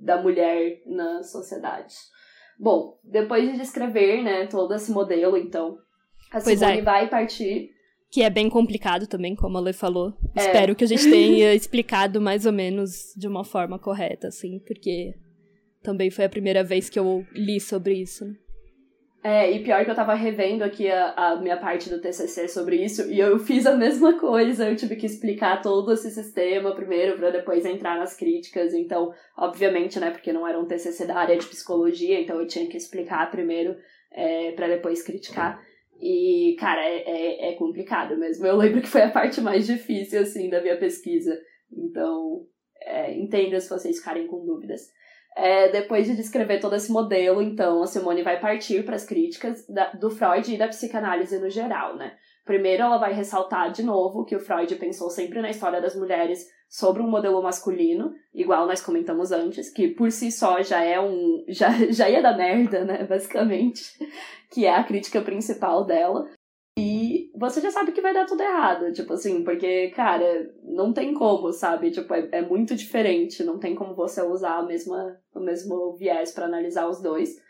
da 0.00 0.20
mulher 0.20 0.80
na 0.86 1.22
sociedade. 1.22 1.94
Bom, 2.58 2.98
depois 3.04 3.50
de 3.50 3.58
descrever, 3.58 4.22
né, 4.22 4.46
todo 4.46 4.74
esse 4.74 4.90
modelo, 4.90 5.36
então, 5.36 5.78
a 6.30 6.40
Pois 6.40 6.58
Simone 6.58 6.78
é. 6.78 6.82
vai 6.82 7.08
partir 7.08 7.70
Que 8.10 8.22
é 8.22 8.30
bem 8.30 8.50
complicado 8.50 9.06
também, 9.06 9.34
como 9.34 9.56
a 9.56 9.60
Lê 9.60 9.72
falou. 9.72 10.12
É. 10.34 10.40
Espero 10.40 10.74
que 10.74 10.84
a 10.84 10.86
gente 10.86 11.04
tenha 11.10 11.54
explicado 11.54 12.20
mais 12.20 12.44
ou 12.46 12.52
menos 12.52 13.14
de 13.16 13.26
uma 13.28 13.44
forma 13.44 13.78
correta, 13.78 14.28
assim, 14.28 14.58
porque 14.66 15.14
também 15.82 16.10
foi 16.10 16.24
a 16.24 16.28
primeira 16.28 16.62
vez 16.62 16.90
que 16.90 16.98
eu 16.98 17.24
li 17.32 17.60
sobre 17.60 17.94
isso. 17.94 18.24
É, 19.22 19.50
e 19.52 19.62
pior 19.62 19.84
que 19.84 19.90
eu 19.90 19.94
tava 19.94 20.14
revendo 20.14 20.64
aqui 20.64 20.90
a, 20.90 21.12
a 21.12 21.36
minha 21.36 21.58
parte 21.58 21.90
do 21.90 22.00
TCC 22.00 22.48
sobre 22.48 22.82
isso, 22.82 23.10
e 23.10 23.20
eu 23.20 23.38
fiz 23.38 23.66
a 23.66 23.76
mesma 23.76 24.18
coisa, 24.18 24.66
eu 24.66 24.74
tive 24.74 24.96
que 24.96 25.04
explicar 25.04 25.60
todo 25.60 25.92
esse 25.92 26.10
sistema 26.10 26.74
primeiro, 26.74 27.18
pra 27.18 27.28
depois 27.30 27.66
entrar 27.66 27.98
nas 27.98 28.16
críticas, 28.16 28.72
então, 28.72 29.12
obviamente, 29.36 30.00
né, 30.00 30.10
porque 30.10 30.32
não 30.32 30.48
era 30.48 30.58
um 30.58 30.64
TCC 30.64 31.06
da 31.06 31.16
área 31.16 31.36
de 31.36 31.46
psicologia, 31.46 32.18
então 32.18 32.40
eu 32.40 32.46
tinha 32.46 32.66
que 32.66 32.78
explicar 32.78 33.30
primeiro, 33.30 33.76
é, 34.10 34.52
para 34.52 34.68
depois 34.68 35.02
criticar, 35.02 35.62
e, 36.00 36.56
cara, 36.58 36.82
é, 36.82 37.02
é, 37.06 37.50
é 37.50 37.54
complicado 37.56 38.16
mesmo, 38.16 38.46
eu 38.46 38.56
lembro 38.56 38.80
que 38.80 38.88
foi 38.88 39.02
a 39.02 39.10
parte 39.10 39.38
mais 39.42 39.66
difícil, 39.66 40.22
assim, 40.22 40.48
da 40.48 40.62
minha 40.62 40.78
pesquisa, 40.78 41.38
então, 41.70 42.46
é, 42.80 43.12
entenda 43.18 43.60
se 43.60 43.68
vocês 43.68 43.98
ficarem 43.98 44.26
com 44.26 44.46
dúvidas. 44.46 44.88
É, 45.40 45.68
depois 45.70 46.06
de 46.06 46.14
descrever 46.14 46.60
todo 46.60 46.76
esse 46.76 46.92
modelo, 46.92 47.40
então, 47.40 47.82
a 47.82 47.86
Simone 47.86 48.22
vai 48.22 48.38
partir 48.38 48.84
para 48.84 48.94
as 48.96 49.06
críticas 49.06 49.66
da- 49.66 49.92
do 49.92 50.10
Freud 50.10 50.52
e 50.52 50.58
da 50.58 50.68
psicanálise 50.68 51.38
no 51.38 51.48
geral, 51.48 51.96
né? 51.96 52.12
Primeiro, 52.44 52.82
ela 52.82 52.98
vai 52.98 53.12
ressaltar 53.14 53.70
de 53.72 53.82
novo 53.82 54.24
que 54.24 54.36
o 54.36 54.40
Freud 54.40 54.74
pensou 54.76 55.08
sempre 55.08 55.40
na 55.40 55.50
história 55.50 55.80
das 55.80 55.94
mulheres 55.96 56.46
sobre 56.68 57.02
um 57.02 57.08
modelo 57.08 57.42
masculino, 57.42 58.12
igual 58.34 58.66
nós 58.66 58.80
comentamos 58.80 59.32
antes, 59.32 59.70
que 59.72 59.88
por 59.88 60.10
si 60.12 60.30
só 60.30 60.62
já 60.62 60.84
é 60.84 61.00
um. 61.00 61.44
já, 61.48 61.70
já 61.90 62.08
ia 62.08 62.22
dar 62.22 62.36
merda, 62.36 62.84
né? 62.84 63.04
Basicamente. 63.04 63.82
Que 64.50 64.66
é 64.66 64.74
a 64.74 64.84
crítica 64.84 65.20
principal 65.20 65.84
dela. 65.84 66.28
Você 67.40 67.58
já 67.62 67.70
sabe 67.70 67.92
que 67.92 68.02
vai 68.02 68.12
dar 68.12 68.26
tudo 68.26 68.42
errado, 68.42 68.92
tipo 68.92 69.14
assim, 69.14 69.42
porque, 69.42 69.88
cara, 69.96 70.52
não 70.62 70.92
tem 70.92 71.14
como, 71.14 71.50
sabe? 71.54 71.90
Tipo, 71.90 72.12
é, 72.12 72.28
é 72.32 72.42
muito 72.42 72.76
diferente, 72.76 73.42
não 73.42 73.58
tem 73.58 73.74
como 73.74 73.94
você 73.94 74.20
usar 74.20 74.58
a 74.58 74.62
mesma, 74.62 75.18
o 75.34 75.40
mesmo 75.40 75.96
viés 75.96 76.32
para 76.32 76.44
analisar 76.44 76.86
os 76.86 77.00
dois. 77.00 77.42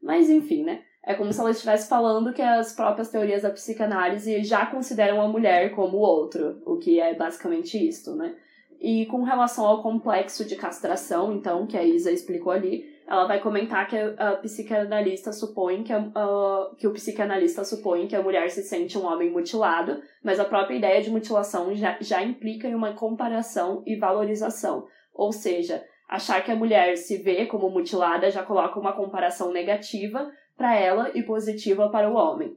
Mas, 0.00 0.30
enfim, 0.30 0.62
né? 0.62 0.84
É 1.04 1.14
como 1.14 1.32
se 1.32 1.40
ela 1.40 1.50
estivesse 1.50 1.88
falando 1.88 2.32
que 2.32 2.40
as 2.40 2.72
próprias 2.72 3.10
teorias 3.10 3.42
da 3.42 3.50
psicanálise 3.50 4.44
já 4.44 4.64
consideram 4.64 5.20
a 5.20 5.26
mulher 5.26 5.74
como 5.74 5.96
o 5.96 6.02
outro, 6.02 6.62
o 6.64 6.76
que 6.76 7.00
é 7.00 7.12
basicamente 7.12 7.76
isto, 7.76 8.14
né? 8.14 8.36
E 8.80 9.06
com 9.06 9.24
relação 9.24 9.66
ao 9.66 9.82
complexo 9.82 10.44
de 10.44 10.54
castração, 10.54 11.32
então, 11.32 11.66
que 11.66 11.76
a 11.76 11.82
Isa 11.82 12.12
explicou 12.12 12.52
ali, 12.52 12.91
ela 13.06 13.26
vai 13.26 13.40
comentar 13.40 13.86
que 13.88 13.96
a, 13.96 14.36
psicanalista 14.36 15.32
supõe 15.32 15.82
que, 15.82 15.92
a, 15.92 15.98
a- 16.14 16.70
que 16.78 16.86
o 16.86 16.92
psicanalista 16.92 17.64
supõe 17.64 18.06
que 18.06 18.16
a 18.16 18.22
mulher 18.22 18.50
se 18.50 18.62
sente 18.62 18.96
um 18.96 19.04
homem 19.06 19.30
mutilado, 19.30 20.00
mas 20.22 20.38
a 20.40 20.44
própria 20.44 20.76
ideia 20.76 21.02
de 21.02 21.10
mutilação 21.10 21.74
já, 21.74 21.96
já 22.00 22.22
implica 22.22 22.68
em 22.68 22.74
uma 22.74 22.94
comparação 22.94 23.82
e 23.86 23.96
valorização. 23.96 24.86
Ou 25.12 25.32
seja, 25.32 25.84
achar 26.08 26.42
que 26.44 26.50
a 26.50 26.56
mulher 26.56 26.96
se 26.96 27.18
vê 27.18 27.46
como 27.46 27.68
mutilada 27.70 28.30
já 28.30 28.42
coloca 28.42 28.78
uma 28.78 28.92
comparação 28.92 29.52
negativa 29.52 30.30
para 30.56 30.76
ela 30.76 31.10
e 31.14 31.22
positiva 31.22 31.88
para 31.90 32.10
o 32.10 32.14
homem. 32.14 32.56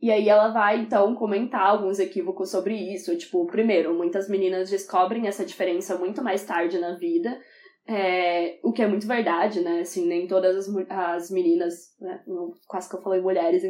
E 0.00 0.10
aí 0.10 0.28
ela 0.28 0.48
vai, 0.48 0.80
então, 0.80 1.14
comentar 1.14 1.64
alguns 1.64 2.00
equívocos 2.00 2.50
sobre 2.50 2.74
isso. 2.74 3.16
Tipo, 3.16 3.46
primeiro, 3.46 3.94
muitas 3.94 4.28
meninas 4.28 4.68
descobrem 4.68 5.28
essa 5.28 5.44
diferença 5.44 5.96
muito 5.96 6.24
mais 6.24 6.44
tarde 6.44 6.76
na 6.80 6.96
vida, 6.96 7.38
é, 7.86 8.60
o 8.62 8.72
que 8.72 8.82
é 8.82 8.86
muito 8.86 9.06
verdade, 9.06 9.60
né? 9.60 9.80
Assim, 9.80 10.06
nem 10.06 10.26
todas 10.26 10.68
as, 10.68 10.88
as 10.88 11.30
meninas, 11.30 11.94
né? 12.00 12.22
Quase 12.68 12.88
que 12.88 12.96
eu 12.96 13.02
falei 13.02 13.20
mulheres, 13.20 13.62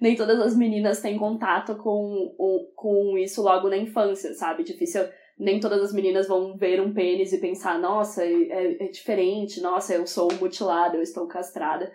nem 0.00 0.14
todas 0.14 0.40
as 0.40 0.56
meninas 0.56 1.00
têm 1.00 1.18
contato 1.18 1.76
com, 1.76 2.34
com 2.74 3.18
isso 3.18 3.42
logo 3.42 3.68
na 3.68 3.76
infância, 3.76 4.32
sabe? 4.34 4.62
Difícil, 4.62 5.02
nem 5.38 5.60
todas 5.60 5.82
as 5.82 5.92
meninas 5.92 6.28
vão 6.28 6.56
ver 6.56 6.80
um 6.80 6.94
pênis 6.94 7.32
e 7.32 7.40
pensar, 7.40 7.78
nossa, 7.78 8.24
é, 8.24 8.84
é 8.84 8.88
diferente, 8.88 9.60
nossa, 9.60 9.94
eu 9.94 10.06
sou 10.06 10.32
mutilada, 10.40 10.96
eu 10.96 11.02
estou 11.02 11.26
castrada. 11.26 11.92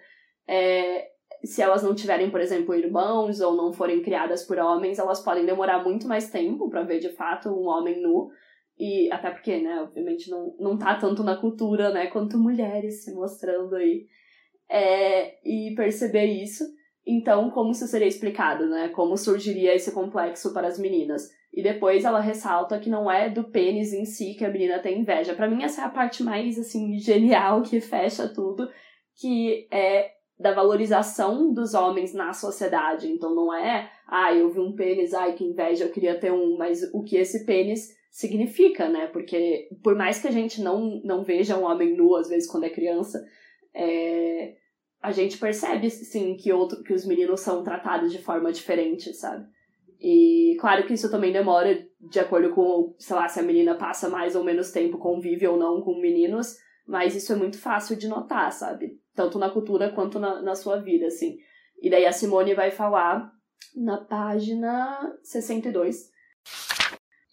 É, 0.47 1.07
se 1.43 1.61
elas 1.61 1.81
não 1.81 1.95
tiverem, 1.95 2.29
por 2.29 2.39
exemplo, 2.39 2.75
irmãos 2.75 3.39
ou 3.41 3.55
não 3.55 3.73
forem 3.73 4.01
criadas 4.01 4.43
por 4.43 4.59
homens, 4.59 4.99
elas 4.99 5.21
podem 5.21 5.45
demorar 5.45 5.83
muito 5.83 6.07
mais 6.07 6.29
tempo 6.29 6.69
para 6.69 6.83
ver 6.83 6.99
de 6.99 7.09
fato 7.09 7.49
um 7.49 7.67
homem 7.67 8.01
nu. 8.01 8.29
E 8.77 9.11
até 9.11 9.29
porque, 9.29 9.57
né, 9.57 9.81
obviamente 9.81 10.29
não, 10.29 10.55
não 10.59 10.77
tá 10.77 10.95
tanto 10.95 11.23
na 11.23 11.35
cultura, 11.35 11.91
né, 11.91 12.07
quanto 12.07 12.37
mulheres 12.37 13.03
se 13.03 13.13
mostrando 13.13 13.75
aí. 13.75 14.07
É, 14.69 15.37
e 15.45 15.75
perceber 15.75 16.25
isso. 16.25 16.63
Então, 17.05 17.49
como 17.49 17.71
isso 17.71 17.87
seria 17.87 18.07
explicado, 18.07 18.69
né? 18.69 18.89
Como 18.89 19.17
surgiria 19.17 19.75
esse 19.75 19.91
complexo 19.91 20.53
para 20.53 20.67
as 20.67 20.79
meninas? 20.79 21.29
E 21.53 21.61
depois 21.61 22.05
ela 22.05 22.21
ressalta 22.21 22.79
que 22.79 22.89
não 22.89 23.11
é 23.11 23.29
do 23.29 23.43
pênis 23.43 23.91
em 23.91 24.05
si 24.05 24.35
que 24.35 24.45
a 24.45 24.49
menina 24.49 24.79
tem 24.79 25.01
inveja. 25.01 25.33
Para 25.33 25.49
mim, 25.49 25.63
essa 25.63 25.81
é 25.81 25.85
a 25.85 25.89
parte 25.89 26.23
mais, 26.23 26.57
assim, 26.57 26.97
genial 26.97 27.61
que 27.63 27.81
fecha 27.81 28.29
tudo, 28.29 28.69
que 29.19 29.67
é 29.71 30.11
da 30.39 30.53
valorização 30.53 31.53
dos 31.53 31.73
homens 31.73 32.13
na 32.13 32.33
sociedade. 32.33 33.07
Então, 33.07 33.35
não 33.35 33.53
é, 33.53 33.91
ah, 34.07 34.33
eu 34.33 34.49
vi 34.49 34.59
um 34.59 34.73
pênis, 34.73 35.13
ai, 35.13 35.33
que 35.33 35.43
inveja, 35.43 35.85
eu 35.85 35.91
queria 35.91 36.19
ter 36.19 36.31
um, 36.31 36.57
mas 36.57 36.81
o 36.93 37.03
que 37.03 37.17
esse 37.17 37.45
pênis 37.45 37.89
significa, 38.11 38.89
né? 38.89 39.07
Porque 39.07 39.69
por 39.81 39.95
mais 39.95 40.21
que 40.21 40.27
a 40.27 40.31
gente 40.31 40.61
não, 40.61 41.01
não 41.03 41.23
veja 41.23 41.57
um 41.57 41.63
homem 41.63 41.95
nu, 41.95 42.15
às 42.15 42.27
vezes, 42.27 42.49
quando 42.49 42.65
é 42.65 42.69
criança, 42.69 43.25
é, 43.73 44.55
a 45.01 45.11
gente 45.11 45.37
percebe, 45.37 45.89
sim, 45.89 46.35
que, 46.35 46.51
outro, 46.51 46.83
que 46.83 46.93
os 46.93 47.05
meninos 47.05 47.39
são 47.39 47.63
tratados 47.63 48.11
de 48.11 48.21
forma 48.21 48.51
diferente, 48.51 49.13
sabe? 49.13 49.47
E 49.99 50.57
claro 50.59 50.85
que 50.85 50.93
isso 50.93 51.09
também 51.09 51.31
demora 51.31 51.87
de 51.99 52.19
acordo 52.19 52.49
com, 52.49 52.93
sei 52.99 53.15
lá, 53.15 53.27
se 53.27 53.39
a 53.39 53.43
menina 53.43 53.75
passa 53.75 54.09
mais 54.09 54.35
ou 54.35 54.43
menos 54.43 54.71
tempo, 54.71 54.97
convive 54.97 55.47
ou 55.47 55.57
não 55.57 55.81
com 55.81 55.99
meninos, 55.99 56.57
mas 56.85 57.15
isso 57.15 57.31
é 57.31 57.35
muito 57.35 57.57
fácil 57.57 57.95
de 57.95 58.07
notar, 58.07 58.51
sabe? 58.51 58.99
Tanto 59.15 59.39
na 59.39 59.49
cultura 59.49 59.91
quanto 59.91 60.19
na, 60.19 60.41
na 60.41 60.55
sua 60.55 60.81
vida, 60.81 61.05
assim. 61.05 61.37
E 61.79 61.89
daí 61.89 62.05
a 62.05 62.11
Simone 62.11 62.53
vai 62.53 62.71
falar 62.71 63.31
na 63.75 63.97
página 63.97 65.15
62. 65.23 66.09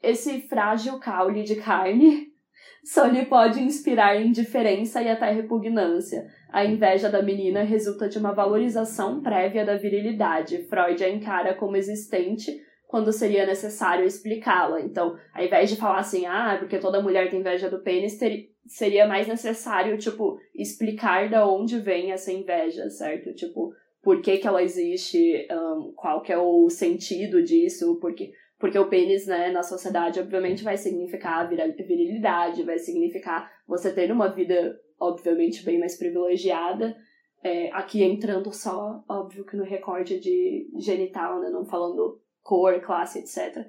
Esse 0.02 0.40
frágil 0.42 0.98
caule 0.98 1.42
de 1.42 1.56
carne 1.56 2.28
só 2.84 3.06
lhe 3.06 3.26
pode 3.26 3.61
inspirar 3.61 4.20
indiferença 4.20 5.02
e 5.02 5.08
até 5.08 5.30
repugnância. 5.30 6.26
A 6.50 6.64
inveja 6.64 7.08
da 7.11 7.22
menina 7.22 7.62
resulta 7.62 8.08
de 8.08 8.18
uma 8.18 8.32
valorização 8.32 9.20
prévia 9.20 9.64
da 9.64 9.76
virilidade. 9.76 10.64
Freud 10.64 11.02
a 11.02 11.08
encara 11.08 11.54
como 11.54 11.76
existente 11.76 12.50
quando 12.87 13.12
seria 13.12 13.44
necessário 13.44 14.06
explicá-la. 14.06 14.80
Então, 14.80 15.14
ao 15.34 15.44
invés 15.44 15.68
de 15.68 15.76
falar 15.76 15.98
assim, 15.98 16.24
ah, 16.24 16.56
porque 16.58 16.78
toda 16.78 17.02
mulher 17.02 17.28
tem 17.30 17.40
inveja 17.40 17.68
do 17.68 17.82
pênis, 17.82 18.16
ter- 18.18 18.48
seria 18.66 19.06
mais 19.06 19.28
necessário, 19.28 19.98
tipo, 19.98 20.38
explicar 20.54 21.28
da 21.28 21.46
onde 21.46 21.78
vem 21.80 22.12
essa 22.12 22.32
inveja, 22.32 22.88
certo? 22.88 23.34
Tipo, 23.34 23.72
por 24.03 24.22
que 24.22 24.38
que 24.38 24.46
ela 24.49 24.62
existe, 24.62 25.46
ahn, 25.51 25.92
qual 25.94 26.22
que 26.22 26.32
é 26.32 26.38
o 26.38 26.70
sentido 26.70 27.42
disso, 27.42 27.99
porque 28.01 28.30
porque 28.59 28.78
o 28.78 28.88
pênis, 28.88 29.26
né, 29.26 29.50
na 29.50 29.62
sociedade, 29.62 30.18
obviamente, 30.18 30.64
vai 30.64 30.76
significar 30.76 31.48
virilidade, 31.48 32.64
vai 32.64 32.78
significar 32.78 33.50
você 33.66 33.92
ter 33.92 34.11
uma 34.11 34.28
vida, 34.28 34.78
obviamente, 34.98 35.64
bem 35.64 35.78
mais 35.78 35.96
privilegiada. 35.96 36.96
é, 37.42 37.70
aqui 37.72 38.02
entrando 38.02 38.52
só, 38.52 39.04
óbvio 39.09 39.44
que 39.44 39.56
no 39.56 39.62
recorde 39.62 40.18
de 40.18 40.68
genital, 40.76 41.40
né? 41.40 41.50
Não 41.50 41.64
falando 41.64 42.20
cor, 42.42 42.80
classe, 42.80 43.20
etc. 43.20 43.64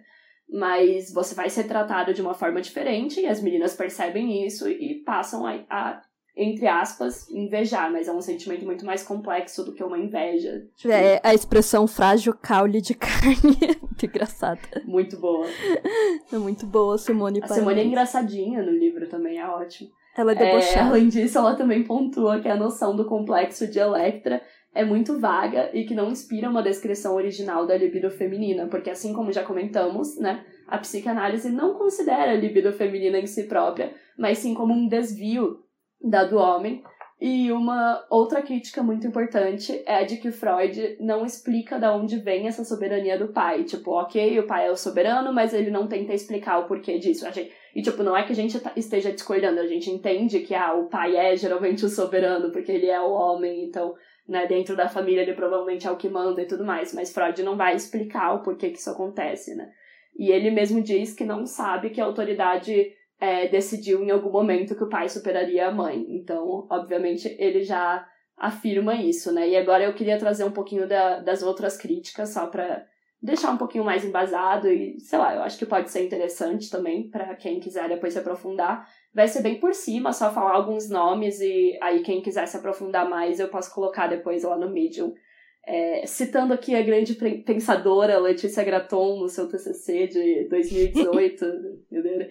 Mas 0.49 1.13
você 1.13 1.35
vai 1.35 1.49
ser 1.49 1.65
tratado 1.65 2.13
de 2.13 2.21
uma 2.21 2.33
forma 2.33 2.61
diferente 2.61 3.21
e 3.21 3.27
as 3.27 3.41
meninas 3.41 3.75
percebem 3.75 4.45
isso 4.45 4.67
e 4.67 5.03
passam 5.05 5.45
a, 5.45 5.63
a 5.69 6.01
entre 6.41 6.67
aspas, 6.67 7.29
invejar, 7.29 7.91
mas 7.91 8.07
é 8.07 8.13
um 8.13 8.21
sentimento 8.21 8.65
muito 8.65 8.85
mais 8.85 9.03
complexo 9.03 9.65
do 9.65 9.73
que 9.73 9.83
uma 9.83 9.99
inveja. 9.99 10.65
É 10.85 11.19
a 11.21 11.33
expressão 11.33 11.85
frágil 11.85 12.33
caule 12.33 12.79
de 12.79 12.95
carne. 12.97 13.57
muito 13.81 14.05
engraçada. 14.05 14.61
Muito 14.85 15.17
boa. 15.17 15.45
É 16.31 16.37
muito 16.37 16.65
boa, 16.65 16.97
Simone. 16.97 17.41
A 17.43 17.47
Simone 17.47 17.81
é 17.81 17.83
engraçadinha 17.83 18.63
no 18.63 18.71
livro 18.71 19.05
também, 19.09 19.37
é 19.37 19.45
ótimo. 19.45 19.89
Ela 20.17 20.31
é 20.31 20.35
debochada. 20.35 20.79
É, 20.79 20.89
além 20.89 21.09
disso, 21.09 21.37
ela 21.37 21.55
também 21.55 21.83
pontua 21.83 22.39
que 22.39 22.47
a 22.47 22.55
noção 22.55 22.95
do 22.95 23.05
complexo 23.05 23.67
de 23.67 23.77
Electra 23.77 24.41
é 24.73 24.85
muito 24.85 25.19
vaga 25.19 25.69
e 25.73 25.83
que 25.83 25.93
não 25.93 26.09
inspira 26.09 26.49
uma 26.49 26.63
descrição 26.63 27.15
original 27.15 27.67
da 27.67 27.75
libido 27.75 28.09
feminina, 28.09 28.67
porque 28.67 28.89
assim 28.89 29.13
como 29.13 29.31
já 29.31 29.43
comentamos, 29.43 30.17
né, 30.17 30.45
a 30.67 30.77
psicanálise 30.77 31.49
não 31.49 31.73
considera 31.73 32.31
a 32.31 32.35
libido 32.35 32.71
feminina 32.71 33.19
em 33.19 33.27
si 33.27 33.43
própria, 33.43 33.93
mas 34.17 34.37
sim 34.37 34.53
como 34.53 34.73
um 34.73 34.87
desvio 34.87 35.59
da 36.02 36.24
do 36.24 36.38
homem. 36.38 36.84
E 37.22 37.52
uma 37.52 38.06
outra 38.10 38.41
crítica 38.41 38.82
muito 38.82 39.06
importante 39.06 39.84
é 39.86 40.06
de 40.06 40.18
que 40.18 40.32
Freud 40.32 40.95
não 41.02 41.26
explica 41.26 41.78
de 41.78 41.86
onde 41.88 42.18
vem 42.18 42.47
essa 42.47 42.64
soberania 42.64 43.20
do 43.20 43.28
pai. 43.28 43.66
Tipo, 43.66 43.91
ok, 43.91 44.39
o 44.39 44.47
pai 44.47 44.68
é 44.68 44.72
o 44.72 44.78
soberano, 44.78 45.34
mas 45.34 45.54
ele 45.54 45.70
não 45.70 45.86
tenta 45.86 46.14
explicar 46.14 46.60
o 46.60 46.66
porquê 46.66 46.97
disso. 46.97 47.26
E, 47.76 47.82
tipo, 47.82 48.04
não 48.04 48.16
é 48.16 48.24
que 48.24 48.32
a 48.32 48.36
gente 48.36 48.58
tá, 48.58 48.72
esteja 48.74 49.12
discordando, 49.12 49.60
a 49.60 49.68
gente 49.68 49.91
entende 49.91 50.39
que 50.39 50.56
ah, 50.56 50.74
o 50.74 50.88
pai 50.88 51.18
é 51.18 51.36
geralmente 51.36 51.84
o 51.84 51.89
soberano, 51.89 52.52
porque 52.52 52.72
ele 52.72 52.88
é 52.88 53.02
o 53.02 53.12
homem, 53.12 53.66
então, 53.66 53.93
né, 54.26 54.47
dentro 54.47 54.78
da 54.78 54.88
família 54.88 55.22
ele 55.22 55.34
provavelmente 55.34 55.86
é 55.86 55.91
o 55.91 55.97
que 55.97 56.08
manda 56.08 56.41
e 56.41 56.47
tudo 56.47 56.64
mais. 56.64 56.93
Mas 56.93 57.12
Freud 57.12 57.43
não 57.43 57.58
vai 57.58 57.76
explicar 57.76 58.34
o 58.34 58.43
porquê 58.43 58.70
que 58.70 58.80
isso 58.80 58.89
acontece, 58.89 59.56
né? 59.56 59.70
E 60.18 60.32
ele 60.32 60.52
mesmo 60.52 60.82
diz 60.82 61.14
que 61.14 61.26
não 61.26 61.45
sabe 61.45 61.89
que 61.89 62.00
a 62.00 62.06
autoridade 62.06 62.93
é, 63.20 63.47
decidiu 63.47 64.03
em 64.03 64.11
algum 64.11 64.32
momento 64.32 64.76
que 64.76 64.84
o 64.84 64.89
pai 64.89 65.09
superaria 65.09 65.67
a 65.67 65.72
mãe. 65.72 66.05
Então, 66.09 66.65
obviamente, 66.70 67.36
ele 67.38 67.63
já 67.63 68.07
afirma 68.38 68.95
isso, 68.95 69.32
né? 69.34 69.49
E 69.49 69.57
agora 69.57 69.84
eu 69.84 69.93
queria 69.93 70.17
trazer 70.17 70.45
um 70.45 70.51
pouquinho 70.51 70.88
da, 70.88 71.20
das 71.20 71.43
outras 71.43 71.78
críticas, 71.78 72.30
só 72.30 72.47
para 72.47 72.86
deixar 73.22 73.51
um 73.51 73.57
pouquinho 73.57 73.84
mais 73.84 74.05
embasado 74.05 74.72
e, 74.72 74.97
sei 75.01 75.20
lá, 75.20 75.36
eu 75.36 75.41
acho 75.41 75.57
que 75.57 75.65
pode 75.65 75.91
ser 75.91 76.05
interessante 76.05 76.70
também 76.70 77.09
para 77.09 77.36
quem 77.36 77.59
quiser 77.59 77.89
depois 77.89 78.13
se 78.13 78.20
aprofundar. 78.20 78.88
Vai 79.13 79.28
ser 79.28 79.41
bem 79.41 79.59
por 79.59 79.74
cima, 79.74 80.13
só 80.13 80.32
falar 80.32 80.53
alguns 80.53 80.89
nomes 80.89 81.41
e 81.41 81.78
aí 81.82 82.01
quem 82.01 82.22
quiser 82.22 82.47
se 82.47 82.55
aprofundar 82.55 83.09
mais 83.09 83.39
eu 83.39 83.49
posso 83.49 83.74
colocar 83.74 84.07
depois 84.07 84.43
lá 84.43 84.57
no 84.57 84.72
Medium. 84.72 85.13
É, 85.67 86.05
citando 86.07 86.53
aqui 86.53 86.74
a 86.74 86.82
grande 86.82 87.13
pensadora 87.45 88.17
Letícia 88.17 88.63
Graton 88.63 89.20
no 89.20 89.28
seu 89.28 89.47
TCC 89.49 90.07
de 90.07 90.47
2018, 90.49 91.45
meu 91.91 92.01
Deus, 92.01 92.28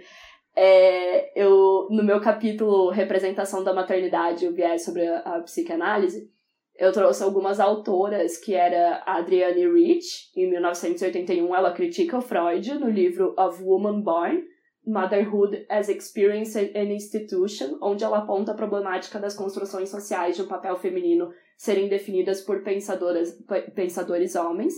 é, 0.60 1.40
eu, 1.40 1.86
no 1.88 2.02
meu 2.02 2.20
capítulo 2.20 2.90
Representação 2.90 3.62
da 3.62 3.72
Maternidade, 3.72 4.48
o 4.48 4.52
viés 4.52 4.84
sobre 4.84 5.06
a, 5.06 5.18
a 5.20 5.40
psicanálise, 5.42 6.28
eu 6.76 6.92
trouxe 6.92 7.22
algumas 7.22 7.60
autoras, 7.60 8.36
que 8.36 8.54
era 8.54 9.02
a 9.06 9.18
Adrienne 9.18 9.72
Rich, 9.72 10.32
em 10.36 10.50
1981, 10.50 11.54
ela 11.54 11.72
critica 11.72 12.18
o 12.18 12.20
Freud 12.20 12.74
no 12.74 12.90
livro 12.90 13.36
Of 13.38 13.62
Woman 13.62 14.00
Born, 14.00 14.42
Motherhood 14.84 15.64
as 15.68 15.88
Experience 15.88 16.58
and 16.58 16.92
Institution, 16.92 17.78
onde 17.80 18.02
ela 18.02 18.18
aponta 18.18 18.50
a 18.50 18.56
problemática 18.56 19.20
das 19.20 19.36
construções 19.36 19.90
sociais 19.90 20.34
de 20.34 20.42
um 20.42 20.48
papel 20.48 20.76
feminino 20.76 21.32
serem 21.56 21.88
definidas 21.88 22.40
por 22.40 22.64
pensadoras, 22.64 23.38
pensadores 23.76 24.34
homens. 24.34 24.74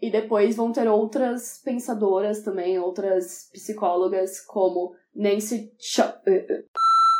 E 0.00 0.10
depois 0.10 0.56
vão 0.56 0.72
ter 0.72 0.86
outras 0.88 1.60
pensadoras 1.64 2.42
também, 2.42 2.78
outras 2.78 3.48
psicólogas, 3.52 4.40
como 4.40 4.94
Nancy 5.14 5.72
Ch 5.78 6.00
eh, 6.00 6.46
eh, 6.48 6.64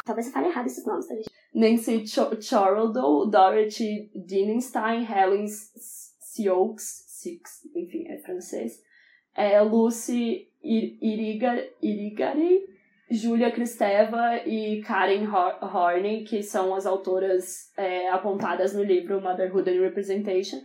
Talvez 0.05 0.27
eu 0.29 0.33
fale 0.33 0.49
errado 0.49 0.67
esses 0.67 0.87
nomes, 0.87 1.07
tá, 1.07 1.15
gente? 1.15 1.31
Nancy 1.55 2.07
Ch 2.07 2.19
Charldow, 2.41 3.29
Dorothy 3.29 4.11
Dinenstein, 4.15 5.05
Helen 5.05 5.47
Sioux, 5.49 6.77
Six, 6.79 7.65
enfim, 7.75 8.07
é 8.09 8.19
francês. 8.19 8.81
É, 9.35 9.61
Lucy 9.61 10.49
Iriga, 10.63 11.67
Irigari, 11.83 12.61
Julia 13.11 13.51
Kristeva 13.51 14.37
e 14.47 14.83
Karen 14.83 15.27
Horney, 15.29 16.25
que 16.25 16.43
são 16.43 16.75
as 16.75 16.87
autoras 16.87 17.73
é, 17.77 18.09
apontadas 18.11 18.75
no 18.75 18.83
livro 18.83 19.21
Motherhood 19.21 19.69
and 19.71 19.81
Representation 19.81 20.59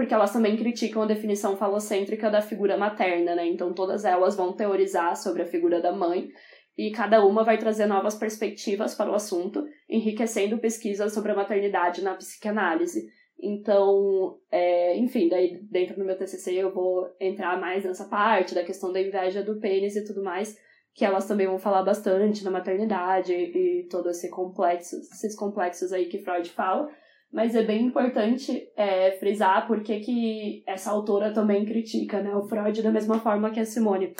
porque 0.00 0.14
elas 0.14 0.32
também 0.32 0.56
criticam 0.56 1.02
a 1.02 1.06
definição 1.06 1.58
falocêntrica 1.58 2.30
da 2.30 2.40
figura 2.40 2.74
materna, 2.78 3.34
né? 3.34 3.46
Então 3.46 3.74
todas 3.74 4.02
elas 4.02 4.34
vão 4.34 4.54
teorizar 4.54 5.14
sobre 5.14 5.42
a 5.42 5.46
figura 5.46 5.78
da 5.78 5.92
mãe 5.92 6.30
e 6.78 6.90
cada 6.90 7.22
uma 7.22 7.44
vai 7.44 7.58
trazer 7.58 7.84
novas 7.84 8.14
perspectivas 8.14 8.94
para 8.94 9.10
o 9.10 9.14
assunto, 9.14 9.62
enriquecendo 9.86 10.56
pesquisas 10.56 11.12
sobre 11.12 11.32
a 11.32 11.34
maternidade 11.34 12.02
na 12.02 12.14
psicanálise. 12.14 13.10
Então, 13.38 14.38
é, 14.50 14.96
enfim, 14.96 15.28
daí 15.28 15.60
dentro 15.70 15.96
do 15.96 16.04
meu 16.06 16.16
TCC 16.16 16.54
eu 16.54 16.72
vou 16.72 17.06
entrar 17.20 17.60
mais 17.60 17.84
nessa 17.84 18.08
parte 18.08 18.54
da 18.54 18.64
questão 18.64 18.90
da 18.90 19.02
inveja 19.02 19.42
do 19.42 19.60
pênis 19.60 19.96
e 19.96 20.04
tudo 20.06 20.24
mais, 20.24 20.56
que 20.94 21.04
elas 21.04 21.28
também 21.28 21.46
vão 21.46 21.58
falar 21.58 21.82
bastante 21.82 22.42
da 22.42 22.50
maternidade 22.50 23.34
e 23.34 23.86
todos 23.90 24.16
esse 24.16 24.30
complexo, 24.30 24.96
esses 24.96 25.36
complexos 25.36 25.92
aí 25.92 26.06
que 26.06 26.20
Freud 26.20 26.48
fala 26.48 26.88
mas 27.32 27.54
é 27.54 27.62
bem 27.62 27.86
importante 27.86 28.68
é, 28.76 29.12
frisar 29.12 29.66
porque 29.66 30.00
que 30.00 30.64
essa 30.66 30.90
autora 30.90 31.32
também 31.32 31.64
critica 31.64 32.20
né, 32.20 32.34
o 32.34 32.48
Freud 32.48 32.82
da 32.82 32.90
mesma 32.90 33.18
forma 33.20 33.50
que 33.50 33.60
a 33.60 33.64
Simone. 33.64 34.14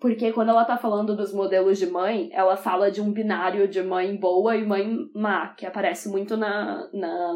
Porque 0.00 0.32
quando 0.32 0.48
ela 0.48 0.64
tá 0.64 0.76
falando 0.76 1.16
dos 1.16 1.32
modelos 1.32 1.78
de 1.78 1.86
mãe, 1.86 2.28
ela 2.32 2.56
fala 2.56 2.90
de 2.90 3.00
um 3.00 3.12
binário 3.12 3.68
de 3.68 3.82
mãe 3.82 4.16
boa 4.16 4.56
e 4.56 4.66
mãe 4.66 4.96
má, 5.14 5.54
que 5.54 5.64
aparece 5.64 6.08
muito 6.08 6.36
na, 6.36 6.90
na, 6.92 7.34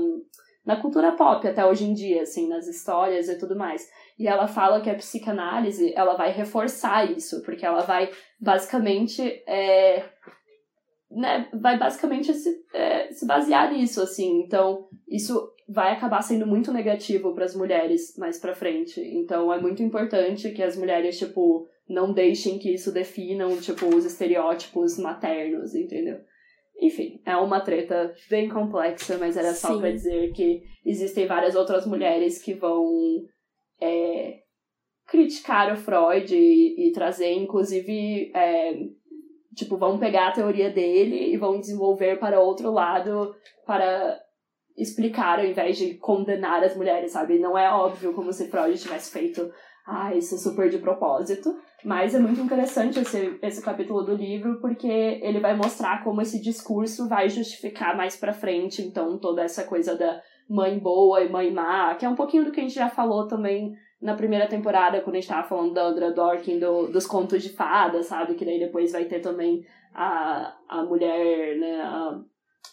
na 0.66 0.76
cultura 0.76 1.12
pop 1.12 1.46
até 1.46 1.64
hoje 1.64 1.84
em 1.84 1.94
dia, 1.94 2.22
assim, 2.22 2.48
nas 2.48 2.66
histórias 2.66 3.28
e 3.28 3.38
tudo 3.38 3.56
mais. 3.56 3.88
E 4.18 4.26
ela 4.26 4.48
fala 4.48 4.80
que 4.80 4.90
a 4.90 4.94
psicanálise, 4.94 5.94
ela 5.94 6.14
vai 6.16 6.32
reforçar 6.32 7.10
isso, 7.10 7.42
porque 7.42 7.64
ela 7.64 7.82
vai 7.82 8.10
basicamente 8.40 9.22
é, 9.46 10.04
né, 11.10 11.48
vai 11.52 11.78
basicamente 11.78 12.32
se, 12.34 12.64
é, 12.72 13.10
se 13.12 13.26
basear 13.26 13.72
nisso, 13.72 14.02
assim. 14.02 14.42
Então, 14.42 14.88
isso 15.08 15.52
vai 15.68 15.92
acabar 15.92 16.22
sendo 16.22 16.46
muito 16.46 16.72
negativo 16.72 17.34
para 17.34 17.44
as 17.44 17.54
mulheres 17.54 18.16
mais 18.16 18.38
para 18.38 18.54
frente. 18.54 19.00
Então, 19.00 19.52
é 19.52 19.60
muito 19.60 19.82
importante 19.82 20.50
que 20.50 20.62
as 20.62 20.76
mulheres, 20.76 21.18
tipo, 21.18 21.66
não 21.88 22.12
deixem 22.12 22.58
que 22.58 22.72
isso 22.72 22.92
definam, 22.92 23.58
tipo, 23.58 23.86
os 23.86 24.04
estereótipos 24.04 24.98
maternos, 24.98 25.74
entendeu? 25.74 26.18
Enfim, 26.80 27.20
é 27.26 27.36
uma 27.36 27.60
treta 27.60 28.14
bem 28.30 28.48
complexa, 28.48 29.18
mas 29.18 29.36
era 29.36 29.52
só 29.52 29.78
para 29.78 29.90
dizer 29.90 30.32
que 30.32 30.62
existem 30.86 31.26
várias 31.26 31.56
outras 31.56 31.84
mulheres 31.86 32.40
que 32.40 32.54
vão 32.54 32.86
é, 33.80 34.42
criticar 35.06 35.72
o 35.72 35.76
Freud 35.76 36.34
e, 36.36 36.88
e 36.88 36.92
trazer, 36.92 37.32
inclusive, 37.32 38.30
é, 38.34 38.74
Tipo, 39.58 39.76
vão 39.76 39.98
pegar 39.98 40.28
a 40.28 40.32
teoria 40.32 40.70
dele 40.70 41.32
e 41.32 41.36
vão 41.36 41.58
desenvolver 41.58 42.18
para 42.18 42.40
outro 42.40 42.70
lado 42.70 43.34
para 43.66 44.16
explicar 44.76 45.40
ao 45.40 45.44
invés 45.44 45.76
de 45.76 45.94
condenar 45.94 46.62
as 46.62 46.76
mulheres, 46.76 47.10
sabe? 47.10 47.40
Não 47.40 47.58
é 47.58 47.68
óbvio 47.68 48.14
como 48.14 48.32
se 48.32 48.48
Freud 48.48 48.78
tivesse 48.78 49.10
feito 49.10 49.50
ah, 49.84 50.14
isso 50.14 50.38
super 50.38 50.70
de 50.70 50.78
propósito. 50.78 51.56
Mas 51.84 52.14
é 52.14 52.18
muito 52.20 52.40
interessante 52.40 53.00
esse, 53.00 53.38
esse 53.42 53.62
capítulo 53.62 54.04
do 54.04 54.14
livro, 54.14 54.60
porque 54.60 54.86
ele 54.86 55.40
vai 55.40 55.56
mostrar 55.56 56.04
como 56.04 56.20
esse 56.20 56.40
discurso 56.40 57.08
vai 57.08 57.28
justificar 57.28 57.96
mais 57.96 58.16
pra 58.16 58.32
frente, 58.32 58.82
então, 58.82 59.18
toda 59.18 59.42
essa 59.42 59.64
coisa 59.64 59.96
da 59.96 60.20
mãe 60.48 60.78
boa 60.78 61.22
e 61.22 61.28
mãe 61.28 61.52
má, 61.52 61.94
que 61.94 62.04
é 62.04 62.08
um 62.08 62.14
pouquinho 62.14 62.44
do 62.44 62.52
que 62.52 62.60
a 62.60 62.62
gente 62.62 62.74
já 62.74 62.88
falou 62.88 63.26
também 63.26 63.74
na 64.00 64.14
primeira 64.14 64.46
temporada, 64.46 65.00
quando 65.00 65.16
a 65.16 65.20
gente 65.20 65.28
tava 65.28 65.48
falando 65.48 65.74
da 65.74 65.84
Andra 65.84 66.12
Dorkin, 66.12 66.58
do, 66.58 66.86
dos 66.86 67.06
contos 67.06 67.42
de 67.42 67.50
fada, 67.50 68.02
sabe? 68.02 68.34
Que 68.34 68.44
daí 68.44 68.58
depois 68.58 68.92
vai 68.92 69.04
ter 69.06 69.20
também 69.20 69.64
a, 69.94 70.54
a 70.68 70.82
mulher, 70.84 71.58
né? 71.58 71.80
A, 71.80 72.20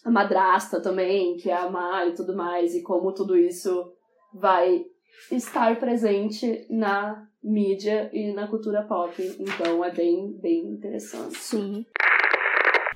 a 0.06 0.12
madrasta 0.12 0.80
também, 0.80 1.36
que 1.38 1.50
é 1.50 1.56
a 1.56 1.70
má 1.70 2.06
e 2.06 2.14
tudo 2.14 2.36
mais, 2.36 2.76
e 2.76 2.84
como 2.84 3.12
tudo 3.12 3.36
isso 3.36 3.92
vai 4.34 4.86
estar 5.32 5.80
presente 5.80 6.68
na 6.70 7.28
mídia 7.44 8.10
e 8.14 8.32
na 8.34 8.48
cultura 8.48 8.84
pop. 8.84 9.14
Então 9.40 9.84
é 9.84 9.92
bem, 9.92 10.38
bem 10.40 10.68
interessante. 10.68 11.38
Sim. 11.38 11.86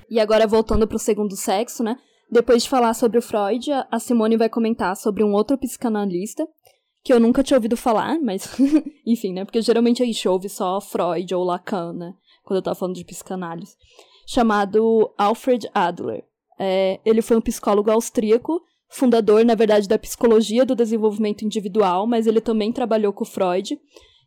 E 0.08 0.20
agora 0.20 0.46
voltando 0.46 0.86
pro 0.86 0.98
segundo 0.98 1.36
sexo, 1.36 1.82
né? 1.82 1.96
Depois 2.30 2.62
de 2.62 2.68
falar 2.68 2.94
sobre 2.94 3.18
o 3.18 3.22
Freud, 3.22 3.70
a 3.90 3.98
Simone 3.98 4.36
vai 4.36 4.48
comentar 4.48 4.96
sobre 4.96 5.24
um 5.24 5.32
outro 5.32 5.58
psicanalista, 5.58 6.46
que 7.02 7.12
eu 7.12 7.20
nunca 7.20 7.42
tinha 7.42 7.56
ouvido 7.56 7.76
falar, 7.76 8.18
mas 8.20 8.48
enfim, 9.06 9.32
né? 9.32 9.44
Porque 9.44 9.62
geralmente 9.62 10.02
a 10.02 10.06
gente 10.06 10.28
ouve 10.28 10.48
só 10.48 10.80
Freud 10.80 11.34
ou 11.34 11.44
Lacan, 11.44 11.92
né? 11.92 12.14
Quando 12.44 12.58
eu 12.58 12.62
tava 12.62 12.74
falando 12.74 12.96
de 12.96 13.04
psicanálise. 13.04 13.76
Chamado 14.26 15.12
Alfred 15.16 15.68
Adler. 15.74 16.24
É, 16.58 17.00
ele 17.04 17.22
foi 17.22 17.36
um 17.36 17.40
psicólogo 17.40 17.90
austríaco 17.90 18.60
fundador, 18.90 19.44
na 19.44 19.54
verdade, 19.54 19.88
da 19.88 19.98
psicologia 19.98 20.66
do 20.66 20.74
desenvolvimento 20.74 21.44
individual, 21.44 22.06
mas 22.06 22.26
ele 22.26 22.40
também 22.40 22.72
trabalhou 22.72 23.12
com 23.12 23.24
Freud, 23.24 23.80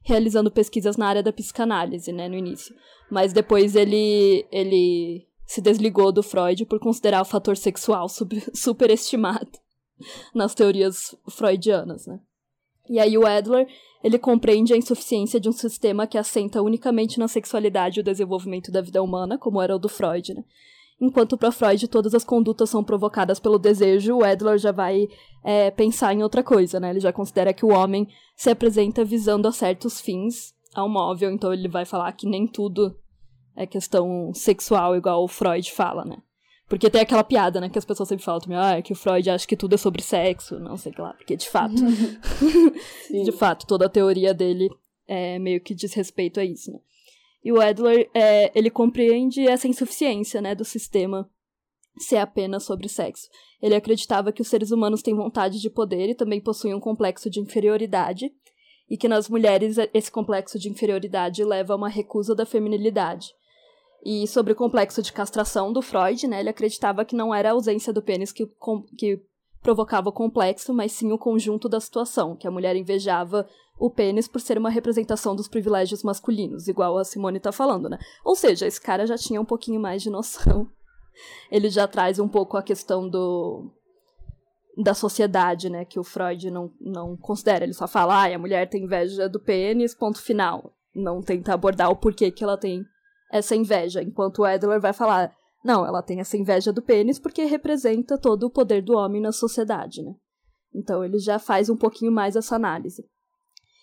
realizando 0.04 0.50
pesquisas 0.50 0.96
na 0.96 1.06
área 1.06 1.22
da 1.22 1.34
psicanálise, 1.34 2.12
né, 2.12 2.30
no 2.30 2.36
início. 2.36 2.74
Mas 3.12 3.34
depois 3.34 3.76
ele, 3.76 4.48
ele 4.52 5.28
se 5.46 5.62
desligou 5.62 6.12
do 6.12 6.24
Freud 6.24 6.66
por 6.66 6.80
considerar 6.80 7.22
o 7.22 7.26
fator 7.26 7.58
sexual 7.58 8.08
superestimado 8.56 9.52
nas 10.34 10.56
teorias 10.56 11.14
freudianas, 11.30 12.08
né. 12.08 12.20
E 12.90 13.00
aí 13.00 13.18
o 13.18 13.26
Adler, 13.26 13.68
ele 14.04 14.20
compreende 14.20 14.74
a 14.74 14.78
insuficiência 14.78 15.40
de 15.40 15.48
um 15.48 15.54
sistema 15.54 16.06
que 16.06 16.18
assenta 16.18 16.62
unicamente 16.62 17.18
na 17.18 17.28
sexualidade 17.28 18.00
e 18.00 18.02
o 18.02 18.04
desenvolvimento 18.04 18.72
da 18.72 18.82
vida 18.82 19.02
humana, 19.02 19.38
como 19.38 19.62
era 19.62 19.76
o 19.76 19.80
do 19.80 19.88
Freud, 19.88 20.34
né? 20.34 20.44
Enquanto 21.00 21.38
para 21.38 21.52
Freud 21.52 21.88
todas 21.88 22.14
as 22.14 22.24
condutas 22.24 22.70
são 22.70 22.84
provocadas 22.84 23.40
pelo 23.40 23.58
desejo, 23.58 24.18
o 24.18 24.24
Adler 24.24 24.58
já 24.58 24.72
vai 24.72 25.08
é, 25.44 25.72
pensar 25.72 26.14
em 26.14 26.24
outra 26.24 26.44
coisa, 26.44 26.80
né? 26.80 26.92
Ele 26.92 27.00
já 27.00 27.12
considera 27.12 27.54
que 27.54 27.66
o 27.66 27.74
homem 27.74 28.08
se 28.36 28.50
apresenta 28.50 29.04
visando 29.04 29.48
a 29.48 29.52
certos 29.52 30.00
fins 30.00 30.54
ao 30.74 30.88
móvel, 30.90 31.32
então 31.32 31.54
ele 31.54 31.68
vai 31.68 31.86
falar 31.86 32.12
que 32.14 32.28
nem 32.28 32.48
tudo 32.48 32.96
é 33.56 33.66
questão 33.66 34.34
sexual, 34.34 34.96
igual 34.96 35.24
o 35.24 35.28
Freud 35.28 35.72
fala, 35.72 36.04
né? 36.04 36.18
Porque 36.74 36.90
tem 36.90 37.02
aquela 37.02 37.24
piada, 37.24 37.62
né, 37.62 37.70
que 37.70 37.78
as 37.78 37.86
pessoas 37.86 38.10
sempre 38.10 38.26
falam 38.26 38.42
também, 38.42 38.58
ah, 38.58 38.80
é 38.80 38.82
que 38.82 38.94
o 38.94 38.96
Freud 38.96 39.30
acha 39.30 39.46
que 39.46 39.56
tudo 39.56 39.76
é 39.76 39.78
sobre 39.78 40.02
sexo, 40.02 40.60
não 40.60 40.76
sei 40.76 40.92
lá, 40.98 41.14
porque 41.14 41.36
de 41.36 41.48
fato, 41.48 41.76
de 43.24 43.32
fato, 43.32 43.68
toda 43.68 43.86
a 43.86 43.90
teoria 43.90 44.34
dele 44.34 44.72
é 45.08 45.38
meio 45.38 45.62
que 45.62 45.76
diz 45.76 45.94
respeito 45.94 46.40
a 46.40 46.44
isso, 46.44 46.72
né? 46.72 46.80
E 47.46 47.52
o 47.52 47.62
Adler, 47.62 48.10
é, 48.12 48.52
ele 48.58 48.72
compreende 48.72 49.48
essa 49.48 49.68
insuficiência, 49.68 50.42
né, 50.42 50.56
do 50.56 50.66
sistema 50.66 51.30
ser 52.00 52.18
apenas 52.18 52.64
sobre 52.64 52.90
sexo. 52.90 53.30
Ele 53.62 53.76
acreditava 53.76 54.32
que 54.32 54.42
os 54.42 54.48
seres 54.48 54.72
humanos 54.72 55.04
têm 55.04 55.14
vontade 55.14 55.62
de 55.62 55.70
poder 55.70 56.10
e 56.10 56.16
também 56.16 56.42
possuem 56.42 56.74
um 56.74 56.80
complexo 56.80 57.30
de 57.30 57.40
inferioridade, 57.40 58.34
e 58.90 58.98
que 58.98 59.08
nas 59.08 59.30
mulheres 59.30 59.78
esse 59.94 60.12
complexo 60.12 60.58
de 60.58 60.70
inferioridade 60.70 61.44
leva 61.44 61.74
a 61.74 61.78
uma 61.78 61.88
recusa 61.88 62.34
da 62.34 62.48
feminilidade. 62.48 63.28
E 64.06 64.28
sobre 64.28 64.52
o 64.52 64.56
complexo 64.56 65.02
de 65.02 65.14
castração 65.14 65.72
do 65.72 65.82
Freud, 65.82 66.28
né, 66.28 66.42
ele 66.42 66.50
acreditava 66.50 67.06
que 67.06 67.16
não 67.16 67.34
era 67.34 67.50
a 67.50 67.52
ausência 67.54 67.94
do 67.94 68.02
pênis 68.02 68.34
que, 68.34 68.46
que 68.98 69.22
provocava 69.62 70.10
o 70.10 70.14
complexo, 70.14 70.74
mas 70.74 70.92
sim 70.92 71.14
o 71.14 71.18
conjunto 71.18 71.70
da 71.70 71.80
situação, 71.80 72.36
que 72.36 72.46
a 72.46 72.52
mulher 72.52 72.76
invejava 72.76 73.48
o 73.80 73.90
pênis 73.90 74.28
por 74.28 74.42
ser 74.42 74.58
uma 74.58 74.70
representação 74.70 75.34
dos 75.34 75.48
privilégios 75.48 76.04
masculinos, 76.04 76.68
igual 76.68 76.98
a 76.98 77.06
Simone 77.06 77.40
tá 77.40 77.52
falando, 77.52 77.90
né? 77.90 77.98
Ou 78.26 78.36
seja, 78.36 78.68
esse 78.68 78.80
cara 78.80 79.08
já 79.08 79.18
tinha 79.18 79.40
um 79.40 79.46
pouquinho 79.46 79.80
mais 79.80 80.04
de 80.04 80.10
noção. 80.10 80.68
Ele 81.50 81.70
já 81.70 81.88
traz 81.88 82.20
um 82.20 82.28
pouco 82.28 82.58
a 82.58 82.64
questão 82.64 83.08
do 83.08 83.72
da 84.76 84.96
sociedade, 84.96 85.70
né, 85.70 85.86
que 85.86 86.00
o 86.00 86.04
Freud 86.04 86.50
não, 86.50 86.72
não 86.82 87.16
considera. 87.16 87.64
Ele 87.64 87.74
só 87.74 87.88
fala, 87.88 88.24
ah, 88.24 88.36
a 88.36 88.40
mulher 88.40 88.68
tem 88.68 88.84
inveja 88.84 89.30
do 89.30 89.40
pênis, 89.40 89.94
ponto 89.94 90.20
final. 90.20 90.74
Não 90.96 91.22
tenta 91.22 91.54
abordar 91.54 91.92
o 91.92 91.96
porquê 91.96 92.32
que 92.32 92.44
ela 92.44 92.58
tem 92.58 92.84
essa 93.34 93.56
inveja, 93.56 94.04
enquanto 94.04 94.40
o 94.40 94.44
Adler 94.46 94.80
vai 94.80 94.94
falar, 94.94 95.36
não, 95.66 95.84
ela 95.84 96.04
tem 96.04 96.20
essa 96.20 96.38
inveja 96.38 96.72
do 96.72 96.84
pênis 96.84 97.18
porque 97.18 97.44
representa 97.46 98.16
todo 98.16 98.44
o 98.44 98.50
poder 98.50 98.84
do 98.84 98.94
homem 98.94 99.20
na 99.20 99.32
sociedade, 99.32 100.04
né? 100.04 100.14
Então 100.72 101.04
ele 101.04 101.18
já 101.18 101.40
faz 101.40 101.68
um 101.68 101.76
pouquinho 101.76 102.12
mais 102.12 102.36
essa 102.36 102.56
análise. 102.56 103.04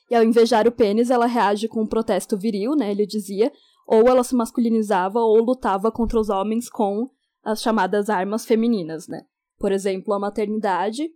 E 0.08 0.14
ao 0.14 0.22
invejar 0.22 0.68
o 0.68 0.72
pênis, 0.72 1.10
ela 1.10 1.26
reage 1.26 1.66
com 1.66 1.82
um 1.82 1.86
protesto 1.86 2.38
viril, 2.38 2.76
né? 2.76 2.92
Ele 2.92 3.04
dizia, 3.04 3.50
ou 3.88 4.06
ela 4.06 4.22
se 4.22 4.36
masculinizava 4.36 5.18
ou 5.18 5.42
lutava 5.42 5.90
contra 5.90 6.20
os 6.20 6.28
homens 6.28 6.70
com 6.70 7.10
as 7.42 7.60
chamadas 7.60 8.08
armas 8.08 8.44
femininas, 8.44 9.08
né? 9.08 9.22
Por 9.58 9.72
exemplo, 9.72 10.14
a 10.14 10.18
maternidade 10.20 11.10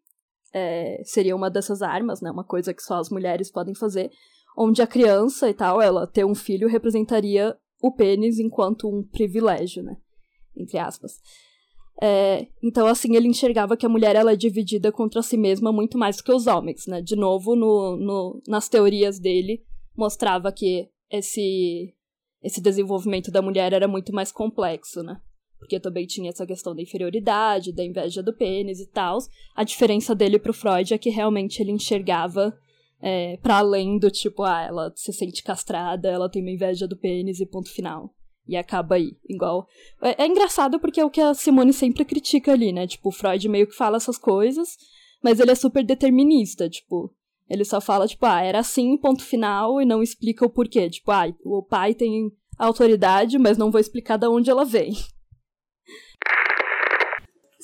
é, 0.53 1.01
seria 1.05 1.37
uma 1.37 1.49
dessas 1.49 1.83
armas, 1.83 2.21
né? 2.21 2.33
Uma 2.33 2.45
coisa 2.45 2.75
que 2.75 2.83
só 2.83 2.99
as 2.99 3.11
mulheres 3.11 3.49
podem 3.49 3.77
fazer, 3.77 4.11
onde 4.57 4.83
a 4.83 4.89
criança 4.89 5.49
e 5.49 5.55
tal, 5.55 5.81
ela 5.81 6.05
ter 6.05 6.25
um 6.25 6.35
filho 6.35 6.69
representaria 6.69 7.57
o 7.87 7.93
pênis 7.93 8.39
enquanto 8.39 8.89
um 8.89 9.03
privilégio, 9.03 9.83
né? 9.83 9.99
Entre 10.57 10.79
aspas. 10.79 11.21
É, 12.03 12.47
então, 12.63 12.87
assim, 12.87 13.15
ele 13.15 13.29
enxergava 13.29 13.77
que 13.77 13.85
a 13.85 13.89
mulher 13.91 14.17
ela 14.17 14.33
é 14.33 14.37
dividida 14.37 14.91
contra 14.91 15.21
si 15.23 15.37
mesma 15.37 15.71
muito 15.71 15.99
mais 15.99 16.23
que 16.23 16.33
os 16.33 16.47
homens, 16.47 16.87
né? 16.87 17.03
De 17.03 17.15
novo, 17.15 17.55
no, 17.55 17.97
no, 17.97 18.43
nas 18.49 18.71
teorias 18.71 19.19
dele, 19.19 19.63
mostrava 19.95 20.51
que 20.51 20.89
esse, 21.11 21.95
esse 22.43 22.61
desenvolvimento 22.63 23.31
da 23.31 23.43
mulher 23.43 23.75
era 23.75 23.87
muito 23.87 24.15
mais 24.15 24.33
complexo, 24.33 25.03
né? 25.03 25.21
Porque 25.59 25.79
também 25.79 26.07
tinha 26.07 26.31
essa 26.31 26.47
questão 26.47 26.75
da 26.75 26.81
inferioridade, 26.81 27.71
da 27.71 27.85
inveja 27.85 28.23
do 28.23 28.35
pênis 28.35 28.81
e 28.81 28.87
tal. 28.87 29.19
A 29.55 29.63
diferença 29.63 30.15
dele 30.15 30.39
pro 30.39 30.55
Freud 30.55 30.95
é 30.95 30.99
que 30.99 31.11
realmente 31.11 31.61
ele 31.61 31.73
enxergava 31.73 32.59
é, 33.07 33.37
para 33.37 33.59
além 33.59 33.99
do 33.99 34.11
tipo, 34.11 34.43
ah, 34.45 34.63
ela 34.63 34.91
se 34.97 35.13
sente 35.13 35.43
castrada, 35.43 36.09
ela 36.09 36.27
tem 36.27 36.41
uma 36.41 36.51
inveja 36.51 36.89
do 36.89 36.97
pênis 36.97 37.39
e 37.39 37.45
ponto 37.45 37.71
final. 37.71 38.15
E 38.49 38.57
acaba 38.57 38.95
aí, 38.95 39.15
igual. 39.29 39.67
É, 40.01 40.23
é, 40.23 40.27
engraçado 40.27 40.81
porque 40.81 41.01
é 41.01 41.05
o 41.05 41.11
que 41.11 41.21
a 41.21 41.35
Simone 41.35 41.75
sempre 41.75 42.03
critica 42.07 42.53
ali, 42.53 42.73
né? 42.73 42.87
Tipo, 42.87 43.11
Freud 43.11 43.47
meio 43.47 43.67
que 43.67 43.77
fala 43.77 43.99
essas 43.99 44.17
coisas, 44.17 44.79
mas 45.23 45.39
ele 45.39 45.51
é 45.51 45.55
super 45.55 45.85
determinista, 45.85 46.67
tipo. 46.67 47.15
Ele 47.47 47.67
só 47.67 47.79
fala, 47.79 48.09
tipo, 48.09 48.25
ah, 48.25 48.41
era 48.41 48.61
assim, 48.61 48.97
ponto 48.97 49.23
final, 49.23 49.83
e 49.83 49.85
não 49.85 50.03
explica 50.03 50.47
o 50.47 50.51
porquê. 50.51 50.89
Tipo, 50.89 51.11
ah, 51.11 51.27
o 51.45 51.63
pai 51.63 51.93
tem 51.93 52.33
autoridade, 52.59 53.39
mas 53.39 53.59
não 53.59 53.71
vou 53.71 53.81
explicar 53.83 54.17
de 54.17 54.27
onde 54.29 54.49
ela 54.49 54.65
vem. 54.65 54.93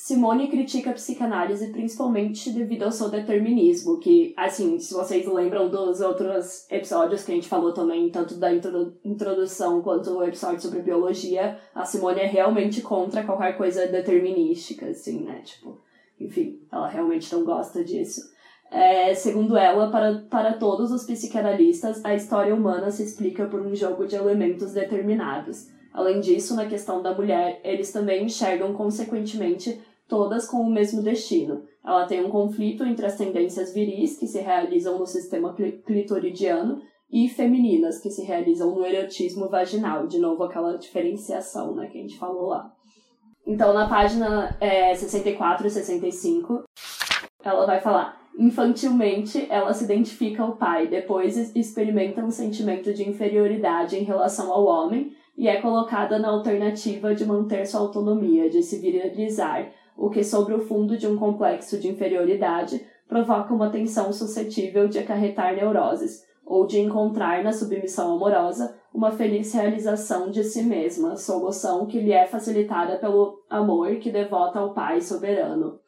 Simone 0.03 0.47
critica 0.47 0.89
a 0.89 0.93
psicanálise 0.93 1.67
principalmente 1.67 2.49
devido 2.49 2.81
ao 2.81 2.91
seu 2.91 3.07
determinismo, 3.07 3.99
que, 3.99 4.33
assim, 4.35 4.79
se 4.79 4.95
vocês 4.95 5.27
lembram 5.27 5.69
dos 5.69 6.01
outros 6.01 6.65
episódios 6.71 7.23
que 7.23 7.31
a 7.31 7.35
gente 7.35 7.47
falou 7.47 7.71
também, 7.71 8.09
tanto 8.09 8.33
da 8.33 8.51
introdução 8.51 9.79
quanto 9.83 10.09
o 10.09 10.23
episódio 10.23 10.59
sobre 10.59 10.81
biologia, 10.81 11.59
a 11.75 11.85
Simone 11.85 12.21
é 12.21 12.25
realmente 12.25 12.81
contra 12.81 13.23
qualquer 13.23 13.55
coisa 13.55 13.85
determinística, 13.85 14.87
assim, 14.87 15.21
né? 15.21 15.43
Tipo, 15.45 15.79
enfim, 16.19 16.59
ela 16.71 16.87
realmente 16.87 17.31
não 17.31 17.45
gosta 17.45 17.83
disso. 17.83 18.21
É, 18.71 19.13
segundo 19.13 19.55
ela, 19.55 19.91
para, 19.91 20.15
para 20.27 20.53
todos 20.53 20.91
os 20.91 21.03
psicanalistas, 21.03 22.03
a 22.03 22.15
história 22.15 22.55
humana 22.55 22.89
se 22.89 23.03
explica 23.03 23.45
por 23.45 23.61
um 23.61 23.75
jogo 23.75 24.07
de 24.07 24.15
elementos 24.15 24.73
determinados. 24.73 25.69
Além 25.93 26.21
disso, 26.21 26.55
na 26.55 26.65
questão 26.65 27.03
da 27.03 27.13
mulher, 27.13 27.59
eles 27.63 27.91
também 27.91 28.23
enxergam, 28.23 28.73
consequentemente, 28.73 29.79
todas 30.11 30.45
com 30.45 30.57
o 30.57 30.69
mesmo 30.69 31.01
destino. 31.01 31.63
Ela 31.81 32.05
tem 32.05 32.23
um 32.23 32.29
conflito 32.29 32.83
entre 32.83 33.05
as 33.05 33.15
tendências 33.15 33.73
viris, 33.73 34.17
que 34.17 34.27
se 34.27 34.41
realizam 34.41 34.99
no 34.99 35.07
sistema 35.07 35.55
clitoridiano, 35.85 36.81
e 37.09 37.29
femininas, 37.29 37.97
que 37.99 38.09
se 38.09 38.23
realizam 38.23 38.75
no 38.75 38.85
erotismo 38.85 39.47
vaginal. 39.47 40.07
De 40.07 40.19
novo, 40.19 40.43
aquela 40.43 40.77
diferenciação 40.77 41.75
né, 41.75 41.87
que 41.87 41.97
a 41.97 42.01
gente 42.01 42.17
falou 42.17 42.47
lá. 42.47 42.69
Então, 43.47 43.73
na 43.73 43.87
página 43.87 44.55
é, 44.59 44.93
64 44.93 45.67
e 45.67 45.69
65, 45.69 46.63
ela 47.43 47.65
vai 47.65 47.79
falar: 47.79 48.21
infantilmente, 48.37 49.47
ela 49.49 49.73
se 49.73 49.85
identifica 49.85 50.43
ao 50.43 50.57
pai, 50.57 50.87
depois 50.87 51.55
experimenta 51.55 52.21
um 52.21 52.31
sentimento 52.31 52.93
de 52.93 53.07
inferioridade 53.07 53.97
em 53.97 54.03
relação 54.03 54.51
ao 54.51 54.65
homem 54.65 55.13
e 55.37 55.47
é 55.47 55.61
colocada 55.61 56.19
na 56.19 56.29
alternativa 56.29 57.15
de 57.15 57.25
manter 57.25 57.65
sua 57.65 57.79
autonomia, 57.79 58.49
de 58.49 58.61
se 58.61 58.77
virilizar, 58.79 59.71
o 60.01 60.09
que, 60.09 60.23
sobre 60.23 60.55
o 60.55 60.59
fundo 60.59 60.97
de 60.97 61.05
um 61.05 61.15
complexo 61.15 61.77
de 61.77 61.87
inferioridade, 61.87 62.83
provoca 63.07 63.53
uma 63.53 63.69
tensão 63.69 64.11
suscetível 64.11 64.87
de 64.87 64.97
acarretar 64.97 65.55
neuroses, 65.55 66.25
ou 66.43 66.65
de 66.65 66.79
encontrar 66.79 67.43
na 67.43 67.53
submissão 67.53 68.15
amorosa 68.15 68.75
uma 68.91 69.11
feliz 69.11 69.53
realização 69.53 70.31
de 70.31 70.43
si 70.43 70.63
mesma, 70.63 71.15
solução 71.15 71.85
que 71.85 71.99
lhe 71.99 72.11
é 72.11 72.25
facilitada 72.25 72.97
pelo 72.97 73.43
amor 73.47 73.97
que 73.97 74.11
devota 74.11 74.57
ao 74.57 74.73
Pai 74.73 74.99
soberano. 75.01 75.79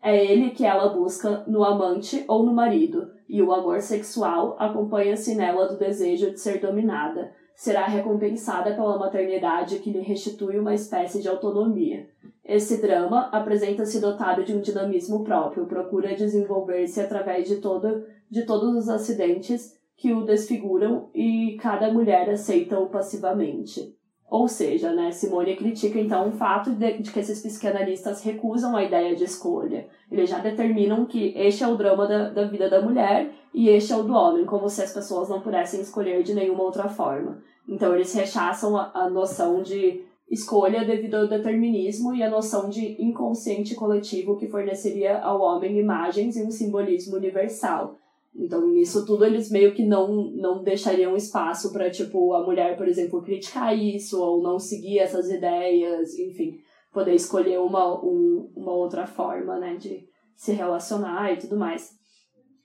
É 0.00 0.24
ele 0.24 0.50
que 0.50 0.64
ela 0.64 0.90
busca 0.90 1.42
no 1.48 1.64
amante 1.64 2.24
ou 2.28 2.44
no 2.44 2.54
marido, 2.54 3.08
e 3.28 3.42
o 3.42 3.52
amor 3.52 3.80
sexual 3.80 4.54
acompanha-se 4.60 5.34
nela 5.34 5.66
do 5.66 5.76
desejo 5.76 6.30
de 6.30 6.38
ser 6.38 6.60
dominada. 6.60 7.32
Será 7.56 7.86
recompensada 7.86 8.74
pela 8.74 8.98
maternidade 8.98 9.78
que 9.78 9.90
lhe 9.90 10.00
restitui 10.00 10.58
uma 10.58 10.74
espécie 10.74 11.22
de 11.22 11.28
autonomia. 11.28 12.06
Esse 12.44 12.82
drama 12.82 13.30
apresenta-se 13.32 13.98
dotado 13.98 14.44
de 14.44 14.54
um 14.54 14.60
dinamismo 14.60 15.24
próprio, 15.24 15.64
procura 15.64 16.14
desenvolver-se 16.14 17.00
através 17.00 17.48
de, 17.48 17.56
todo, 17.56 18.04
de 18.30 18.44
todos 18.44 18.76
os 18.76 18.88
acidentes 18.90 19.74
que 19.96 20.12
o 20.12 20.22
desfiguram 20.22 21.08
e 21.14 21.56
cada 21.58 21.90
mulher 21.90 22.28
aceita-o 22.28 22.90
passivamente. 22.90 23.95
Ou 24.28 24.48
seja, 24.48 24.92
né, 24.92 25.12
Simone 25.12 25.54
critica 25.54 26.00
então 26.00 26.28
o 26.28 26.32
fato 26.32 26.70
de, 26.70 26.98
de, 26.98 27.12
que 27.12 27.20
esses 27.20 27.40
psicanalistas 27.40 28.22
recusam 28.24 28.74
a 28.74 28.82
ideia 28.82 29.14
de 29.14 29.22
escolha. 29.22 29.86
Eles 30.10 30.28
já 30.28 30.38
determinam 30.38 31.06
que 31.06 31.32
este 31.36 31.62
é 31.62 31.68
o 31.68 31.76
drama 31.76 32.08
da, 32.08 32.30
da 32.30 32.44
vida 32.44 32.68
da 32.68 32.82
mulher 32.82 33.30
e 33.54 33.68
este 33.68 33.92
é 33.92 33.96
o 33.96 34.02
do 34.02 34.12
homem, 34.12 34.44
como 34.44 34.68
se 34.68 34.82
as 34.82 34.92
pessoas 34.92 35.28
não 35.28 35.40
pudessem 35.40 35.80
escolher 35.80 36.24
de 36.24 36.34
nenhuma 36.34 36.64
outra 36.64 36.88
forma. 36.88 37.40
Então 37.68 37.94
eles 37.94 38.12
rechaçam 38.14 38.76
a, 38.76 38.90
a 38.94 39.08
noção 39.08 39.62
de 39.62 40.04
escolha 40.28 40.84
devido 40.84 41.14
ao 41.14 41.28
determinismo 41.28 42.12
e 42.12 42.20
a 42.22 42.30
noção 42.30 42.68
de 42.68 43.00
inconsciente 43.00 43.76
coletivo 43.76 44.36
que 44.36 44.48
forneceria 44.48 45.18
ao 45.18 45.40
homem 45.40 45.78
imagens 45.78 46.36
e 46.36 46.42
um 46.42 46.50
simbolismo 46.50 47.16
universal. 47.16 47.96
Então, 48.38 48.68
nisso 48.68 49.06
tudo, 49.06 49.24
eles 49.24 49.50
meio 49.50 49.74
que 49.74 49.84
não, 49.84 50.30
não 50.32 50.62
deixariam 50.62 51.16
espaço 51.16 51.72
para, 51.72 51.90
tipo, 51.90 52.34
a 52.34 52.44
mulher, 52.44 52.76
por 52.76 52.86
exemplo, 52.86 53.22
criticar 53.22 53.76
isso 53.76 54.20
ou 54.22 54.42
não 54.42 54.58
seguir 54.58 54.98
essas 54.98 55.30
ideias, 55.30 56.18
enfim, 56.18 56.58
poder 56.92 57.14
escolher 57.14 57.58
uma, 57.58 57.98
um, 58.04 58.52
uma 58.54 58.72
outra 58.72 59.06
forma, 59.06 59.58
né, 59.58 59.76
de 59.76 60.06
se 60.36 60.52
relacionar 60.52 61.32
e 61.32 61.38
tudo 61.38 61.56
mais. 61.56 61.96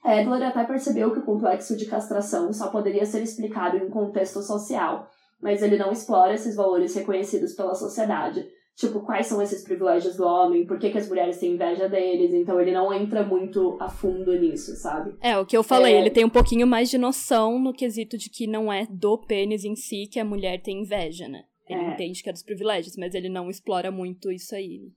Edward 0.06 0.44
até 0.44 0.64
percebeu 0.66 1.12
que 1.12 1.20
o 1.20 1.26
complexo 1.26 1.78
de 1.78 1.86
castração 1.86 2.52
só 2.52 2.68
poderia 2.68 3.06
ser 3.06 3.22
explicado 3.22 3.78
em 3.78 3.86
um 3.86 3.90
contexto 3.90 4.42
social, 4.42 5.08
mas 5.42 5.62
ele 5.62 5.78
não 5.78 5.92
explora 5.92 6.34
esses 6.34 6.56
valores 6.56 6.94
reconhecidos 6.96 7.54
pela 7.54 7.76
sociedade. 7.76 8.46
Tipo, 8.76 9.02
quais 9.02 9.28
são 9.28 9.42
esses 9.42 9.64
privilégios 9.64 10.16
do 10.16 10.24
homem, 10.24 10.66
por 10.66 10.80
que, 10.80 10.90
que 10.90 10.98
as 10.98 11.08
mulheres 11.08 11.38
têm 11.38 11.54
inveja 11.54 11.88
deles, 11.88 12.34
então 12.34 12.60
ele 12.60 12.72
não 12.72 12.92
entra 12.92 13.24
muito 13.24 13.78
a 13.80 13.88
fundo 13.88 14.34
nisso, 14.34 14.76
sabe? 14.76 15.16
É, 15.22 15.38
o 15.38 15.46
que 15.46 15.56
eu 15.56 15.62
falei, 15.62 15.94
é... 15.94 16.00
ele 16.00 16.10
tem 16.10 16.26
um 16.26 16.30
pouquinho 16.30 16.66
mais 16.66 16.90
de 16.90 16.98
noção 16.98 17.60
no 17.60 17.74
quesito 17.74 18.18
de 18.18 18.30
que 18.30 18.48
não 18.48 18.72
é 18.72 18.88
do 18.90 19.18
pênis 19.18 19.64
em 19.64 19.76
si 19.76 20.08
que 20.08 20.20
a 20.20 20.26
mulher 20.26 20.62
tem 20.62 20.82
inveja, 20.82 21.28
né? 21.28 21.44
Ele 21.70 21.82
é. 21.82 21.94
entende 21.94 22.24
que 22.24 22.30
é 22.30 22.34
dos 22.34 22.44
privilégios, 22.44 22.98
mas 22.98 23.14
ele 23.14 23.30
não 23.30 23.50
explora 23.50 23.92
muito 23.92 24.32
isso 24.32 24.56
aí. 24.56 24.80
Né? 24.80 24.90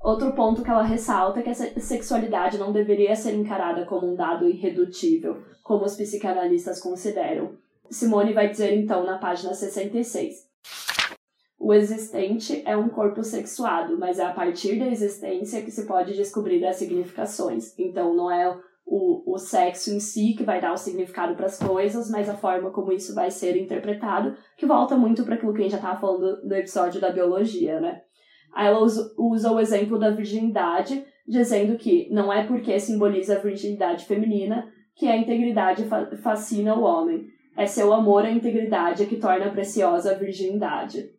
Outro 0.00 0.32
ponto 0.32 0.62
que 0.62 0.70
ela 0.70 0.82
ressalta 0.82 1.40
é 1.40 1.42
que 1.42 1.50
a 1.50 1.54
sexualidade 1.54 2.56
não 2.56 2.72
deveria 2.72 3.16
ser 3.16 3.34
encarada 3.34 3.84
como 3.84 4.10
um 4.10 4.14
dado 4.14 4.48
irredutível, 4.48 5.42
como 5.62 5.84
os 5.84 5.96
psicanalistas 5.96 6.80
consideram. 6.80 7.56
Simone 7.90 8.32
vai 8.32 8.48
dizer 8.48 8.72
então 8.74 9.04
na 9.04 9.18
página 9.18 9.52
66. 9.52 10.47
O 11.58 11.74
existente 11.74 12.62
é 12.64 12.76
um 12.76 12.88
corpo 12.88 13.22
sexuado, 13.24 13.98
mas 13.98 14.18
é 14.18 14.24
a 14.24 14.32
partir 14.32 14.78
da 14.78 14.86
existência 14.86 15.62
que 15.62 15.72
se 15.72 15.86
pode 15.86 16.14
descobrir 16.14 16.64
as 16.64 16.76
significações. 16.76 17.76
Então 17.76 18.14
não 18.14 18.30
é 18.30 18.56
o, 18.86 19.34
o 19.34 19.38
sexo 19.38 19.90
em 19.90 20.00
si 20.00 20.34
que 20.34 20.44
vai 20.44 20.60
dar 20.60 20.72
o 20.72 20.76
significado 20.76 21.34
para 21.34 21.46
as 21.46 21.58
coisas, 21.58 22.10
mas 22.10 22.28
a 22.28 22.34
forma 22.34 22.70
como 22.70 22.92
isso 22.92 23.14
vai 23.14 23.30
ser 23.30 23.56
interpretado, 23.56 24.36
que 24.56 24.66
volta 24.66 24.96
muito 24.96 25.24
para 25.24 25.34
aquilo 25.34 25.52
que 25.52 25.60
a 25.60 25.62
gente 25.62 25.72
já 25.72 25.78
estava 25.78 26.00
falando 26.00 26.40
do 26.42 26.54
episódio 26.54 27.00
da 27.00 27.10
biologia, 27.10 27.80
né? 27.80 28.02
Ela 28.56 28.80
usa, 28.80 29.12
usa 29.18 29.52
o 29.52 29.60
exemplo 29.60 29.98
da 29.98 30.10
virgindade, 30.10 31.04
dizendo 31.26 31.76
que 31.76 32.08
não 32.10 32.32
é 32.32 32.46
porque 32.46 32.78
simboliza 32.80 33.36
a 33.36 33.40
virgindade 33.40 34.06
feminina 34.06 34.66
que 34.94 35.06
a 35.06 35.16
integridade 35.16 35.84
fa 35.84 36.06
fascina 36.16 36.74
o 36.74 36.82
homem. 36.82 37.26
É 37.56 37.66
seu 37.66 37.92
amor 37.92 38.24
à 38.24 38.30
integridade 38.30 39.06
que 39.06 39.16
torna 39.16 39.50
preciosa 39.50 40.12
a 40.12 40.14
virgindade. 40.14 41.10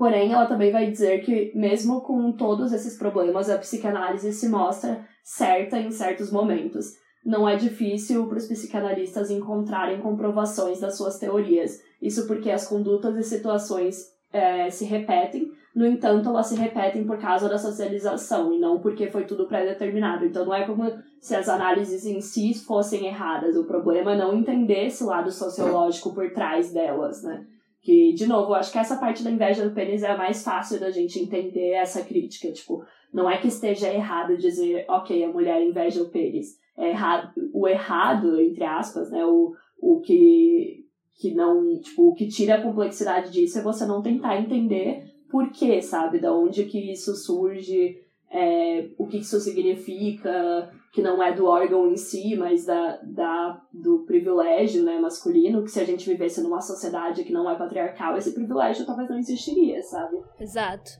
Porém, 0.00 0.32
ela 0.32 0.46
também 0.46 0.72
vai 0.72 0.90
dizer 0.90 1.20
que, 1.20 1.52
mesmo 1.54 2.00
com 2.00 2.32
todos 2.32 2.72
esses 2.72 2.96
problemas, 2.96 3.50
a 3.50 3.58
psicanálise 3.58 4.32
se 4.32 4.48
mostra 4.48 5.06
certa 5.22 5.78
em 5.78 5.90
certos 5.90 6.32
momentos. 6.32 6.94
Não 7.22 7.46
é 7.46 7.54
difícil 7.54 8.26
para 8.26 8.38
os 8.38 8.46
psicanalistas 8.46 9.30
encontrarem 9.30 10.00
comprovações 10.00 10.80
das 10.80 10.96
suas 10.96 11.18
teorias. 11.18 11.82
Isso 12.00 12.26
porque 12.26 12.50
as 12.50 12.66
condutas 12.66 13.14
e 13.14 13.22
situações 13.22 13.98
é, 14.32 14.70
se 14.70 14.86
repetem, 14.86 15.52
no 15.76 15.86
entanto, 15.86 16.30
elas 16.30 16.46
se 16.46 16.56
repetem 16.56 17.04
por 17.04 17.18
causa 17.18 17.46
da 17.46 17.58
socialização 17.58 18.54
e 18.54 18.58
não 18.58 18.80
porque 18.80 19.10
foi 19.10 19.24
tudo 19.26 19.46
pré-determinado. 19.46 20.24
Então, 20.24 20.46
não 20.46 20.54
é 20.54 20.64
como 20.64 20.90
se 21.20 21.36
as 21.36 21.46
análises 21.46 22.06
em 22.06 22.22
si 22.22 22.54
fossem 22.54 23.06
erradas. 23.06 23.54
O 23.54 23.64
problema 23.64 24.14
é 24.14 24.16
não 24.16 24.34
entender 24.34 24.86
esse 24.86 25.04
lado 25.04 25.30
sociológico 25.30 26.14
por 26.14 26.32
trás 26.32 26.72
delas, 26.72 27.22
né? 27.22 27.44
Que, 27.82 28.12
de 28.12 28.26
novo, 28.26 28.52
acho 28.52 28.70
que 28.70 28.78
essa 28.78 28.98
parte 28.98 29.22
da 29.22 29.30
inveja 29.30 29.66
do 29.66 29.74
pênis 29.74 30.02
é 30.02 30.10
a 30.10 30.16
mais 30.16 30.44
fácil 30.44 30.78
da 30.78 30.90
gente 30.90 31.18
entender 31.18 31.70
essa 31.70 32.04
crítica. 32.04 32.52
Tipo, 32.52 32.84
não 33.12 33.28
é 33.28 33.38
que 33.38 33.48
esteja 33.48 33.92
errado 33.92 34.36
dizer, 34.36 34.84
ok, 34.88 35.24
a 35.24 35.32
mulher 35.32 35.62
inveja 35.62 36.02
o 36.02 36.10
pênis. 36.10 36.58
É 36.76 36.90
errado, 36.90 37.32
o 37.52 37.66
errado, 37.66 38.40
entre 38.40 38.64
aspas, 38.64 39.10
né? 39.10 39.24
O, 39.24 39.54
o 39.80 40.00
que, 40.00 40.84
que 41.16 41.34
não, 41.34 41.78
tipo, 41.80 42.08
o 42.08 42.14
que 42.14 42.28
tira 42.28 42.56
a 42.56 42.62
complexidade 42.62 43.32
disso 43.32 43.58
é 43.58 43.62
você 43.62 43.86
não 43.86 44.02
tentar 44.02 44.40
entender 44.40 45.04
por 45.30 45.50
quê, 45.50 45.80
sabe? 45.80 46.18
Da 46.18 46.34
onde 46.34 46.64
que 46.64 46.92
isso 46.92 47.14
surge, 47.14 47.96
é, 48.30 48.88
o 48.98 49.06
que 49.06 49.18
isso 49.18 49.40
significa, 49.40 50.70
que 50.92 51.00
não 51.00 51.22
é 51.22 51.32
do 51.32 51.46
órgão 51.46 51.90
em 51.90 51.96
si, 51.96 52.34
mas 52.36 52.66
da, 52.66 52.96
da, 53.02 53.62
do 53.72 54.04
privilégio 54.06 54.82
né, 54.82 54.98
masculino, 54.98 55.62
que 55.62 55.70
se 55.70 55.80
a 55.80 55.84
gente 55.84 56.08
vivesse 56.08 56.42
numa 56.42 56.60
sociedade 56.60 57.22
que 57.22 57.32
não 57.32 57.48
é 57.48 57.56
patriarcal, 57.56 58.16
esse 58.16 58.34
privilégio 58.34 58.84
talvez 58.84 59.08
não 59.08 59.18
existiria, 59.18 59.80
sabe? 59.82 60.16
Exato. 60.40 60.90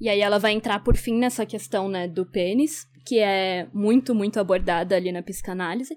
E 0.00 0.08
aí 0.08 0.20
ela 0.20 0.38
vai 0.38 0.52
entrar 0.52 0.82
por 0.82 0.96
fim 0.96 1.16
nessa 1.16 1.46
questão 1.46 1.88
né, 1.88 2.08
do 2.08 2.26
pênis, 2.26 2.86
que 3.06 3.18
é 3.18 3.68
muito, 3.72 4.14
muito 4.14 4.40
abordada 4.40 4.96
ali 4.96 5.12
na 5.12 5.22
psicanálise. 5.22 5.96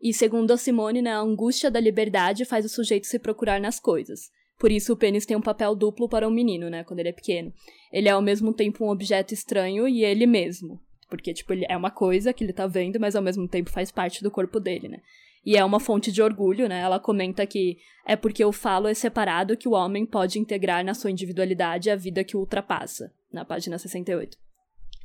E 0.00 0.12
segundo 0.12 0.50
a 0.52 0.56
Simone, 0.56 1.00
né, 1.00 1.12
a 1.12 1.20
angústia 1.20 1.70
da 1.70 1.80
liberdade 1.80 2.44
faz 2.44 2.64
o 2.66 2.68
sujeito 2.68 3.06
se 3.06 3.18
procurar 3.18 3.60
nas 3.60 3.80
coisas. 3.80 4.30
Por 4.58 4.70
isso 4.70 4.92
o 4.92 4.96
pênis 4.96 5.24
tem 5.24 5.36
um 5.36 5.42
papel 5.42 5.74
duplo 5.74 6.08
para 6.08 6.28
um 6.28 6.30
menino, 6.30 6.68
né, 6.68 6.84
quando 6.84 7.00
ele 7.00 7.08
é 7.08 7.12
pequeno. 7.12 7.52
Ele 7.90 8.08
é 8.08 8.12
ao 8.12 8.22
mesmo 8.22 8.52
tempo 8.52 8.84
um 8.84 8.90
objeto 8.90 9.32
estranho 9.32 9.88
e 9.88 10.04
ele 10.04 10.26
mesmo. 10.26 10.80
Porque, 11.12 11.34
tipo, 11.34 11.52
ele 11.52 11.66
é 11.68 11.76
uma 11.76 11.90
coisa 11.90 12.32
que 12.32 12.42
ele 12.42 12.54
tá 12.54 12.66
vendo, 12.66 12.98
mas 12.98 13.14
ao 13.14 13.22
mesmo 13.22 13.46
tempo 13.46 13.68
faz 13.68 13.92
parte 13.92 14.22
do 14.22 14.30
corpo 14.30 14.58
dele, 14.58 14.88
né? 14.88 14.98
E 15.44 15.58
é 15.58 15.62
uma 15.62 15.78
fonte 15.78 16.10
de 16.10 16.22
orgulho, 16.22 16.66
né? 16.66 16.80
Ela 16.80 16.98
comenta 16.98 17.46
que 17.46 17.76
é 18.06 18.16
porque 18.16 18.42
o 18.42 18.50
falo 18.50 18.88
é 18.88 18.94
separado 18.94 19.54
que 19.54 19.68
o 19.68 19.72
homem 19.72 20.06
pode 20.06 20.38
integrar 20.38 20.82
na 20.82 20.94
sua 20.94 21.10
individualidade 21.10 21.90
a 21.90 21.96
vida 21.96 22.24
que 22.24 22.34
o 22.34 22.40
ultrapassa, 22.40 23.12
na 23.30 23.44
página 23.44 23.76
68. 23.76 24.38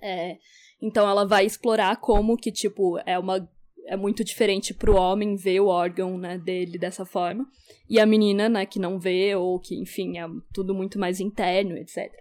É, 0.01 0.37
então 0.81 1.09
ela 1.09 1.25
vai 1.25 1.45
explorar 1.45 1.97
como 1.97 2.37
que, 2.37 2.53
tipo, 2.53 2.97
é 3.05 3.19
uma 3.19 3.45
é 3.85 3.97
muito 3.97 4.23
diferente 4.23 4.73
pro 4.73 4.95
homem 4.95 5.35
ver 5.35 5.59
o 5.59 5.67
órgão, 5.67 6.17
né, 6.17 6.37
dele 6.37 6.77
dessa 6.77 7.05
forma. 7.05 7.45
E 7.89 7.99
a 7.99 8.05
menina, 8.05 8.47
né, 8.47 8.65
que 8.65 8.79
não 8.79 8.97
vê, 8.97 9.35
ou 9.35 9.59
que, 9.59 9.75
enfim, 9.75 10.17
é 10.17 10.25
tudo 10.53 10.73
muito 10.73 10.97
mais 10.97 11.19
interno, 11.19 11.75
etc. 11.77 12.13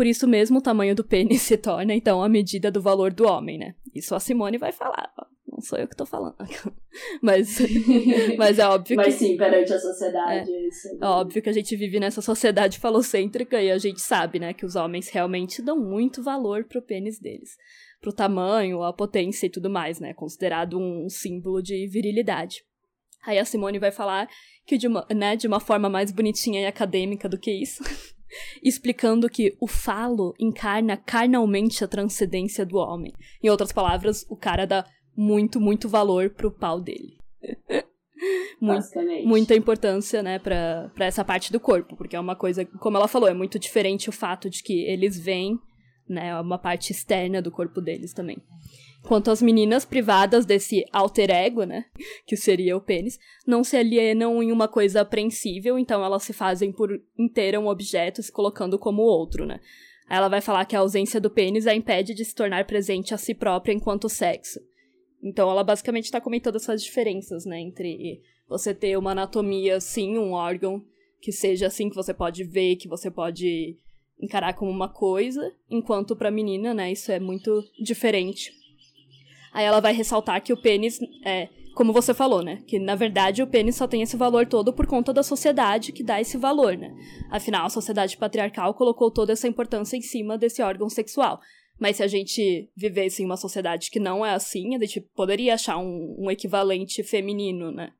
Por 0.00 0.06
isso 0.06 0.26
mesmo, 0.26 0.60
o 0.60 0.62
tamanho 0.62 0.96
do 0.96 1.04
pênis 1.04 1.42
se 1.42 1.58
torna, 1.58 1.92
então, 1.92 2.22
a 2.22 2.28
medida 2.28 2.70
do 2.70 2.80
valor 2.80 3.12
do 3.12 3.26
homem, 3.26 3.58
né? 3.58 3.74
Isso 3.94 4.14
a 4.14 4.18
Simone 4.18 4.56
vai 4.56 4.72
falar. 4.72 5.12
Não 5.46 5.60
sou 5.60 5.78
eu 5.78 5.86
que 5.86 5.94
tô 5.94 6.06
falando. 6.06 6.36
mas, 7.20 7.58
mas 8.38 8.58
é 8.58 8.66
óbvio 8.66 8.96
mas 8.96 9.04
que... 9.04 9.10
Mas 9.10 9.14
sim, 9.16 9.36
perante 9.36 9.70
a 9.74 9.78
sociedade, 9.78 10.50
é, 10.50 10.68
isso. 10.68 10.88
É 10.98 11.04
óbvio 11.04 11.42
que 11.42 11.50
a 11.50 11.52
gente 11.52 11.76
vive 11.76 12.00
nessa 12.00 12.22
sociedade 12.22 12.78
falocêntrica 12.78 13.60
e 13.60 13.70
a 13.70 13.76
gente 13.76 14.00
sabe, 14.00 14.38
né, 14.38 14.54
que 14.54 14.64
os 14.64 14.74
homens 14.74 15.10
realmente 15.10 15.60
dão 15.60 15.78
muito 15.78 16.22
valor 16.22 16.64
pro 16.64 16.80
pênis 16.80 17.20
deles 17.20 17.58
pro 18.00 18.10
tamanho, 18.10 18.82
a 18.82 18.94
potência 18.94 19.44
e 19.48 19.50
tudo 19.50 19.68
mais, 19.68 20.00
né? 20.00 20.14
Considerado 20.14 20.78
um 20.78 21.10
símbolo 21.10 21.60
de 21.60 21.86
virilidade. 21.88 22.64
Aí 23.26 23.38
a 23.38 23.44
Simone 23.44 23.78
vai 23.78 23.92
falar 23.92 24.30
que 24.64 24.78
de 24.78 24.86
uma, 24.86 25.06
né, 25.14 25.36
de 25.36 25.46
uma 25.46 25.60
forma 25.60 25.90
mais 25.90 26.10
bonitinha 26.10 26.62
e 26.62 26.64
acadêmica 26.64 27.28
do 27.28 27.36
que 27.36 27.52
isso, 27.52 27.84
explicando 28.62 29.28
que 29.28 29.56
o 29.60 29.66
falo 29.66 30.34
encarna 30.38 30.96
carnalmente 30.96 31.82
a 31.84 31.88
transcendência 31.88 32.64
do 32.64 32.76
homem. 32.76 33.12
Em 33.42 33.48
outras 33.48 33.72
palavras, 33.72 34.26
o 34.28 34.36
cara 34.36 34.66
dá 34.66 34.84
muito, 35.16 35.60
muito 35.60 35.88
valor 35.88 36.30
pro 36.30 36.50
pau 36.50 36.80
dele. 36.80 37.18
muito, 38.60 38.86
muita 39.24 39.54
importância, 39.54 40.22
né, 40.22 40.38
pra, 40.38 40.90
pra 40.94 41.06
essa 41.06 41.24
parte 41.24 41.50
do 41.50 41.58
corpo, 41.58 41.96
porque 41.96 42.14
é 42.14 42.20
uma 42.20 42.36
coisa, 42.36 42.64
como 42.64 42.96
ela 42.96 43.08
falou, 43.08 43.28
é 43.28 43.34
muito 43.34 43.58
diferente 43.58 44.08
o 44.08 44.12
fato 44.12 44.50
de 44.50 44.62
que 44.62 44.84
eles 44.84 45.18
veem 45.18 45.58
né? 46.10 46.38
Uma 46.40 46.58
parte 46.58 46.90
externa 46.90 47.40
do 47.40 47.50
corpo 47.50 47.80
deles 47.80 48.12
também. 48.12 48.36
Quanto 49.02 49.30
às 49.30 49.40
meninas 49.40 49.84
privadas 49.84 50.44
desse 50.44 50.84
alter 50.92 51.30
ego, 51.30 51.64
né? 51.64 51.86
Que 52.26 52.36
seria 52.36 52.76
o 52.76 52.80
pênis, 52.80 53.18
não 53.46 53.64
se 53.64 53.76
alienam 53.76 54.42
em 54.42 54.52
uma 54.52 54.68
coisa 54.68 55.00
apreensível, 55.00 55.78
então 55.78 56.04
elas 56.04 56.22
se 56.22 56.32
fazem 56.32 56.70
por 56.70 56.90
inteira 57.18 57.58
um 57.58 57.68
objeto, 57.68 58.22
se 58.22 58.30
colocando 58.30 58.78
como 58.78 59.02
outro, 59.02 59.46
né? 59.46 59.60
Ela 60.08 60.28
vai 60.28 60.40
falar 60.40 60.64
que 60.64 60.76
a 60.76 60.80
ausência 60.80 61.20
do 61.20 61.30
pênis 61.30 61.66
a 61.66 61.74
impede 61.74 62.14
de 62.14 62.24
se 62.24 62.34
tornar 62.34 62.66
presente 62.66 63.14
a 63.14 63.18
si 63.18 63.34
própria 63.34 63.72
enquanto 63.72 64.08
sexo. 64.08 64.60
Então 65.22 65.50
ela 65.50 65.64
basicamente 65.64 66.06
está 66.06 66.20
comentando 66.20 66.56
essas 66.56 66.82
diferenças, 66.82 67.44
né? 67.44 67.60
Entre 67.60 68.20
você 68.48 68.74
ter 68.74 68.98
uma 68.98 69.12
anatomia, 69.12 69.80
sim, 69.80 70.18
um 70.18 70.32
órgão 70.32 70.84
que 71.20 71.32
seja 71.32 71.66
assim, 71.66 71.88
que 71.88 71.94
você 71.94 72.12
pode 72.12 72.42
ver, 72.44 72.76
que 72.76 72.88
você 72.88 73.10
pode 73.10 73.76
encarar 74.20 74.54
como 74.54 74.70
uma 74.70 74.88
coisa, 74.88 75.54
enquanto 75.70 76.16
para 76.16 76.30
menina, 76.30 76.74
né, 76.74 76.92
isso 76.92 77.10
é 77.10 77.18
muito 77.18 77.62
diferente. 77.80 78.52
Aí 79.52 79.64
ela 79.64 79.80
vai 79.80 79.92
ressaltar 79.92 80.42
que 80.42 80.52
o 80.52 80.56
pênis 80.56 80.98
é, 81.24 81.48
como 81.74 81.92
você 81.92 82.12
falou, 82.12 82.42
né, 82.42 82.62
que 82.66 82.78
na 82.78 82.94
verdade 82.94 83.42
o 83.42 83.46
pênis 83.46 83.76
só 83.76 83.86
tem 83.86 84.02
esse 84.02 84.16
valor 84.16 84.46
todo 84.46 84.72
por 84.72 84.86
conta 84.86 85.12
da 85.12 85.22
sociedade 85.22 85.92
que 85.92 86.02
dá 86.02 86.20
esse 86.20 86.36
valor, 86.36 86.76
né? 86.76 86.94
Afinal, 87.30 87.66
a 87.66 87.70
sociedade 87.70 88.16
patriarcal 88.16 88.74
colocou 88.74 89.10
toda 89.10 89.32
essa 89.32 89.48
importância 89.48 89.96
em 89.96 90.02
cima 90.02 90.36
desse 90.36 90.62
órgão 90.62 90.88
sexual. 90.88 91.40
Mas 91.78 91.96
se 91.96 92.02
a 92.02 92.06
gente 92.06 92.68
vivesse 92.76 93.22
em 93.22 93.26
uma 93.26 93.38
sociedade 93.38 93.90
que 93.90 93.98
não 93.98 94.26
é 94.26 94.34
assim, 94.34 94.74
a 94.74 94.78
gente 94.78 95.00
poderia 95.00 95.54
achar 95.54 95.78
um, 95.78 96.16
um 96.18 96.30
equivalente 96.30 97.02
feminino, 97.02 97.70
né? 97.72 97.92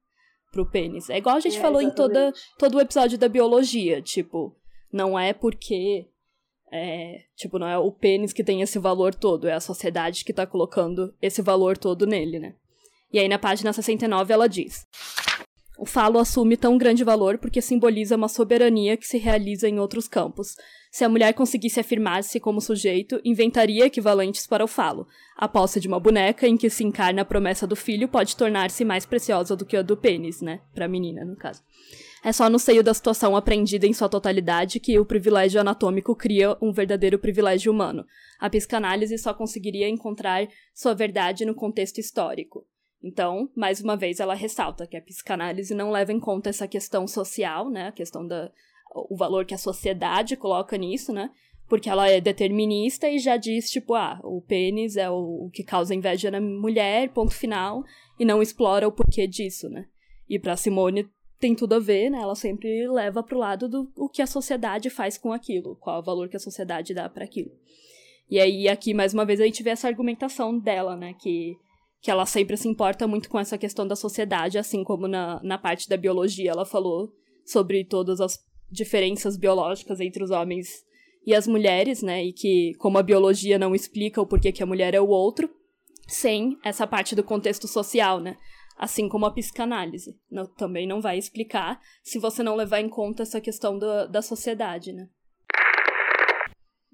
pro 0.50 0.66
pênis. 0.66 1.08
É 1.08 1.18
igual 1.18 1.36
a 1.36 1.40
gente 1.40 1.56
é, 1.56 1.60
falou 1.60 1.80
exatamente. 1.80 2.10
em 2.10 2.14
toda, 2.14 2.34
todo 2.58 2.76
o 2.76 2.80
episódio 2.80 3.16
da 3.16 3.28
biologia, 3.28 4.02
tipo, 4.02 4.54
não 4.92 5.18
é 5.18 5.32
porque 5.32 6.06
é, 6.72 7.22
tipo, 7.36 7.58
não 7.58 7.66
é 7.66 7.76
o 7.76 7.90
pênis 7.90 8.32
que 8.32 8.44
tem 8.44 8.62
esse 8.62 8.78
valor 8.78 9.14
todo, 9.14 9.48
é 9.48 9.52
a 9.52 9.60
sociedade 9.60 10.24
que 10.24 10.32
tá 10.32 10.46
colocando 10.46 11.12
esse 11.20 11.42
valor 11.42 11.76
todo 11.76 12.06
nele, 12.06 12.38
né? 12.38 12.54
E 13.12 13.18
aí 13.18 13.28
na 13.28 13.38
página 13.38 13.72
69 13.72 14.32
ela 14.32 14.48
diz: 14.48 14.86
O 15.76 15.84
falo 15.84 16.18
assume 16.18 16.56
tão 16.56 16.78
grande 16.78 17.02
valor 17.02 17.38
porque 17.38 17.60
simboliza 17.60 18.16
uma 18.16 18.28
soberania 18.28 18.96
que 18.96 19.06
se 19.06 19.18
realiza 19.18 19.68
em 19.68 19.80
outros 19.80 20.06
campos. 20.06 20.54
Se 20.92 21.04
a 21.04 21.08
mulher 21.08 21.32
conseguisse 21.34 21.78
afirmar-se 21.80 22.38
como 22.38 22.60
sujeito, 22.60 23.20
inventaria 23.24 23.86
equivalentes 23.86 24.46
para 24.46 24.64
o 24.64 24.68
falo. 24.68 25.06
A 25.36 25.48
posse 25.48 25.80
de 25.80 25.88
uma 25.88 26.00
boneca 26.00 26.46
em 26.46 26.56
que 26.56 26.70
se 26.70 26.84
encarna 26.84 27.22
a 27.22 27.24
promessa 27.24 27.66
do 27.66 27.76
filho 27.76 28.08
pode 28.08 28.36
tornar-se 28.36 28.84
mais 28.84 29.04
preciosa 29.04 29.56
do 29.56 29.64
que 29.64 29.76
a 29.76 29.82
do 29.82 29.96
pênis, 29.96 30.40
né? 30.40 30.60
Pra 30.74 30.88
menina, 30.88 31.24
no 31.24 31.36
caso. 31.36 31.62
É 32.22 32.32
só 32.32 32.50
no 32.50 32.58
seio 32.58 32.84
da 32.84 32.92
situação 32.92 33.34
aprendida 33.34 33.86
em 33.86 33.94
sua 33.94 34.08
totalidade 34.08 34.78
que 34.78 34.98
o 34.98 35.06
privilégio 35.06 35.60
anatômico 35.60 36.14
cria 36.14 36.56
um 36.60 36.70
verdadeiro 36.70 37.18
privilégio 37.18 37.72
humano. 37.72 38.04
A 38.38 38.50
psicanálise 38.50 39.16
só 39.16 39.32
conseguiria 39.32 39.88
encontrar 39.88 40.46
sua 40.74 40.94
verdade 40.94 41.46
no 41.46 41.54
contexto 41.54 41.98
histórico. 41.98 42.66
Então, 43.02 43.50
mais 43.56 43.80
uma 43.80 43.96
vez, 43.96 44.20
ela 44.20 44.34
ressalta 44.34 44.86
que 44.86 44.96
a 44.96 45.00
psicanálise 45.00 45.74
não 45.74 45.90
leva 45.90 46.12
em 46.12 46.20
conta 46.20 46.50
essa 46.50 46.68
questão 46.68 47.06
social, 47.06 47.70
né? 47.70 47.88
A 47.88 47.92
questão 47.92 48.26
da, 48.26 48.52
o 49.08 49.16
valor 49.16 49.46
que 49.46 49.54
a 49.54 49.58
sociedade 49.58 50.36
coloca 50.36 50.76
nisso, 50.76 51.12
né? 51.12 51.30
Porque 51.66 51.88
ela 51.88 52.10
é 52.10 52.20
determinista 52.20 53.08
e 53.08 53.18
já 53.18 53.38
diz, 53.38 53.70
tipo, 53.70 53.94
ah, 53.94 54.20
o 54.22 54.42
pênis 54.42 54.96
é 54.96 55.08
o, 55.08 55.48
que 55.52 55.64
causa 55.64 55.94
inveja 55.94 56.30
na 56.30 56.40
mulher, 56.40 57.08
ponto 57.10 57.32
final, 57.32 57.82
e 58.18 58.24
não 58.24 58.42
explora 58.42 58.86
o 58.86 58.92
porquê 58.92 59.26
disso, 59.26 59.70
né? 59.70 59.86
E 60.28 60.38
para 60.38 60.56
Simone 60.56 61.08
tem 61.40 61.54
tudo 61.54 61.74
a 61.74 61.78
ver, 61.78 62.10
né? 62.10 62.18
Ela 62.18 62.34
sempre 62.34 62.86
leva 62.86 63.22
pro 63.22 63.38
lado 63.38 63.68
do 63.68 63.90
o 63.96 64.08
que 64.08 64.20
a 64.20 64.26
sociedade 64.26 64.90
faz 64.90 65.16
com 65.16 65.32
aquilo, 65.32 65.74
qual 65.76 65.96
é 65.96 65.98
o 65.98 66.04
valor 66.04 66.28
que 66.28 66.36
a 66.36 66.40
sociedade 66.40 66.92
dá 66.92 67.08
para 67.08 67.24
aquilo. 67.24 67.50
E 68.28 68.38
aí, 68.38 68.68
aqui, 68.68 68.92
mais 68.92 69.14
uma 69.14 69.24
vez, 69.24 69.40
a 69.40 69.44
gente 69.44 69.62
vê 69.62 69.70
essa 69.70 69.88
argumentação 69.88 70.56
dela, 70.58 70.94
né? 70.94 71.14
Que, 71.18 71.56
que 72.02 72.10
ela 72.10 72.26
sempre 72.26 72.56
se 72.58 72.68
importa 72.68 73.08
muito 73.08 73.30
com 73.30 73.40
essa 73.40 73.56
questão 73.56 73.88
da 73.88 73.96
sociedade, 73.96 74.58
assim 74.58 74.84
como 74.84 75.08
na, 75.08 75.40
na 75.42 75.56
parte 75.56 75.88
da 75.88 75.96
biologia 75.96 76.50
ela 76.50 76.66
falou 76.66 77.10
sobre 77.44 77.84
todas 77.84 78.20
as 78.20 78.38
diferenças 78.70 79.36
biológicas 79.36 79.98
entre 79.98 80.22
os 80.22 80.30
homens 80.30 80.68
e 81.26 81.34
as 81.34 81.46
mulheres, 81.46 82.02
né? 82.02 82.22
E 82.22 82.32
que, 82.34 82.74
como 82.78 82.98
a 82.98 83.02
biologia 83.02 83.58
não 83.58 83.74
explica 83.74 84.20
o 84.20 84.26
porquê 84.26 84.52
que 84.52 84.62
a 84.62 84.66
mulher 84.66 84.94
é 84.94 85.00
o 85.00 85.08
outro, 85.08 85.50
sem 86.06 86.58
essa 86.62 86.86
parte 86.86 87.16
do 87.16 87.24
contexto 87.24 87.66
social, 87.66 88.20
né? 88.20 88.36
Assim 88.80 89.10
como 89.10 89.26
a 89.26 89.30
psicanálise. 89.30 90.18
Não, 90.30 90.46
também 90.46 90.88
não 90.88 91.02
vai 91.02 91.18
explicar 91.18 91.78
se 92.02 92.18
você 92.18 92.42
não 92.42 92.56
levar 92.56 92.80
em 92.80 92.88
conta 92.88 93.24
essa 93.24 93.38
questão 93.38 93.78
da, 93.78 94.06
da 94.06 94.22
sociedade, 94.22 94.90
né? 94.90 95.06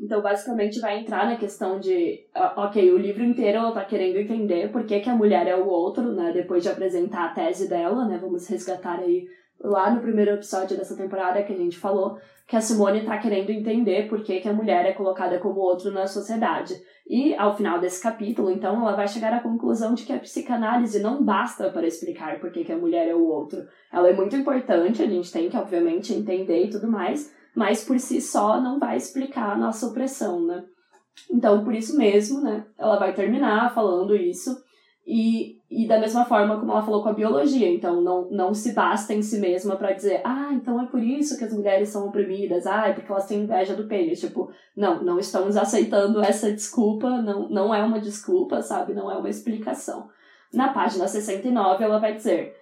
Então, 0.00 0.20
basicamente, 0.20 0.80
vai 0.80 0.98
entrar 0.98 1.26
na 1.26 1.36
questão 1.36 1.78
de, 1.78 2.26
ok, 2.56 2.90
o 2.90 2.98
livro 2.98 3.22
inteiro 3.22 3.58
ela 3.58 3.70
tá 3.70 3.84
querendo 3.84 4.18
entender 4.18 4.72
por 4.72 4.84
que, 4.84 4.98
que 4.98 5.08
a 5.08 5.14
mulher 5.14 5.46
é 5.46 5.54
o 5.54 5.68
outro, 5.68 6.12
né? 6.12 6.32
Depois 6.32 6.64
de 6.64 6.68
apresentar 6.68 7.26
a 7.26 7.32
tese 7.32 7.68
dela, 7.68 8.04
né? 8.04 8.18
Vamos 8.18 8.48
resgatar 8.48 8.98
aí 8.98 9.24
lá 9.60 9.90
no 9.90 10.00
primeiro 10.00 10.32
episódio 10.32 10.76
dessa 10.76 10.96
temporada 10.96 11.42
que 11.42 11.52
a 11.52 11.56
gente 11.56 11.78
falou 11.78 12.18
que 12.46 12.54
a 12.54 12.60
Simone 12.60 13.00
está 13.00 13.18
querendo 13.18 13.50
entender 13.50 14.08
por 14.08 14.22
que, 14.22 14.40
que 14.40 14.48
a 14.48 14.52
mulher 14.52 14.86
é 14.86 14.92
colocada 14.92 15.38
como 15.38 15.58
outro 15.58 15.90
na 15.90 16.06
sociedade. 16.06 16.80
E 17.08 17.34
ao 17.34 17.56
final 17.56 17.80
desse 17.80 18.00
capítulo, 18.00 18.50
então, 18.50 18.80
ela 18.82 18.94
vai 18.94 19.08
chegar 19.08 19.32
à 19.32 19.40
conclusão 19.40 19.94
de 19.94 20.04
que 20.04 20.12
a 20.12 20.18
psicanálise 20.18 21.00
não 21.00 21.24
basta 21.24 21.70
para 21.70 21.86
explicar 21.86 22.38
por 22.38 22.52
que, 22.52 22.64
que 22.64 22.72
a 22.72 22.78
mulher 22.78 23.08
é 23.08 23.14
o 23.14 23.26
outro. 23.26 23.66
Ela 23.92 24.10
é 24.10 24.12
muito 24.12 24.36
importante, 24.36 25.02
a 25.02 25.06
gente 25.06 25.32
tem 25.32 25.48
que, 25.48 25.56
obviamente, 25.56 26.12
entender 26.12 26.66
e 26.66 26.70
tudo 26.70 26.86
mais, 26.86 27.32
mas 27.54 27.84
por 27.84 27.98
si 27.98 28.20
só 28.20 28.60
não 28.60 28.78
vai 28.78 28.96
explicar 28.96 29.52
a 29.52 29.58
nossa 29.58 29.86
opressão, 29.86 30.44
né? 30.46 30.64
Então, 31.30 31.64
por 31.64 31.74
isso 31.74 31.96
mesmo, 31.96 32.42
né, 32.42 32.64
ela 32.78 32.98
vai 32.98 33.12
terminar 33.12 33.74
falando 33.74 34.14
isso 34.14 34.56
e, 35.06 35.62
e 35.70 35.86
da 35.86 36.00
mesma 36.00 36.24
forma 36.24 36.58
como 36.58 36.72
ela 36.72 36.82
falou 36.82 37.00
com 37.00 37.08
a 37.08 37.14
biologia, 37.14 37.72
então 37.72 38.00
não, 38.00 38.28
não 38.28 38.52
se 38.52 38.72
basta 38.72 39.14
em 39.14 39.22
si 39.22 39.38
mesma 39.38 39.76
para 39.76 39.92
dizer, 39.92 40.20
ah, 40.24 40.48
então 40.52 40.82
é 40.82 40.86
por 40.86 41.00
isso 41.00 41.38
que 41.38 41.44
as 41.44 41.52
mulheres 41.52 41.90
são 41.90 42.08
oprimidas, 42.08 42.66
ah, 42.66 42.88
é 42.88 42.92
porque 42.92 43.12
elas 43.12 43.26
têm 43.26 43.44
inveja 43.44 43.76
do 43.76 43.86
pênis. 43.86 44.18
Tipo, 44.18 44.50
não, 44.76 45.04
não 45.04 45.18
estamos 45.20 45.56
aceitando 45.56 46.20
essa 46.20 46.50
desculpa, 46.50 47.22
não, 47.22 47.48
não 47.48 47.72
é 47.72 47.84
uma 47.84 48.00
desculpa, 48.00 48.60
sabe? 48.62 48.94
Não 48.94 49.08
é 49.08 49.16
uma 49.16 49.30
explicação. 49.30 50.08
Na 50.52 50.72
página 50.72 51.06
69, 51.06 51.84
ela 51.84 52.00
vai 52.00 52.14
dizer. 52.14 52.56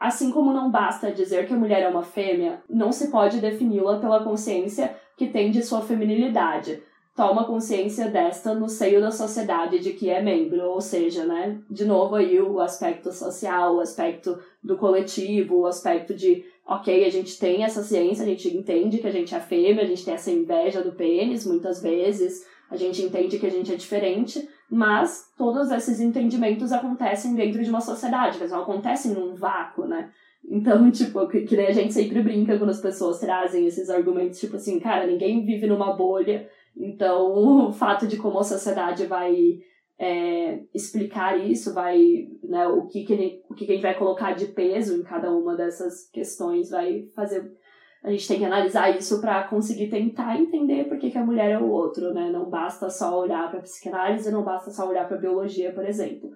Assim 0.00 0.32
como 0.32 0.52
não 0.52 0.68
basta 0.68 1.12
dizer 1.12 1.46
que 1.46 1.54
a 1.54 1.56
mulher 1.56 1.82
é 1.82 1.88
uma 1.88 2.02
fêmea, 2.02 2.60
não 2.68 2.90
se 2.90 3.08
pode 3.08 3.40
defini-la 3.40 4.00
pela 4.00 4.24
consciência 4.24 4.96
que 5.16 5.28
tem 5.28 5.52
de 5.52 5.62
sua 5.62 5.80
feminilidade, 5.80 6.82
toma 7.14 7.44
consciência 7.44 8.08
desta 8.08 8.54
no 8.54 8.68
seio 8.68 9.00
da 9.00 9.10
sociedade 9.10 9.78
de 9.78 9.92
que 9.92 10.08
é 10.08 10.22
membro, 10.22 10.62
ou 10.62 10.80
seja, 10.80 11.24
né, 11.24 11.58
de 11.70 11.84
novo 11.84 12.14
aí 12.14 12.40
o 12.40 12.58
aspecto 12.58 13.12
social, 13.12 13.76
o 13.76 13.80
aspecto 13.80 14.38
do 14.62 14.76
coletivo, 14.76 15.58
o 15.58 15.66
aspecto 15.66 16.14
de, 16.14 16.44
ok, 16.66 17.04
a 17.04 17.10
gente 17.10 17.38
tem 17.38 17.64
essa 17.64 17.82
ciência, 17.82 18.24
a 18.24 18.28
gente 18.28 18.48
entende 18.48 18.98
que 18.98 19.06
a 19.06 19.12
gente 19.12 19.34
é 19.34 19.40
fêmea, 19.40 19.82
a 19.82 19.86
gente 19.86 20.04
tem 20.04 20.14
essa 20.14 20.30
inveja 20.30 20.82
do 20.82 20.92
pênis 20.92 21.46
muitas 21.46 21.82
vezes, 21.82 22.46
a 22.70 22.76
gente 22.76 23.02
entende 23.02 23.38
que 23.38 23.46
a 23.46 23.50
gente 23.50 23.70
é 23.70 23.76
diferente, 23.76 24.48
mas 24.70 25.30
todos 25.36 25.70
esses 25.70 26.00
entendimentos 26.00 26.72
acontecem 26.72 27.34
dentro 27.34 27.62
de 27.62 27.68
uma 27.68 27.82
sociedade, 27.82 28.38
eles 28.38 28.50
não 28.50 28.62
acontecem 28.62 29.12
num 29.12 29.34
vácuo, 29.34 29.84
né? 29.84 30.10
Então, 30.48 30.88
tipo, 30.90 31.28
que, 31.28 31.42
que 31.42 31.60
a 31.60 31.72
gente 31.72 31.92
sempre 31.92 32.22
brinca 32.22 32.56
quando 32.56 32.70
as 32.70 32.80
pessoas 32.80 33.20
trazem 33.20 33.66
esses 33.66 33.90
argumentos, 33.90 34.40
tipo 34.40 34.56
assim, 34.56 34.80
cara, 34.80 35.06
ninguém 35.06 35.44
vive 35.44 35.66
numa 35.66 35.92
bolha, 35.92 36.48
então, 36.76 37.32
o 37.68 37.72
fato 37.72 38.06
de 38.06 38.16
como 38.16 38.38
a 38.38 38.44
sociedade 38.44 39.06
vai 39.06 39.34
é, 39.98 40.64
explicar 40.74 41.38
isso, 41.38 41.72
vai, 41.72 42.26
né, 42.42 42.66
o, 42.66 42.86
que, 42.86 43.04
que, 43.04 43.12
ele, 43.12 43.42
o 43.48 43.54
que, 43.54 43.66
que 43.66 43.72
a 43.72 43.74
gente 43.74 43.82
vai 43.82 43.96
colocar 43.96 44.32
de 44.32 44.46
peso 44.46 44.96
em 44.96 45.02
cada 45.02 45.30
uma 45.30 45.54
dessas 45.54 46.08
questões, 46.10 46.70
vai 46.70 47.04
fazer. 47.14 47.52
A 48.02 48.10
gente 48.10 48.26
tem 48.26 48.38
que 48.38 48.44
analisar 48.44 48.96
isso 48.96 49.20
para 49.20 49.44
conseguir 49.44 49.88
tentar 49.88 50.36
entender 50.36 50.88
por 50.88 50.98
que, 50.98 51.10
que 51.10 51.18
a 51.18 51.24
mulher 51.24 51.52
é 51.52 51.58
o 51.58 51.70
outro, 51.70 52.12
né? 52.12 52.30
Não 52.30 52.50
basta 52.50 52.90
só 52.90 53.16
olhar 53.16 53.48
para 53.48 53.60
psicanálise, 53.60 54.32
não 54.32 54.42
basta 54.42 54.72
só 54.72 54.88
olhar 54.88 55.06
para 55.06 55.18
biologia, 55.18 55.72
por 55.72 55.84
exemplo. 55.84 56.28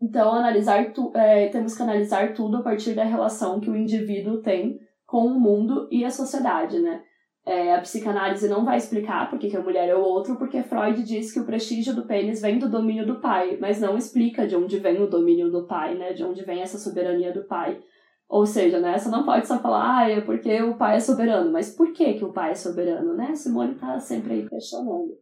Então, 0.00 0.32
analisar 0.32 0.92
tu, 0.92 1.12
é, 1.14 1.48
temos 1.48 1.74
que 1.74 1.82
analisar 1.82 2.32
tudo 2.32 2.56
a 2.58 2.62
partir 2.62 2.94
da 2.94 3.04
relação 3.04 3.60
que 3.60 3.68
o 3.68 3.76
indivíduo 3.76 4.40
tem 4.40 4.78
com 5.04 5.26
o 5.26 5.38
mundo 5.38 5.88
e 5.90 6.06
a 6.06 6.10
sociedade, 6.10 6.80
né? 6.80 7.02
É, 7.46 7.76
a 7.76 7.80
psicanálise 7.80 8.48
não 8.48 8.64
vai 8.64 8.76
explicar 8.76 9.30
por 9.30 9.38
que 9.38 9.56
a 9.56 9.62
mulher 9.62 9.88
é 9.88 9.94
o 9.94 10.02
outro, 10.02 10.34
porque 10.34 10.64
Freud 10.64 11.00
diz 11.04 11.32
que 11.32 11.38
o 11.38 11.46
prestígio 11.46 11.94
do 11.94 12.04
pênis 12.04 12.42
vem 12.42 12.58
do 12.58 12.68
domínio 12.68 13.06
do 13.06 13.20
pai, 13.20 13.56
mas 13.60 13.80
não 13.80 13.96
explica 13.96 14.48
de 14.48 14.56
onde 14.56 14.80
vem 14.80 15.00
o 15.00 15.06
domínio 15.08 15.48
do 15.48 15.64
pai, 15.64 15.94
né? 15.94 16.12
De 16.12 16.24
onde 16.24 16.44
vem 16.44 16.60
essa 16.60 16.76
soberania 16.76 17.32
do 17.32 17.44
pai. 17.44 17.80
Ou 18.28 18.44
seja, 18.44 18.80
né, 18.80 18.98
você 18.98 19.08
não 19.08 19.24
pode 19.24 19.46
só 19.46 19.60
falar, 19.60 19.98
ah, 19.98 20.10
é 20.10 20.20
porque 20.20 20.60
o 20.60 20.76
pai 20.76 20.96
é 20.96 21.00
soberano, 21.00 21.52
mas 21.52 21.72
por 21.76 21.92
que, 21.92 22.14
que 22.14 22.24
o 22.24 22.32
pai 22.32 22.50
é 22.50 22.54
soberano, 22.56 23.14
né? 23.14 23.32
Simone 23.36 23.76
tá 23.76 24.00
sempre 24.00 24.32
aí 24.32 24.48
questionando. 24.48 25.16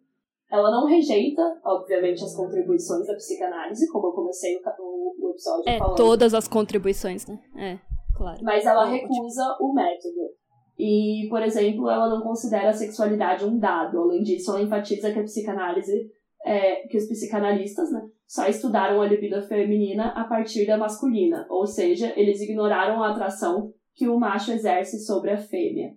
Ela 0.51 0.70
não 0.70 0.87
rejeita, 0.87 1.43
obviamente, 1.62 2.25
as 2.25 2.35
contribuições 2.35 3.07
da 3.07 3.14
psicanálise, 3.14 3.91
como 3.91 4.07
eu 4.07 4.12
comecei 4.12 4.57
o, 4.57 4.61
o, 4.79 5.27
o 5.27 5.31
episódio 5.33 5.64
é, 5.68 5.79
falando. 5.79 5.97
todas 5.97 6.33
as 6.33 6.49
contribuições, 6.49 7.27
né? 7.27 7.39
É, 7.57 7.79
claro. 8.16 8.39
Mas 8.43 8.64
ela 8.64 8.87
recusa 8.87 9.43
o 9.61 9.75
método. 9.75 10.33
E, 10.79 11.27
por 11.29 11.43
exemplo, 11.43 11.89
ela 11.89 12.09
não 12.09 12.22
considera 12.22 12.70
a 12.70 12.72
sexualidade 12.72 13.45
um 13.45 13.59
dado. 13.59 14.01
Além 14.01 14.22
disso, 14.22 14.51
ela 14.51 14.62
enfatiza 14.62 15.12
que 15.12 15.18
a 15.18 15.22
psicanálise, 15.22 16.11
é, 16.45 16.87
que 16.89 16.97
os 16.97 17.07
psicanalistas, 17.07 17.93
né, 17.93 18.03
só 18.27 18.47
estudaram 18.47 19.01
a 19.01 19.07
libido 19.07 19.41
feminina 19.43 20.09
a 20.09 20.25
partir 20.25 20.66
da 20.66 20.77
masculina, 20.77 21.47
ou 21.49 21.66
seja, 21.66 22.12
eles 22.16 22.41
ignoraram 22.41 23.03
a 23.03 23.11
atração 23.11 23.72
que 23.95 24.09
o 24.09 24.18
macho 24.18 24.51
exerce 24.51 24.99
sobre 25.05 25.31
a 25.31 25.37
fêmea. 25.37 25.95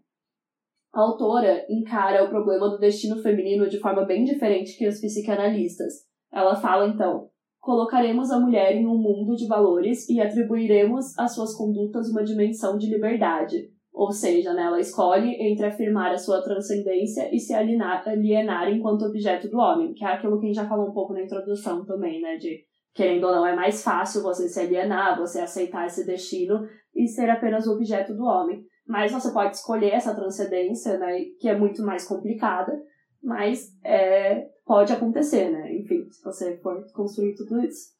A 0.93 1.01
autora 1.01 1.65
encara 1.69 2.23
o 2.23 2.30
problema 2.30 2.69
do 2.69 2.78
destino 2.78 3.21
feminino 3.21 3.67
de 3.67 3.80
forma 3.80 4.05
bem 4.05 4.23
diferente 4.23 4.78
que 4.78 4.88
os 4.88 4.99
psicanalistas. 4.99 6.05
Ela 6.32 6.55
fala 6.55 6.88
então: 6.88 7.30
colocaremos 7.59 8.32
a 8.32 8.39
mulher 8.39 8.75
em 8.75 8.86
um 8.86 8.97
mundo 8.97 9.36
de 9.36 9.47
valores 9.47 10.07
e 10.09 10.21
atribuiremos 10.21 11.17
às 11.17 11.34
suas 11.36 11.55
condutas 11.55 12.09
uma 12.09 12.23
dimensão 12.23 12.78
de 12.78 12.89
liberdade, 12.89 13.69
ou 13.97 14.11
seja, 14.11 14.53
né, 14.53 14.61
ela 14.61 14.79
escolhe 14.79 15.35
entre 15.41 15.65
afirmar 15.65 16.11
a 16.11 16.17
sua 16.19 16.43
transcendência 16.43 17.33
e 17.33 17.39
se 17.39 17.51
alienar, 17.51 18.07
alienar 18.07 18.69
enquanto 18.69 19.05
objeto 19.05 19.49
do 19.49 19.57
homem, 19.57 19.91
que 19.95 20.05
é 20.05 20.07
aquilo 20.09 20.39
que 20.39 20.45
a 20.45 20.47
gente 20.49 20.55
já 20.55 20.69
falou 20.69 20.89
um 20.89 20.93
pouco 20.93 21.13
na 21.13 21.23
introdução 21.23 21.83
também, 21.83 22.21
né? 22.21 22.37
De 22.37 22.59
querendo 22.93 23.25
ou 23.25 23.31
não, 23.31 23.45
é 23.45 23.55
mais 23.55 23.83
fácil 23.83 24.21
você 24.21 24.47
se 24.47 24.59
alienar, 24.59 25.17
você 25.17 25.39
aceitar 25.39 25.87
esse 25.87 26.05
destino 26.05 26.67
e 26.95 27.07
ser 27.07 27.27
apenas 27.27 27.65
o 27.65 27.73
objeto 27.73 28.13
do 28.13 28.23
homem. 28.23 28.63
Mas 28.87 29.11
você 29.11 29.31
pode 29.31 29.55
escolher 29.55 29.93
essa 29.93 30.13
transcendência, 30.13 30.99
né? 30.99 31.19
Que 31.39 31.49
é 31.49 31.57
muito 31.57 31.81
mais 31.81 32.07
complicada, 32.07 32.79
mas 33.23 33.67
é, 33.83 34.45
pode 34.63 34.93
acontecer, 34.93 35.49
né? 35.49 35.75
Enfim, 35.75 36.07
se 36.11 36.23
você 36.23 36.55
for 36.57 36.85
construir 36.93 37.33
tudo 37.33 37.59
isso. 37.61 37.97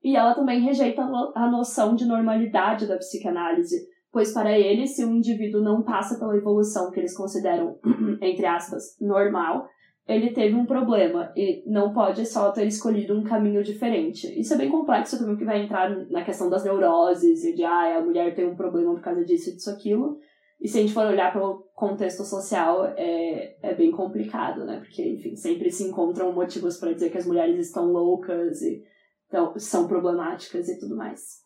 E 0.00 0.14
ela 0.14 0.32
também 0.32 0.60
rejeita 0.60 1.02
a 1.02 1.50
noção 1.50 1.96
de 1.96 2.06
normalidade 2.06 2.86
da 2.86 2.96
psicanálise, 2.96 3.76
pois 4.12 4.32
para 4.32 4.58
ele, 4.58 4.86
se 4.86 5.04
um 5.04 5.16
indivíduo 5.16 5.62
não 5.62 5.82
passa 5.82 6.18
pela 6.18 6.36
evolução 6.36 6.90
que 6.90 6.98
eles 6.98 7.16
consideram, 7.16 7.78
entre 8.20 8.46
aspas, 8.46 8.96
normal, 9.00 9.68
ele 10.08 10.32
teve 10.32 10.54
um 10.54 10.66
problema 10.66 11.32
e 11.36 11.62
não 11.66 11.92
pode 11.92 12.26
só 12.26 12.50
ter 12.50 12.66
escolhido 12.66 13.16
um 13.16 13.22
caminho 13.22 13.62
diferente. 13.62 14.26
Isso 14.38 14.54
é 14.54 14.56
bem 14.56 14.68
complexo 14.68 15.18
também, 15.18 15.36
que 15.36 15.44
vai 15.44 15.62
entrar 15.62 15.88
na 16.10 16.24
questão 16.24 16.50
das 16.50 16.64
neuroses 16.64 17.44
e 17.44 17.54
de, 17.54 17.62
ah, 17.62 17.98
a 17.98 18.00
mulher 18.00 18.34
tem 18.34 18.46
um 18.46 18.56
problema 18.56 18.92
por 18.94 19.02
causa 19.02 19.24
disso 19.24 19.50
e 19.50 19.54
disso, 19.54 19.70
aquilo. 19.70 20.18
E 20.60 20.68
se 20.68 20.78
a 20.78 20.80
gente 20.80 20.92
for 20.92 21.06
olhar 21.06 21.32
para 21.32 21.46
o 21.46 21.64
contexto 21.74 22.24
social, 22.24 22.86
é, 22.96 23.56
é 23.62 23.74
bem 23.74 23.90
complicado, 23.90 24.64
né? 24.64 24.78
Porque, 24.80 25.02
enfim, 25.08 25.36
sempre 25.36 25.70
se 25.70 25.84
encontram 25.84 26.32
motivos 26.32 26.76
para 26.76 26.92
dizer 26.92 27.10
que 27.10 27.18
as 27.18 27.26
mulheres 27.26 27.58
estão 27.58 27.86
loucas 27.86 28.60
e 28.62 28.82
então, 29.30 29.56
são 29.56 29.86
problemáticas 29.86 30.68
e 30.68 30.78
tudo 30.78 30.96
mais. 30.96 31.38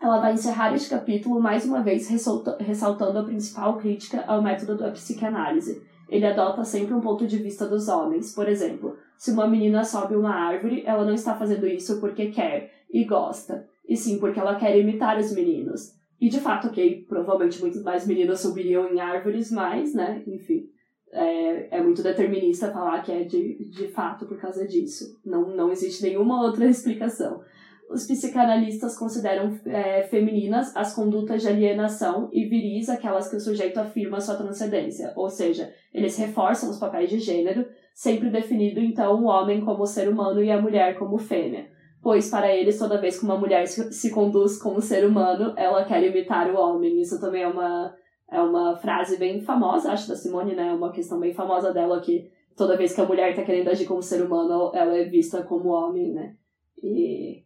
Ela 0.00 0.20
vai 0.20 0.32
encerrar 0.32 0.74
este 0.74 0.88
capítulo 0.88 1.40
mais 1.40 1.64
uma 1.64 1.82
vez 1.82 2.08
ressaltando 2.08 3.18
a 3.18 3.24
principal 3.24 3.76
crítica 3.76 4.24
ao 4.26 4.42
método 4.42 4.76
da 4.76 4.90
psicanálise. 4.90 5.82
Ele 6.08 6.26
adota 6.26 6.64
sempre 6.64 6.94
um 6.94 7.00
ponto 7.00 7.26
de 7.26 7.36
vista 7.36 7.66
dos 7.66 7.88
homens. 7.88 8.34
Por 8.34 8.48
exemplo, 8.48 8.96
se 9.16 9.30
uma 9.30 9.46
menina 9.46 9.84
sobe 9.84 10.16
uma 10.16 10.34
árvore, 10.34 10.82
ela 10.86 11.04
não 11.04 11.14
está 11.14 11.34
fazendo 11.34 11.66
isso 11.66 12.00
porque 12.00 12.30
quer 12.30 12.72
e 12.90 13.04
gosta, 13.04 13.68
e 13.88 13.96
sim 13.96 14.18
porque 14.18 14.40
ela 14.40 14.56
quer 14.56 14.76
imitar 14.78 15.18
os 15.18 15.32
meninos. 15.32 15.94
E 16.20 16.28
de 16.28 16.40
fato, 16.40 16.68
ok, 16.68 17.04
provavelmente 17.08 17.60
muitos 17.60 17.82
mais 17.82 18.06
meninas 18.06 18.40
subiriam 18.40 18.92
em 18.92 19.00
árvores, 19.00 19.50
mas, 19.50 19.94
né, 19.94 20.22
enfim, 20.26 20.68
é, 21.12 21.78
é 21.78 21.82
muito 21.82 22.02
determinista 22.02 22.70
falar 22.70 23.02
que 23.02 23.12
é 23.12 23.24
de, 23.24 23.70
de 23.70 23.88
fato 23.88 24.26
por 24.26 24.38
causa 24.38 24.66
disso. 24.66 25.18
Não, 25.24 25.54
não 25.56 25.70
existe 25.70 26.02
nenhuma 26.02 26.42
outra 26.42 26.66
explicação. 26.68 27.42
Os 27.90 28.06
psicanalistas 28.06 28.96
consideram 28.96 29.58
é, 29.66 30.04
femininas 30.04 30.74
as 30.76 30.94
condutas 30.94 31.42
de 31.42 31.48
alienação 31.48 32.30
e 32.32 32.44
viris 32.44 32.88
aquelas 32.88 33.28
que 33.28 33.36
o 33.36 33.40
sujeito 33.40 33.78
afirma 33.78 34.20
sua 34.20 34.36
transcendência, 34.36 35.12
ou 35.16 35.28
seja, 35.28 35.72
eles 35.92 36.16
reforçam 36.16 36.70
os 36.70 36.78
papéis 36.78 37.10
de 37.10 37.18
gênero, 37.18 37.66
sempre 37.92 38.30
definido 38.30 38.78
então 38.80 39.20
o 39.20 39.26
homem 39.26 39.60
como 39.60 39.84
ser 39.86 40.08
humano 40.08 40.42
e 40.42 40.50
a 40.50 40.62
mulher 40.62 40.96
como 40.98 41.18
fêmea 41.18 41.68
pois 42.02 42.30
para 42.30 42.54
eles, 42.54 42.78
toda 42.78 43.00
vez 43.00 43.18
que 43.18 43.24
uma 43.24 43.36
mulher 43.36 43.66
se 43.66 44.10
conduz 44.10 44.60
como 44.60 44.80
ser 44.80 45.04
humano, 45.04 45.52
ela 45.56 45.84
quer 45.84 46.02
imitar 46.02 46.50
o 46.50 46.58
homem. 46.58 47.00
Isso 47.00 47.20
também 47.20 47.42
é 47.42 47.48
uma, 47.48 47.94
é 48.30 48.40
uma 48.40 48.76
frase 48.76 49.18
bem 49.18 49.40
famosa, 49.40 49.92
acho, 49.92 50.08
da 50.08 50.16
Simone, 50.16 50.54
né? 50.54 50.68
É 50.68 50.72
uma 50.72 50.92
questão 50.92 51.20
bem 51.20 51.34
famosa 51.34 51.72
dela 51.72 52.00
que 52.00 52.30
toda 52.56 52.76
vez 52.76 52.94
que 52.94 53.00
a 53.00 53.06
mulher 53.06 53.30
está 53.30 53.42
querendo 53.42 53.68
agir 53.68 53.86
como 53.86 54.02
ser 54.02 54.22
humano, 54.22 54.72
ela 54.74 54.96
é 54.96 55.04
vista 55.04 55.42
como 55.42 55.70
homem, 55.70 56.12
né? 56.12 56.34
E 56.82 57.44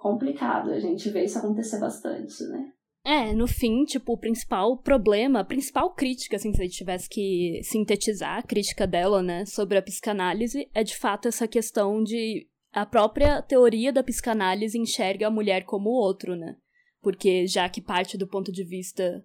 complicado, 0.00 0.70
a 0.70 0.80
gente 0.80 1.10
vê 1.10 1.24
isso 1.24 1.38
acontecer 1.38 1.78
bastante, 1.78 2.42
né? 2.44 2.72
É, 3.04 3.32
no 3.32 3.46
fim, 3.46 3.84
tipo, 3.84 4.12
o 4.12 4.18
principal 4.18 4.76
problema, 4.76 5.40
a 5.40 5.44
principal 5.44 5.94
crítica, 5.94 6.36
assim, 6.36 6.52
se 6.52 6.60
a 6.60 6.64
gente 6.64 6.76
tivesse 6.76 7.08
que 7.08 7.60
sintetizar 7.62 8.38
a 8.38 8.42
crítica 8.42 8.86
dela, 8.86 9.22
né, 9.22 9.46
sobre 9.46 9.78
a 9.78 9.82
psicanálise, 9.82 10.68
é 10.74 10.84
de 10.84 10.96
fato 10.96 11.26
essa 11.26 11.48
questão 11.48 12.02
de 12.02 12.46
a 12.72 12.84
própria 12.84 13.40
teoria 13.42 13.92
da 13.92 14.02
psicanálise 14.02 14.78
enxerga 14.78 15.26
a 15.26 15.30
mulher 15.30 15.64
como 15.64 15.90
outro, 15.90 16.36
né? 16.36 16.56
Porque 17.02 17.46
já 17.46 17.68
que 17.68 17.80
parte 17.80 18.16
do 18.16 18.28
ponto 18.28 18.52
de 18.52 18.62
vista 18.62 19.24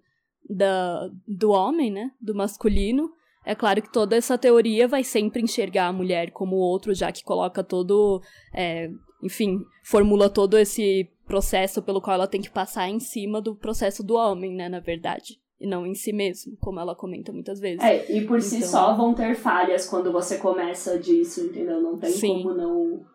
da, 0.50 1.10
do 1.28 1.52
homem, 1.52 1.92
né? 1.92 2.12
Do 2.20 2.34
masculino, 2.34 3.12
é 3.46 3.54
claro 3.54 3.82
que 3.82 3.92
toda 3.92 4.16
essa 4.16 4.38
teoria 4.38 4.88
vai 4.88 5.04
sempre 5.04 5.42
enxergar 5.42 5.88
a 5.88 5.94
mulher 5.94 6.32
como 6.32 6.56
outro, 6.56 6.96
já 6.96 7.12
que 7.12 7.24
coloca 7.24 7.64
todo. 7.64 8.20
É, 8.54 8.90
enfim, 9.22 9.60
formula 9.84 10.30
todo 10.30 10.58
esse 10.58 11.10
processo 11.26 11.82
pelo 11.82 12.02
qual 12.02 12.16
ela 12.16 12.28
tem 12.28 12.42
que 12.42 12.50
passar 12.50 12.90
em 12.90 13.00
cima 13.00 13.42
do 13.42 13.56
processo 13.56 14.04
do 14.04 14.16
homem, 14.16 14.54
né? 14.54 14.70
Na 14.70 14.80
verdade. 14.80 15.40
E 15.60 15.66
não 15.66 15.86
em 15.86 15.96
si 15.96 16.12
mesmo, 16.12 16.58
como 16.60 16.80
ela 16.80 16.96
comenta 16.96 17.32
muitas 17.32 17.60
vezes. 17.60 17.82
É, 17.82 18.12
e 18.12 18.26
por 18.26 18.38
então... 18.38 18.42
si 18.42 18.62
só 18.62 18.94
vão 18.94 19.14
ter 19.14 19.36
falhas 19.36 19.88
quando 19.88 20.12
você 20.12 20.38
começa 20.38 21.00
disso, 21.00 21.42
entendeu? 21.42 21.82
Não 21.82 21.98
tem 21.98 22.12
Sim. 22.12 22.44
como 22.44 22.54
não 22.54 23.06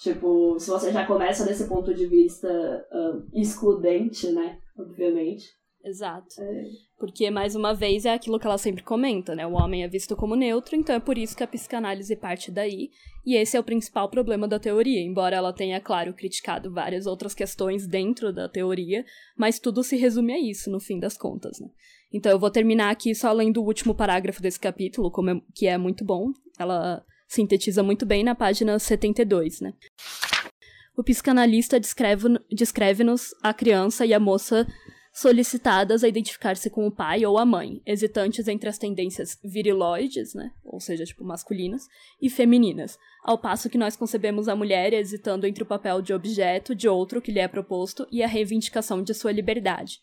Tipo, 0.00 0.58
se 0.58 0.70
você 0.70 0.90
já 0.90 1.06
começa 1.06 1.44
desse 1.44 1.68
ponto 1.68 1.92
de 1.92 2.06
vista 2.06 2.48
uh, 2.90 3.38
excludente, 3.38 4.32
né? 4.32 4.58
Obviamente. 4.78 5.44
Exato. 5.84 6.40
É. 6.40 6.64
Porque, 7.00 7.30
mais 7.30 7.56
uma 7.56 7.72
vez, 7.72 8.04
é 8.04 8.12
aquilo 8.12 8.38
que 8.38 8.46
ela 8.46 8.58
sempre 8.58 8.82
comenta, 8.82 9.34
né? 9.34 9.46
O 9.46 9.54
homem 9.54 9.82
é 9.82 9.88
visto 9.88 10.14
como 10.14 10.36
neutro, 10.36 10.76
então 10.76 10.94
é 10.94 11.00
por 11.00 11.16
isso 11.16 11.34
que 11.34 11.42
a 11.42 11.46
psicanálise 11.46 12.14
parte 12.14 12.50
daí. 12.50 12.90
E 13.24 13.34
esse 13.34 13.56
é 13.56 13.60
o 13.60 13.64
principal 13.64 14.10
problema 14.10 14.46
da 14.46 14.58
teoria, 14.58 15.00
embora 15.00 15.34
ela 15.34 15.50
tenha, 15.50 15.80
claro, 15.80 16.12
criticado 16.12 16.70
várias 16.70 17.06
outras 17.06 17.32
questões 17.32 17.86
dentro 17.86 18.34
da 18.34 18.50
teoria, 18.50 19.02
mas 19.34 19.58
tudo 19.58 19.82
se 19.82 19.96
resume 19.96 20.34
a 20.34 20.38
isso, 20.38 20.70
no 20.70 20.78
fim 20.78 21.00
das 21.00 21.16
contas, 21.16 21.58
né? 21.58 21.70
Então 22.12 22.30
eu 22.30 22.38
vou 22.38 22.50
terminar 22.50 22.90
aqui 22.90 23.14
só 23.14 23.32
lendo 23.32 23.62
o 23.62 23.66
último 23.66 23.94
parágrafo 23.94 24.42
desse 24.42 24.60
capítulo, 24.60 25.10
como 25.10 25.30
é, 25.30 25.40
que 25.54 25.66
é 25.66 25.78
muito 25.78 26.04
bom. 26.04 26.32
Ela 26.58 27.02
sintetiza 27.26 27.82
muito 27.82 28.04
bem 28.04 28.22
na 28.22 28.34
página 28.34 28.78
72, 28.78 29.62
né? 29.62 29.72
O 30.94 31.02
psicanalista 31.02 31.80
descreve-nos 31.80 32.42
descreve 32.52 33.04
a 33.42 33.54
criança 33.54 34.04
e 34.04 34.12
a 34.12 34.20
moça 34.20 34.66
solicitadas 35.12 36.04
a 36.04 36.08
identificar-se 36.08 36.70
com 36.70 36.86
o 36.86 36.90
pai 36.90 37.26
ou 37.26 37.36
a 37.36 37.44
mãe, 37.44 37.82
hesitantes 37.84 38.46
entre 38.46 38.68
as 38.68 38.78
tendências 38.78 39.38
viriloides, 39.42 40.34
né, 40.34 40.52
ou 40.64 40.80
seja, 40.80 41.04
tipo 41.04 41.24
masculinas, 41.24 41.86
e 42.22 42.30
femininas, 42.30 42.96
ao 43.24 43.36
passo 43.36 43.68
que 43.68 43.78
nós 43.78 43.96
concebemos 43.96 44.48
a 44.48 44.54
mulher 44.54 44.92
hesitando 44.92 45.46
entre 45.46 45.62
o 45.62 45.66
papel 45.66 46.00
de 46.00 46.12
objeto 46.12 46.74
de 46.74 46.88
outro 46.88 47.20
que 47.20 47.32
lhe 47.32 47.40
é 47.40 47.48
proposto 47.48 48.06
e 48.10 48.22
a 48.22 48.26
reivindicação 48.26 49.02
de 49.02 49.12
sua 49.12 49.32
liberdade. 49.32 49.98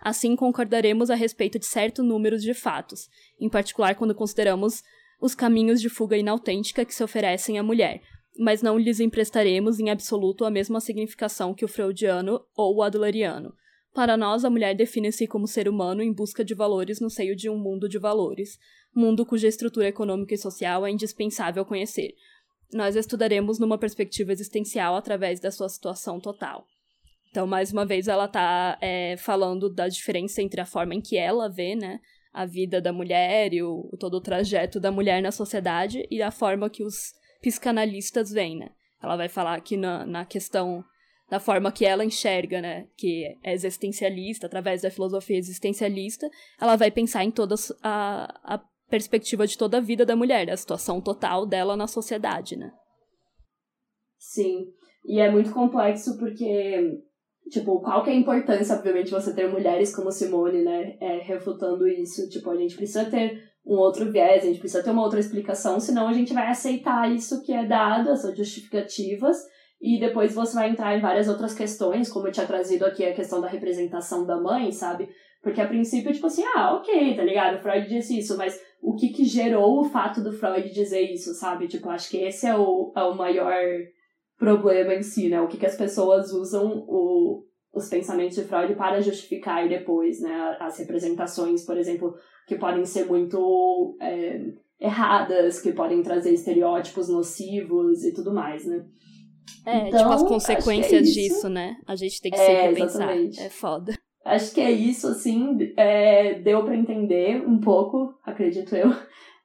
Assim, 0.00 0.34
concordaremos 0.34 1.10
a 1.10 1.14
respeito 1.14 1.58
de 1.58 1.66
certo 1.66 2.02
número 2.02 2.38
de 2.38 2.54
fatos, 2.54 3.08
em 3.40 3.48
particular 3.48 3.94
quando 3.94 4.14
consideramos 4.14 4.82
os 5.20 5.34
caminhos 5.34 5.80
de 5.80 5.88
fuga 5.88 6.16
inautêntica 6.16 6.84
que 6.84 6.94
se 6.94 7.04
oferecem 7.04 7.58
à 7.58 7.62
mulher, 7.62 8.00
mas 8.38 8.62
não 8.62 8.78
lhes 8.78 8.98
emprestaremos 8.98 9.78
em 9.78 9.90
absoluto 9.90 10.44
a 10.44 10.50
mesma 10.50 10.80
significação 10.80 11.54
que 11.54 11.64
o 11.64 11.68
freudiano 11.68 12.40
ou 12.56 12.76
o 12.76 12.82
adleriano. 12.82 13.54
Para 13.94 14.16
nós, 14.16 14.44
a 14.44 14.50
mulher 14.50 14.74
define-se 14.74 15.26
como 15.26 15.46
ser 15.46 15.68
humano 15.68 16.02
em 16.02 16.12
busca 16.12 16.44
de 16.44 16.54
valores 16.54 16.98
no 17.00 17.10
seio 17.10 17.36
de 17.36 17.50
um 17.50 17.58
mundo 17.58 17.88
de 17.88 17.98
valores, 17.98 18.58
mundo 18.94 19.26
cuja 19.26 19.48
estrutura 19.48 19.88
econômica 19.88 20.34
e 20.34 20.38
social 20.38 20.86
é 20.86 20.90
indispensável 20.90 21.64
conhecer. 21.64 22.14
Nós 22.72 22.96
estudaremos 22.96 23.58
numa 23.58 23.76
perspectiva 23.76 24.32
existencial 24.32 24.96
através 24.96 25.40
da 25.40 25.50
sua 25.50 25.68
situação 25.68 26.18
total. 26.18 26.66
Então, 27.30 27.46
mais 27.46 27.72
uma 27.72 27.84
vez, 27.84 28.08
ela 28.08 28.24
está 28.24 28.78
é, 28.80 29.16
falando 29.18 29.68
da 29.72 29.88
diferença 29.88 30.40
entre 30.42 30.60
a 30.60 30.66
forma 30.66 30.94
em 30.94 31.00
que 31.00 31.16
ela 31.16 31.50
vê, 31.50 31.74
né, 31.74 31.98
a 32.32 32.46
vida 32.46 32.80
da 32.80 32.92
mulher 32.92 33.52
e 33.52 33.62
o, 33.62 33.90
todo 33.98 34.14
o 34.14 34.20
trajeto 34.20 34.80
da 34.80 34.90
mulher 34.90 35.22
na 35.22 35.30
sociedade 35.30 36.06
e 36.10 36.22
a 36.22 36.30
forma 36.30 36.70
que 36.70 36.82
os 36.82 37.12
psicanalistas 37.42 38.30
veem, 38.30 38.58
né? 38.58 38.70
Ela 39.02 39.16
vai 39.16 39.28
falar 39.28 39.54
aqui 39.54 39.76
na, 39.76 40.06
na 40.06 40.24
questão 40.24 40.82
da 41.32 41.40
forma 41.40 41.72
que 41.72 41.86
ela 41.86 42.04
enxerga, 42.04 42.60
né, 42.60 42.88
que 42.94 43.24
é 43.42 43.54
existencialista, 43.54 44.46
através 44.46 44.82
da 44.82 44.90
filosofia 44.90 45.38
existencialista, 45.38 46.28
ela 46.60 46.76
vai 46.76 46.90
pensar 46.90 47.24
em 47.24 47.30
toda 47.30 47.54
a, 47.82 48.54
a 48.56 48.60
perspectiva 48.90 49.46
de 49.46 49.56
toda 49.56 49.78
a 49.78 49.80
vida 49.80 50.04
da 50.04 50.14
mulher, 50.14 50.50
a 50.50 50.56
situação 50.58 51.00
total 51.00 51.46
dela 51.46 51.74
na 51.74 51.86
sociedade, 51.86 52.54
né? 52.54 52.70
Sim, 54.18 54.66
e 55.06 55.20
é 55.20 55.30
muito 55.30 55.50
complexo 55.54 56.18
porque 56.18 57.00
Tipo, 57.50 57.80
qual 57.80 58.04
que 58.04 58.10
é 58.10 58.12
a 58.12 58.16
importância, 58.16 58.76
obviamente, 58.76 59.10
você 59.10 59.34
ter 59.34 59.50
mulheres 59.50 59.94
como 59.94 60.12
Simone, 60.12 60.62
né, 60.62 60.96
é, 61.00 61.18
refutando 61.18 61.88
isso? 61.88 62.28
Tipo, 62.28 62.50
a 62.50 62.56
gente 62.56 62.76
precisa 62.76 63.06
ter 63.06 63.42
um 63.66 63.74
outro 63.74 64.10
viés, 64.12 64.44
a 64.44 64.46
gente 64.46 64.60
precisa 64.60 64.82
ter 64.82 64.90
uma 64.90 65.02
outra 65.02 65.18
explicação, 65.18 65.80
senão 65.80 66.08
a 66.08 66.12
gente 66.12 66.32
vai 66.32 66.48
aceitar 66.48 67.10
isso 67.10 67.42
que 67.42 67.52
é 67.52 67.66
dado, 67.66 68.10
essas 68.10 68.36
justificativas, 68.36 69.36
e 69.82 69.98
depois 69.98 70.32
você 70.32 70.54
vai 70.54 70.70
entrar 70.70 70.96
em 70.96 71.00
várias 71.00 71.28
outras 71.28 71.52
questões, 71.52 72.08
como 72.08 72.28
eu 72.28 72.32
tinha 72.32 72.46
trazido 72.46 72.86
aqui 72.86 73.04
a 73.04 73.12
questão 73.12 73.40
da 73.40 73.48
representação 73.48 74.24
da 74.24 74.40
mãe, 74.40 74.70
sabe? 74.70 75.08
Porque 75.42 75.60
a 75.60 75.66
princípio, 75.66 76.12
tipo 76.12 76.28
assim, 76.28 76.44
ah, 76.54 76.76
ok, 76.76 77.16
tá 77.16 77.24
ligado? 77.24 77.60
Freud 77.60 77.88
disse 77.88 78.16
isso, 78.16 78.38
mas 78.38 78.60
o 78.80 78.94
que 78.94 79.08
que 79.08 79.24
gerou 79.24 79.80
o 79.80 79.84
fato 79.84 80.22
do 80.22 80.32
Freud 80.32 80.72
dizer 80.72 81.00
isso, 81.00 81.34
sabe? 81.34 81.66
Tipo, 81.66 81.90
acho 81.90 82.08
que 82.08 82.18
esse 82.18 82.46
é 82.46 82.56
o, 82.56 82.92
é 82.96 83.02
o 83.02 83.16
maior 83.16 83.60
problema 84.38 84.94
em 84.94 85.02
si, 85.02 85.28
né? 85.28 85.40
O 85.40 85.48
que, 85.48 85.56
que 85.56 85.66
as 85.66 85.76
pessoas 85.76 86.32
usam 86.32 86.84
o, 86.86 87.44
os 87.74 87.88
pensamentos 87.88 88.36
de 88.36 88.44
Freud 88.44 88.76
para 88.76 89.00
justificar 89.00 89.68
depois, 89.68 90.20
né? 90.20 90.56
As 90.60 90.78
representações, 90.78 91.64
por 91.64 91.76
exemplo, 91.76 92.14
que 92.46 92.54
podem 92.54 92.84
ser 92.84 93.06
muito 93.06 93.96
é, 94.00 94.40
erradas, 94.80 95.60
que 95.60 95.72
podem 95.72 96.04
trazer 96.04 96.32
estereótipos 96.32 97.08
nocivos 97.08 98.04
e 98.04 98.14
tudo 98.14 98.32
mais, 98.32 98.64
né? 98.64 98.84
É, 99.64 99.88
então, 99.88 100.00
tipo, 100.00 100.12
as 100.12 100.22
consequências 100.22 101.08
é 101.08 101.12
disso, 101.12 101.48
né? 101.48 101.76
A 101.86 101.94
gente 101.94 102.20
tem 102.20 102.32
que 102.32 102.38
é, 102.38 102.46
sempre 102.46 102.82
pensar. 102.82 103.16
É 103.16 103.48
foda. 103.48 103.94
Acho 104.24 104.54
que 104.54 104.60
é 104.60 104.70
isso, 104.70 105.08
assim, 105.08 105.72
é, 105.76 106.34
deu 106.34 106.64
para 106.64 106.76
entender 106.76 107.42
um 107.46 107.58
pouco, 107.58 108.14
acredito 108.24 108.74
eu, 108.76 108.92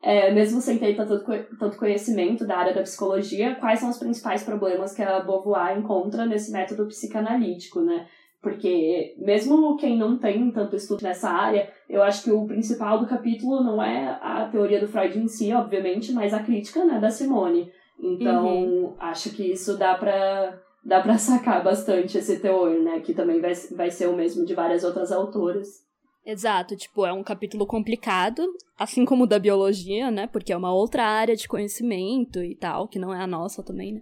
é, 0.01 0.31
mesmo 0.31 0.61
sem 0.61 0.77
ter 0.77 0.95
tanto, 0.95 1.23
tanto 1.59 1.77
conhecimento 1.77 2.45
da 2.45 2.57
área 2.57 2.73
da 2.73 2.83
psicologia, 2.83 3.55
quais 3.55 3.79
são 3.79 3.89
os 3.89 3.97
principais 3.97 4.43
problemas 4.43 4.93
que 4.93 5.01
a 5.01 5.19
Beauvoir 5.19 5.77
encontra 5.77 6.25
nesse 6.25 6.51
método 6.51 6.85
psicanalítico, 6.85 7.81
né? 7.81 8.07
Porque 8.39 9.15
mesmo 9.17 9.75
quem 9.77 9.97
não 9.97 10.17
tem 10.17 10.51
tanto 10.51 10.75
estudo 10.75 11.01
nessa 11.01 11.29
área, 11.29 11.69
eu 11.89 12.03
acho 12.03 12.23
que 12.23 12.31
o 12.31 12.45
principal 12.45 12.99
do 12.99 13.07
capítulo 13.07 13.63
não 13.63 13.81
é 13.81 14.17
a 14.21 14.47
teoria 14.51 14.79
do 14.79 14.87
Freud 14.87 15.17
em 15.17 15.27
si, 15.27 15.51
obviamente, 15.51 16.13
mas 16.13 16.33
a 16.33 16.43
crítica 16.43 16.85
né, 16.85 16.99
da 16.99 17.09
Simone. 17.09 17.71
Então, 17.99 18.45
uhum. 18.47 18.95
acho 18.99 19.31
que 19.31 19.51
isso 19.51 19.77
dá 19.77 19.95
para 19.95 20.61
dá 20.83 21.01
para 21.01 21.17
sacar 21.19 21.63
bastante 21.63 22.17
esse 22.17 22.39
teor, 22.39 22.79
né? 22.79 22.99
Que 22.99 23.13
também 23.13 23.41
vai, 23.41 23.53
vai 23.75 23.91
ser 23.91 24.07
o 24.07 24.15
mesmo 24.15 24.45
de 24.45 24.53
várias 24.53 24.83
outras 24.83 25.11
autoras. 25.11 25.85
Exato, 26.25 26.75
tipo, 26.75 27.05
é 27.05 27.13
um 27.13 27.23
capítulo 27.23 27.65
complicado, 27.65 28.45
assim 28.77 29.05
como 29.05 29.23
o 29.23 29.27
da 29.27 29.39
biologia, 29.39 30.11
né? 30.11 30.27
Porque 30.27 30.51
é 30.51 30.57
uma 30.57 30.73
outra 30.73 31.05
área 31.05 31.35
de 31.35 31.47
conhecimento 31.47 32.43
e 32.43 32.53
tal, 32.53 32.87
que 32.87 32.99
não 32.99 33.13
é 33.13 33.21
a 33.21 33.27
nossa 33.27 33.63
também, 33.63 33.93
né? 33.93 34.01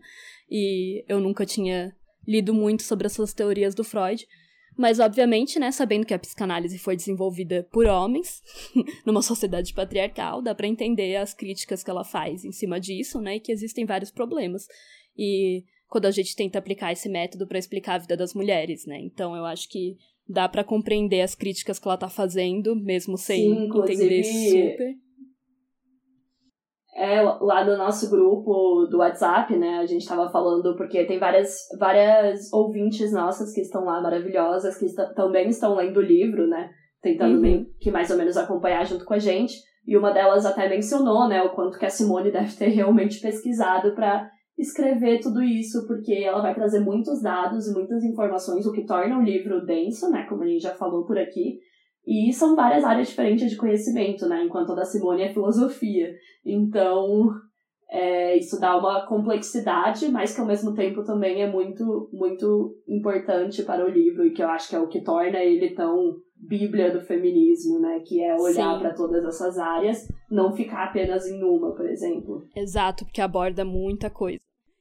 E 0.50 1.06
eu 1.08 1.20
nunca 1.20 1.46
tinha 1.46 1.96
lido 2.28 2.52
muito 2.52 2.82
sobre 2.82 3.06
essas 3.06 3.32
teorias 3.32 3.76
do 3.76 3.84
Freud. 3.84 4.26
Mas, 4.78 5.00
obviamente, 5.00 5.58
né, 5.60 5.72
sabendo 5.72 6.06
que 6.06 6.14
a 6.14 6.20
psicanálise 6.20 6.78
foi 6.78 6.96
desenvolvida 6.96 7.68
por 7.72 7.86
homens, 7.86 8.42
numa 9.06 9.22
sociedade 9.22 9.74
patriarcal, 9.74 10.42
dá 10.42 10.54
para 10.54 10.68
entender 10.68 11.16
as 11.16 11.34
críticas 11.34 11.84
que 11.84 11.90
ela 11.90 12.04
faz 12.04 12.44
em 12.44 12.52
cima 12.52 12.80
disso, 12.80 13.22
né, 13.22 13.38
e 13.38 13.40
que 13.40 13.52
existem 13.52 13.86
vários 13.86 14.12
problemas. 14.12 14.68
E 15.18 15.64
quando 15.88 16.06
a 16.06 16.12
gente 16.12 16.36
tenta 16.36 16.60
aplicar 16.60 16.92
esse 16.92 17.08
método 17.08 17.48
para 17.48 17.60
explicar 17.60 17.96
a 17.96 18.00
vida 18.00 18.18
das 18.18 18.34
mulheres, 18.34 18.86
né? 18.86 19.00
Então 19.00 19.36
eu 19.36 19.46
acho 19.46 19.70
que 19.70 19.96
dá 20.28 20.50
para 20.50 20.64
compreender 20.64 21.22
as 21.22 21.36
críticas 21.36 21.80
que 21.80 21.88
ela 21.88 21.98
tá 21.98 22.10
fazendo, 22.10 22.76
mesmo 22.76 23.18
sem 23.18 23.44
Sim, 23.44 23.70
entender 23.70 24.24
super. 24.24 25.05
É, 26.96 27.22
lá 27.22 27.66
no 27.66 27.76
nosso 27.76 28.10
grupo 28.10 28.88
do 28.90 29.00
WhatsApp, 29.00 29.54
né, 29.58 29.80
a 29.80 29.86
gente 29.86 30.08
tava 30.08 30.30
falando, 30.30 30.78
porque 30.78 31.04
tem 31.04 31.20
várias, 31.20 31.68
várias 31.78 32.52
ouvintes 32.54 33.12
nossas 33.12 33.52
que 33.52 33.60
estão 33.60 33.84
lá 33.84 34.02
maravilhosas, 34.02 34.78
que 34.78 34.86
está, 34.86 35.14
também 35.14 35.50
estão 35.50 35.76
lendo 35.76 35.98
o 35.98 36.02
livro, 36.02 36.48
né, 36.48 36.70
tentando 37.02 37.46
uhum. 37.46 37.66
que 37.82 37.92
mais 37.92 38.10
ou 38.10 38.18
menos 38.18 38.38
acompanhar 38.38 38.86
junto 38.86 39.04
com 39.04 39.14
a 39.14 39.20
gente. 39.20 39.56
E 39.86 39.98
uma 39.98 40.12
delas 40.12 40.46
até 40.46 40.70
mencionou, 40.70 41.28
né, 41.28 41.44
o 41.44 41.54
quanto 41.54 41.78
que 41.78 41.86
a 41.86 41.90
Simone 41.90 42.32
deve 42.32 42.56
ter 42.56 42.70
realmente 42.70 43.20
pesquisado 43.20 43.94
para 43.94 44.32
escrever 44.58 45.20
tudo 45.20 45.44
isso, 45.44 45.86
porque 45.86 46.14
ela 46.14 46.42
vai 46.42 46.56
trazer 46.56 46.80
muitos 46.80 47.22
dados 47.22 47.68
e 47.68 47.74
muitas 47.74 48.06
informações, 48.06 48.66
o 48.66 48.72
que 48.72 48.86
torna 48.86 49.20
o 49.20 49.22
livro 49.22 49.66
denso, 49.66 50.10
né, 50.10 50.26
como 50.30 50.44
a 50.44 50.48
gente 50.48 50.62
já 50.62 50.74
falou 50.74 51.06
por 51.06 51.18
aqui. 51.18 51.60
E 52.06 52.32
são 52.34 52.56
várias 52.56 52.84
áreas 52.84 53.08
diferentes 53.08 53.50
de 53.50 53.58
conhecimento, 53.58 54.28
né, 54.28 54.44
enquanto 54.44 54.72
a 54.72 54.76
da 54.76 54.86
Simone 54.86 55.24
é 55.24 55.34
filosofia. 55.34 56.16
Então, 56.46 57.32
é, 57.90 58.38
isso 58.38 58.60
dá 58.60 58.78
uma 58.78 59.06
complexidade, 59.08 60.10
mas 60.10 60.34
que 60.34 60.42
ao 60.42 60.48
mesmo 60.48 60.74
tempo 60.74 61.04
também 61.04 61.42
é 61.42 61.50
muito, 61.50 62.10
muito 62.14 62.76
importante 62.88 63.64
para 63.64 63.86
o 63.86 63.90
livro 63.90 64.26
e 64.26 64.32
que 64.32 64.44
eu 64.44 64.50
acho 64.50 64.70
que 64.70 64.76
é 64.76 64.80
o 64.80 64.88
que 64.88 65.02
torna 65.02 65.40
ele 65.40 65.74
tão 65.74 66.18
bíblia 66.36 66.92
do 66.92 67.02
feminismo, 67.02 67.80
né? 67.80 68.02
Que 68.06 68.22
é 68.22 68.36
olhar 68.36 68.80
para 68.80 68.94
todas 68.94 69.24
essas 69.24 69.58
áreas, 69.58 70.08
não 70.30 70.54
ficar 70.54 70.86
apenas 70.86 71.26
em 71.26 71.44
uma, 71.44 71.74
por 71.74 71.88
exemplo. 71.90 72.48
Exato, 72.56 73.06
porque 73.06 73.22
aborda 73.22 73.64
muita 73.64 74.10
coisa. 74.10 74.40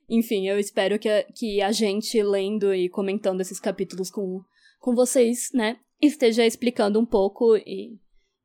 Enfim, 0.08 0.48
eu 0.48 0.58
espero 0.58 0.98
que 0.98 1.08
a, 1.08 1.22
que 1.22 1.62
a 1.62 1.72
gente 1.72 2.22
lendo 2.22 2.74
e 2.74 2.88
comentando 2.88 3.40
esses 3.40 3.58
capítulos 3.58 4.10
com, 4.10 4.42
com 4.78 4.94
vocês, 4.94 5.50
né, 5.54 5.78
esteja 6.06 6.44
explicando 6.46 6.98
um 7.00 7.06
pouco 7.06 7.56
e, 7.56 7.98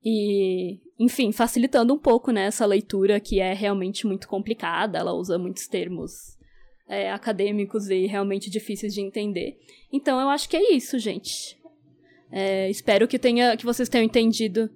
e, 0.04 0.80
enfim, 1.00 1.32
facilitando 1.32 1.94
um 1.94 1.98
pouco 1.98 2.32
né, 2.32 2.46
essa 2.46 2.66
leitura 2.66 3.20
que 3.20 3.40
é 3.40 3.54
realmente 3.54 4.06
muito 4.06 4.28
complicada. 4.28 4.98
Ela 4.98 5.14
usa 5.14 5.38
muitos 5.38 5.68
termos 5.68 6.38
é, 6.88 7.12
acadêmicos 7.12 7.90
e 7.90 8.06
realmente 8.06 8.50
difíceis 8.50 8.94
de 8.94 9.02
entender. 9.02 9.58
Então, 9.92 10.20
eu 10.20 10.30
acho 10.30 10.50
que 10.50 10.58
é 10.58 10.74
isso, 10.74 10.98
gente. 10.98 11.58
É, 12.32 12.70
espero 12.70 13.08
que, 13.08 13.18
tenha, 13.18 13.56
que 13.56 13.66
vocês 13.66 13.90
tenham 13.90 14.06
entendido. 14.06 14.70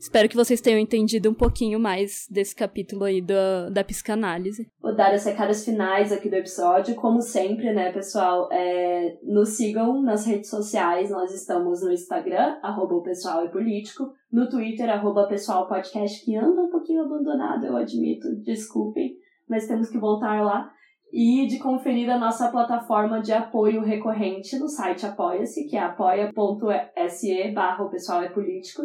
Espero 0.00 0.30
que 0.30 0.36
vocês 0.36 0.62
tenham 0.62 0.80
entendido 0.80 1.28
um 1.28 1.34
pouquinho 1.34 1.78
mais 1.78 2.26
desse 2.30 2.56
capítulo 2.56 3.04
aí 3.04 3.20
da, 3.20 3.68
da 3.68 3.84
psicanálise. 3.84 4.66
Vou 4.80 4.96
dar 4.96 5.12
as 5.12 5.26
recadas 5.26 5.62
finais 5.62 6.10
aqui 6.10 6.30
do 6.30 6.36
episódio. 6.36 6.94
Como 6.94 7.20
sempre, 7.20 7.70
né, 7.74 7.92
pessoal? 7.92 8.48
É, 8.50 9.18
nos 9.22 9.50
sigam 9.50 10.00
nas 10.00 10.24
redes 10.24 10.48
sociais. 10.48 11.10
Nós 11.10 11.34
estamos 11.34 11.82
no 11.82 11.92
Instagram, 11.92 12.56
arroba 12.62 12.94
o 12.94 13.02
pessoal 13.02 13.44
é 13.44 13.48
político. 13.48 14.10
No 14.32 14.48
Twitter, 14.48 14.88
arroba 14.88 15.28
pessoal 15.28 15.68
podcast, 15.68 16.24
que 16.24 16.34
anda 16.34 16.62
um 16.62 16.70
pouquinho 16.70 17.02
abandonado, 17.02 17.66
eu 17.66 17.76
admito. 17.76 18.26
Desculpem, 18.42 19.18
mas 19.46 19.66
temos 19.66 19.90
que 19.90 19.98
voltar 19.98 20.42
lá 20.42 20.72
e 21.12 21.46
de 21.46 21.58
conferir 21.58 22.08
a 22.08 22.18
nossa 22.18 22.48
plataforma 22.50 23.20
de 23.20 23.32
apoio 23.32 23.82
recorrente 23.82 24.58
no 24.58 24.68
site 24.68 25.04
Apoia-se, 25.04 25.66
que 25.66 25.76
é 25.76 25.80
apoia.se 25.80 27.50
barra 27.52 27.84
o 27.84 27.90
pessoal 27.90 28.22
é 28.22 28.30
político. 28.30 28.82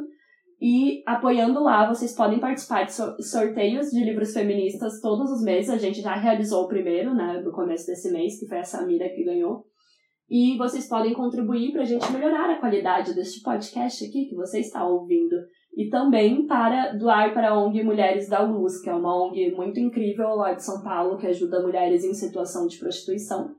E 0.68 1.04
apoiando 1.06 1.62
lá, 1.62 1.88
vocês 1.88 2.16
podem 2.16 2.40
participar 2.40 2.86
de 2.86 3.24
sorteios 3.24 3.92
de 3.92 4.04
livros 4.04 4.34
feministas 4.34 5.00
todos 5.00 5.30
os 5.30 5.44
meses. 5.44 5.70
A 5.70 5.78
gente 5.78 6.02
já 6.02 6.16
realizou 6.16 6.64
o 6.64 6.68
primeiro, 6.68 7.14
né, 7.14 7.40
no 7.46 7.52
começo 7.52 7.86
desse 7.86 8.12
mês, 8.12 8.40
que 8.40 8.48
foi 8.48 8.58
a 8.58 8.64
Samira 8.64 9.08
que 9.10 9.24
ganhou. 9.24 9.64
E 10.28 10.58
vocês 10.58 10.90
podem 10.90 11.14
contribuir 11.14 11.72
para 11.72 11.84
a 11.84 11.86
gente 11.86 12.12
melhorar 12.12 12.50
a 12.50 12.60
qualidade 12.60 13.14
deste 13.14 13.44
podcast 13.44 14.06
aqui 14.06 14.26
que 14.26 14.34
você 14.34 14.60
está 14.60 14.84
ouvindo 14.84 15.36
e 15.78 15.88
também 15.88 16.48
para 16.48 16.94
doar 16.94 17.32
para 17.32 17.52
a 17.52 17.64
ONG 17.64 17.84
Mulheres 17.84 18.28
da 18.28 18.42
Luz, 18.42 18.82
que 18.82 18.90
é 18.90 18.96
uma 18.96 19.24
ONG 19.24 19.52
muito 19.52 19.80
incrível 19.80 20.30
lá 20.30 20.54
de 20.54 20.66
São 20.66 20.82
Paulo, 20.82 21.20
que 21.20 21.28
ajuda 21.28 21.62
mulheres 21.62 22.04
em 22.04 22.16
situação 22.16 22.66
de 22.66 22.80
prostituição. 22.80 23.54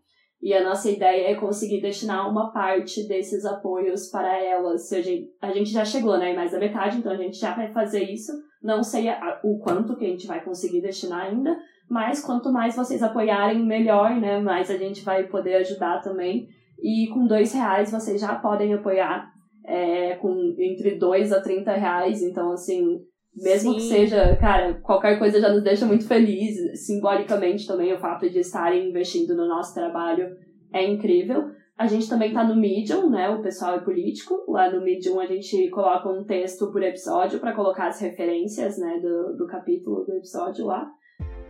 E 0.47 0.55
a 0.55 0.62
nossa 0.62 0.88
ideia 0.88 1.32
é 1.32 1.34
conseguir 1.34 1.80
destinar 1.80 2.30
uma 2.30 2.53
parte 2.53 3.09
desses 3.09 3.44
apoios 3.44 4.09
para 4.11 4.40
elas. 4.40 4.92
A 4.92 5.01
gente, 5.01 5.28
a 5.42 5.51
gente 5.51 5.70
já 5.72 5.84
chegou, 5.84 6.16
né, 6.16 6.32
mais 6.34 6.53
da 6.53 6.61
metade, 6.61 6.99
então 6.99 7.11
a 7.11 7.16
gente 7.16 7.36
já 7.36 7.53
vai 7.53 7.72
fazer 7.72 8.05
isso. 8.05 8.30
Não 8.62 8.80
sei 8.80 9.09
a, 9.09 9.40
o 9.42 9.59
quanto 9.59 9.97
que 9.97 10.05
a 10.05 10.09
gente 10.09 10.24
vai 10.24 10.44
conseguir 10.44 10.80
destinar 10.80 11.22
ainda, 11.26 11.59
mas 11.90 12.24
quanto 12.24 12.53
mais 12.53 12.76
vocês 12.76 13.03
apoiarem, 13.03 13.66
melhor, 13.66 14.14
né? 14.20 14.38
Mais 14.38 14.70
a 14.70 14.76
gente 14.76 15.05
vai 15.05 15.24
poder 15.26 15.57
ajudar 15.57 16.01
também. 16.01 16.47
E 16.80 17.09
com 17.12 17.26
dois 17.26 17.53
reais 17.53 17.90
vocês 17.90 18.20
já 18.20 18.36
podem 18.36 18.72
apoiar 18.72 19.28
é, 19.64 20.14
com 20.14 20.55
entre 20.61 20.97
2 20.97 21.32
a 21.32 21.40
30 21.40 21.72
reais. 21.72 22.22
Então, 22.22 22.53
assim, 22.53 23.01
mesmo 23.37 23.72
Sim. 23.72 23.76
que 23.76 23.82
seja, 23.82 24.37
cara, 24.37 24.74
qualquer 24.74 25.18
coisa 25.18 25.41
já 25.41 25.49
nos 25.51 25.62
deixa 25.62 25.84
muito 25.84 26.07
feliz. 26.07 26.57
Simbolicamente 26.87 27.66
também, 27.66 27.93
o 27.93 27.99
fato 27.99 28.28
de 28.28 28.41
estarem 28.41 28.89
investindo 28.89 29.37
no 29.37 29.47
nosso 29.47 29.74
trabalho 29.74 30.37
é 30.72 30.84
incrível. 30.84 31.51
A 31.78 31.87
gente 31.87 32.09
também 32.09 32.32
tá 32.32 32.43
no 32.43 32.57
Medium, 32.57 33.11
né? 33.11 33.28
O 33.28 33.43
pessoal 33.43 33.76
é 33.76 33.80
político. 33.80 34.45
Lá 34.49 34.70
no 34.70 34.82
Medium 34.82 35.20
a 35.20 35.26
gente 35.26 35.68
coloca 35.68 36.09
um 36.09 36.24
texto 36.24 36.72
por 36.72 36.82
episódio 36.82 37.39
para 37.39 37.53
colocar 37.53 37.89
as 37.89 38.01
referências, 38.01 38.78
né, 38.78 38.99
do, 38.99 39.37
do 39.37 39.47
capítulo 39.47 40.05
do 40.05 40.16
episódio 40.16 40.64
lá. 40.64 40.91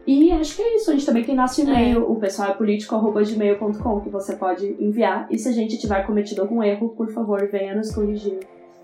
E 0.04 0.32
acho 0.32 0.56
que 0.56 0.62
é 0.62 0.76
isso. 0.76 0.90
A 0.90 0.94
gente 0.94 1.06
também 1.06 1.24
tem 1.24 1.36
nosso 1.36 1.60
e-mail, 1.60 2.00
é. 2.00 2.04
o 2.04 2.16
pessoal 2.16 2.50
é 2.50 2.54
político.gmail.com, 2.54 4.00
que 4.00 4.08
você 4.08 4.34
pode 4.34 4.76
enviar. 4.80 5.28
E 5.30 5.38
se 5.38 5.48
a 5.48 5.52
gente 5.52 5.78
tiver 5.78 6.04
cometido 6.04 6.42
algum 6.42 6.60
erro, 6.60 6.90
por 6.90 7.08
favor, 7.10 7.48
venha 7.48 7.76
nos 7.76 7.94
corrigir. 7.94 8.40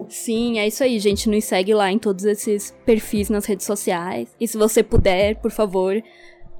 Sim, 0.08 0.58
é 0.58 0.66
isso 0.66 0.82
aí, 0.82 0.98
gente. 0.98 1.28
Nos 1.28 1.44
segue 1.44 1.74
lá 1.74 1.90
em 1.90 1.98
todos 1.98 2.24
esses 2.24 2.74
perfis 2.84 3.28
nas 3.28 3.44
redes 3.44 3.66
sociais. 3.66 4.34
E 4.40 4.46
se 4.46 4.56
você 4.56 4.82
puder, 4.82 5.36
por 5.36 5.50
favor, 5.50 6.02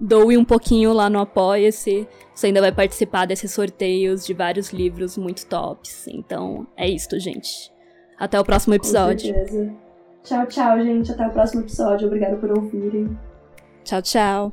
doe 0.00 0.36
um 0.36 0.44
pouquinho 0.44 0.92
lá 0.92 1.08
no 1.08 1.20
Apoia-se. 1.20 2.06
Você 2.34 2.48
ainda 2.48 2.60
vai 2.60 2.72
participar 2.72 3.26
desses 3.26 3.52
sorteios 3.52 4.24
de 4.26 4.34
vários 4.34 4.70
livros 4.70 5.16
muito 5.16 5.46
tops. 5.46 6.06
Então, 6.08 6.66
é 6.76 6.88
isso, 6.88 7.18
gente. 7.18 7.72
Até 8.18 8.38
o 8.38 8.44
próximo 8.44 8.74
episódio. 8.74 9.32
Com 9.32 9.38
certeza. 9.38 9.74
Tchau, 10.22 10.46
tchau, 10.46 10.80
gente. 10.80 11.12
Até 11.12 11.26
o 11.26 11.30
próximo 11.30 11.62
episódio. 11.62 12.06
Obrigada 12.06 12.36
por 12.36 12.50
ouvirem. 12.56 13.18
Tchau, 13.84 14.02
tchau. 14.02 14.52